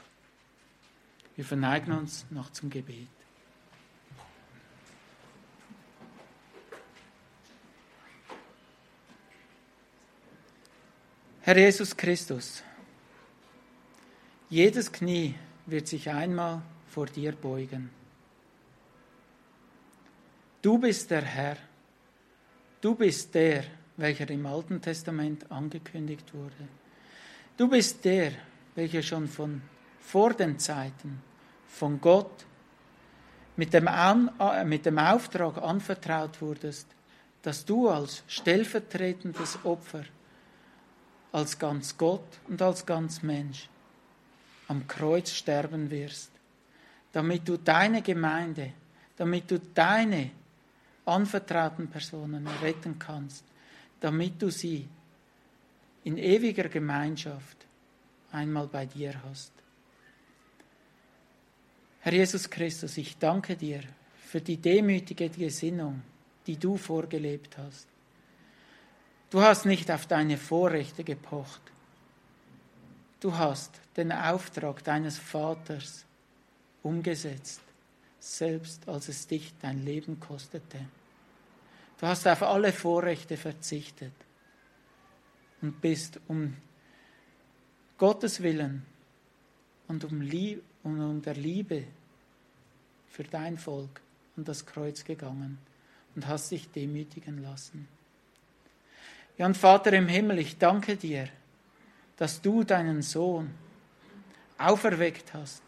Wir 1.36 1.44
verneigen 1.44 1.92
uns 1.92 2.24
noch 2.30 2.48
zum 2.52 2.70
Gebet. 2.70 3.17
Herr 11.48 11.56
Jesus 11.56 11.96
Christus, 11.96 12.62
jedes 14.50 14.92
Knie 14.92 15.34
wird 15.64 15.88
sich 15.88 16.10
einmal 16.10 16.60
vor 16.88 17.06
dir 17.06 17.32
beugen. 17.32 17.88
Du 20.60 20.76
bist 20.76 21.10
der 21.10 21.22
Herr, 21.22 21.56
du 22.82 22.94
bist 22.94 23.34
der, 23.34 23.64
welcher 23.96 24.28
im 24.28 24.44
Alten 24.44 24.82
Testament 24.82 25.50
angekündigt 25.50 26.34
wurde. 26.34 26.68
Du 27.56 27.66
bist 27.66 28.04
der, 28.04 28.32
welcher 28.74 29.02
schon 29.02 29.26
von 29.26 29.62
vor 30.02 30.34
den 30.34 30.58
Zeiten 30.58 31.22
von 31.66 31.98
Gott 31.98 32.44
mit 33.56 33.72
dem, 33.72 33.88
An, 33.88 34.30
äh, 34.38 34.66
mit 34.66 34.84
dem 34.84 34.98
Auftrag 34.98 35.56
anvertraut 35.56 36.42
wurdest, 36.42 36.88
dass 37.40 37.64
du 37.64 37.88
als 37.88 38.22
stellvertretendes 38.26 39.60
Opfer 39.64 40.04
als 41.32 41.58
ganz 41.58 41.96
Gott 41.96 42.26
und 42.48 42.60
als 42.62 42.84
ganz 42.84 43.22
Mensch 43.22 43.68
am 44.68 44.86
Kreuz 44.86 45.30
sterben 45.30 45.90
wirst, 45.90 46.30
damit 47.12 47.48
du 47.48 47.56
deine 47.56 48.02
Gemeinde, 48.02 48.72
damit 49.16 49.50
du 49.50 49.58
deine 49.58 50.30
anvertrauten 51.04 51.88
Personen 51.88 52.46
retten 52.62 52.98
kannst, 52.98 53.44
damit 54.00 54.40
du 54.40 54.50
sie 54.50 54.86
in 56.04 56.18
ewiger 56.18 56.68
Gemeinschaft 56.68 57.66
einmal 58.30 58.66
bei 58.66 58.86
dir 58.86 59.14
hast. 59.24 59.52
Herr 62.00 62.12
Jesus 62.12 62.48
Christus, 62.48 62.96
ich 62.96 63.18
danke 63.18 63.56
dir 63.56 63.82
für 64.24 64.40
die 64.40 64.56
demütige 64.56 65.28
Gesinnung, 65.30 66.02
die 66.46 66.56
du 66.56 66.76
vorgelebt 66.76 67.58
hast. 67.58 67.88
Du 69.30 69.42
hast 69.42 69.66
nicht 69.66 69.90
auf 69.90 70.06
deine 70.06 70.38
Vorrechte 70.38 71.04
gepocht. 71.04 71.60
Du 73.20 73.36
hast 73.36 73.78
den 73.96 74.10
Auftrag 74.10 74.82
deines 74.84 75.18
Vaters 75.18 76.04
umgesetzt, 76.82 77.60
selbst 78.20 78.88
als 78.88 79.08
es 79.08 79.26
dich 79.26 79.52
dein 79.60 79.84
Leben 79.84 80.18
kostete. 80.18 80.78
Du 82.00 82.06
hast 82.06 82.26
auf 82.26 82.42
alle 82.42 82.72
Vorrechte 82.72 83.36
verzichtet 83.36 84.12
und 85.60 85.80
bist 85.80 86.20
um 86.28 86.56
Gottes 87.98 88.42
Willen 88.42 88.86
und 89.88 90.04
um, 90.04 90.20
Lieb 90.20 90.62
und 90.84 91.00
um 91.00 91.20
der 91.20 91.34
Liebe 91.34 91.84
für 93.08 93.24
dein 93.24 93.58
Volk 93.58 94.00
an 94.36 94.44
das 94.44 94.64
Kreuz 94.64 95.04
gegangen 95.04 95.58
und 96.14 96.26
hast 96.28 96.52
dich 96.52 96.70
demütigen 96.70 97.42
lassen. 97.42 97.88
Ja, 99.38 99.46
und 99.46 99.56
Vater 99.56 99.92
im 99.92 100.08
Himmel, 100.08 100.40
ich 100.40 100.58
danke 100.58 100.96
dir, 100.96 101.28
dass 102.16 102.42
du 102.42 102.64
deinen 102.64 103.02
Sohn 103.02 103.54
auferweckt 104.58 105.32
hast. 105.32 105.62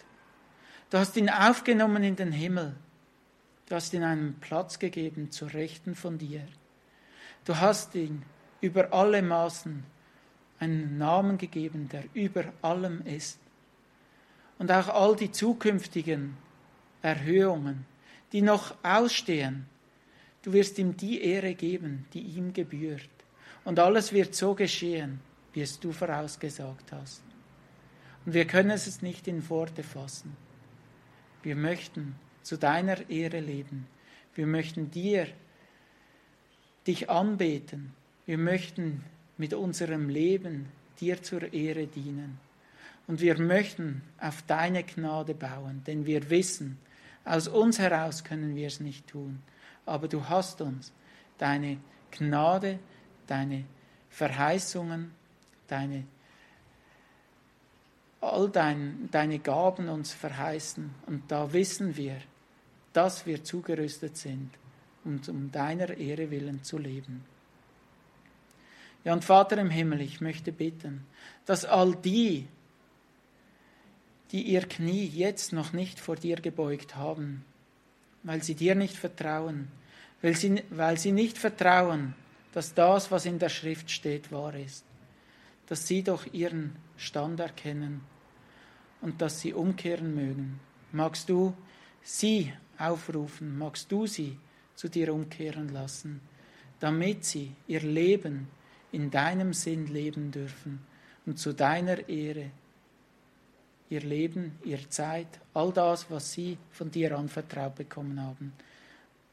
Du 0.90 0.98
hast 0.98 1.16
ihn 1.16 1.30
aufgenommen 1.30 2.02
in 2.02 2.16
den 2.16 2.32
Himmel. 2.32 2.74
Du 3.68 3.76
hast 3.76 3.94
ihm 3.94 4.02
einen 4.02 4.34
Platz 4.40 4.80
gegeben 4.80 5.30
zur 5.30 5.54
Rechten 5.54 5.94
von 5.94 6.18
dir. 6.18 6.42
Du 7.44 7.56
hast 7.56 7.94
ihn 7.94 8.24
über 8.60 8.92
alle 8.92 9.22
Maßen 9.22 9.84
einen 10.58 10.98
Namen 10.98 11.38
gegeben, 11.38 11.88
der 11.88 12.02
über 12.12 12.44
allem 12.62 13.02
ist. 13.06 13.38
Und 14.58 14.72
auch 14.72 14.88
all 14.88 15.14
die 15.14 15.30
zukünftigen 15.30 16.36
Erhöhungen, 17.02 17.86
die 18.32 18.42
noch 18.42 18.74
ausstehen, 18.82 19.66
du 20.42 20.52
wirst 20.52 20.76
ihm 20.80 20.96
die 20.96 21.22
Ehre 21.22 21.54
geben, 21.54 22.06
die 22.12 22.20
ihm 22.20 22.52
gebührt. 22.52 23.19
Und 23.64 23.78
alles 23.78 24.12
wird 24.12 24.34
so 24.34 24.54
geschehen, 24.54 25.20
wie 25.52 25.60
es 25.60 25.78
du 25.78 25.92
vorausgesagt 25.92 26.92
hast. 26.92 27.22
Und 28.24 28.34
wir 28.34 28.46
können 28.46 28.70
es 28.70 29.02
nicht 29.02 29.28
in 29.28 29.48
Worte 29.48 29.82
fassen. 29.82 30.36
Wir 31.42 31.56
möchten 31.56 32.16
zu 32.42 32.56
deiner 32.56 33.08
Ehre 33.08 33.40
leben. 33.40 33.86
Wir 34.34 34.46
möchten 34.46 34.90
dir, 34.90 35.26
dich 36.86 37.10
anbeten. 37.10 37.92
Wir 38.26 38.38
möchten 38.38 39.04
mit 39.38 39.54
unserem 39.54 40.08
Leben 40.08 40.68
dir 41.00 41.22
zur 41.22 41.52
Ehre 41.52 41.86
dienen. 41.86 42.38
Und 43.06 43.20
wir 43.20 43.40
möchten 43.40 44.02
auf 44.18 44.42
deine 44.42 44.84
Gnade 44.84 45.34
bauen, 45.34 45.82
denn 45.86 46.06
wir 46.06 46.30
wissen, 46.30 46.78
aus 47.24 47.48
uns 47.48 47.78
heraus 47.78 48.22
können 48.24 48.54
wir 48.54 48.68
es 48.68 48.80
nicht 48.80 49.08
tun. 49.08 49.42
Aber 49.86 50.08
du 50.08 50.28
hast 50.28 50.60
uns 50.60 50.92
deine 51.38 51.78
Gnade 52.10 52.78
deine 53.30 53.64
Verheißungen, 54.08 55.12
deine, 55.68 56.04
all 58.20 58.50
dein, 58.50 59.08
deine 59.10 59.38
Gaben 59.38 59.88
uns 59.88 60.12
verheißen. 60.12 60.90
Und 61.06 61.30
da 61.30 61.52
wissen 61.52 61.96
wir, 61.96 62.16
dass 62.92 63.24
wir 63.26 63.44
zugerüstet 63.44 64.16
sind, 64.16 64.50
um 65.04 65.20
um 65.28 65.50
deiner 65.52 65.96
Ehre 65.96 66.30
willen 66.30 66.62
zu 66.64 66.76
leben. 66.76 67.24
Ja, 69.04 69.14
und 69.14 69.24
Vater 69.24 69.56
im 69.58 69.70
Himmel, 69.70 70.02
ich 70.02 70.20
möchte 70.20 70.52
bitten, 70.52 71.06
dass 71.46 71.64
all 71.64 71.94
die, 71.94 72.46
die 74.32 74.42
ihr 74.42 74.62
Knie 74.68 75.06
jetzt 75.06 75.52
noch 75.52 75.72
nicht 75.72 75.98
vor 75.98 76.16
dir 76.16 76.36
gebeugt 76.36 76.96
haben, 76.96 77.44
weil 78.22 78.42
sie 78.42 78.54
dir 78.54 78.74
nicht 78.74 78.96
vertrauen, 78.96 79.68
weil 80.20 80.36
sie, 80.36 80.62
weil 80.70 80.98
sie 80.98 81.12
nicht 81.12 81.38
vertrauen, 81.38 82.14
dass 82.52 82.74
das, 82.74 83.10
was 83.10 83.26
in 83.26 83.38
der 83.38 83.48
Schrift 83.48 83.90
steht, 83.90 84.32
wahr 84.32 84.54
ist, 84.54 84.84
dass 85.66 85.86
sie 85.86 86.02
doch 86.02 86.26
ihren 86.32 86.76
Stand 86.96 87.40
erkennen 87.40 88.00
und 89.00 89.20
dass 89.22 89.40
sie 89.40 89.52
umkehren 89.52 90.14
mögen. 90.14 90.60
Magst 90.92 91.28
du 91.28 91.54
sie 92.02 92.52
aufrufen, 92.78 93.56
magst 93.56 93.90
du 93.92 94.06
sie 94.06 94.38
zu 94.74 94.88
dir 94.88 95.14
umkehren 95.14 95.68
lassen, 95.68 96.20
damit 96.80 97.24
sie 97.24 97.52
ihr 97.68 97.82
Leben 97.82 98.48
in 98.92 99.10
deinem 99.10 99.52
Sinn 99.52 99.86
leben 99.86 100.32
dürfen 100.32 100.80
und 101.26 101.38
zu 101.38 101.52
deiner 101.52 102.08
Ehre 102.08 102.50
ihr 103.90 104.00
Leben, 104.00 104.58
ihre 104.64 104.88
Zeit, 104.88 105.26
all 105.52 105.72
das, 105.72 106.10
was 106.10 106.32
sie 106.32 106.56
von 106.70 106.90
dir 106.90 107.16
anvertraut 107.18 107.74
bekommen 107.74 108.22
haben, 108.22 108.52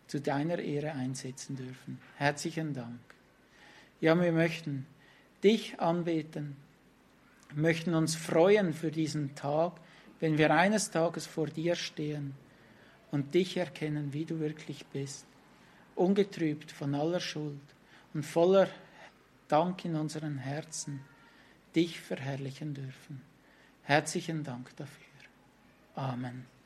zu 0.08 0.22
deiner 0.22 0.60
Ehre 0.60 0.94
einsetzen 0.94 1.56
dürfen. 1.56 2.00
Herzlichen 2.16 2.74
Dank. 2.74 3.00
Ja, 4.00 4.20
wir 4.20 4.32
möchten 4.32 4.86
dich 5.44 5.80
anbeten, 5.80 6.56
möchten 7.56 7.94
uns 7.94 8.16
freuen 8.16 8.74
für 8.74 8.92
diesen 8.92 9.36
Tag, 9.36 9.74
wenn 10.20 10.38
wir 10.38 10.52
eines 10.52 10.92
Tages 10.92 11.28
vor 11.28 11.48
dir 11.48 11.76
stehen 11.76 12.34
und 13.12 13.34
dich 13.34 13.58
erkennen, 13.58 14.14
wie 14.14 14.26
du 14.26 14.40
wirklich 14.40 14.86
bist, 14.88 15.26
ungetrübt 15.96 16.72
von 16.72 16.96
aller 16.96 17.20
Schuld 17.20 17.62
und 18.14 18.24
voller 18.24 18.68
Dank 19.48 19.86
in 19.86 19.96
unseren 19.96 20.38
Herzen, 20.38 21.02
dich 21.76 22.00
verherrlichen 22.00 22.74
dürfen. 22.74 23.22
Herzlichen 23.84 24.44
Dank 24.44 24.76
dafür. 24.76 25.06
Amen. 25.96 26.57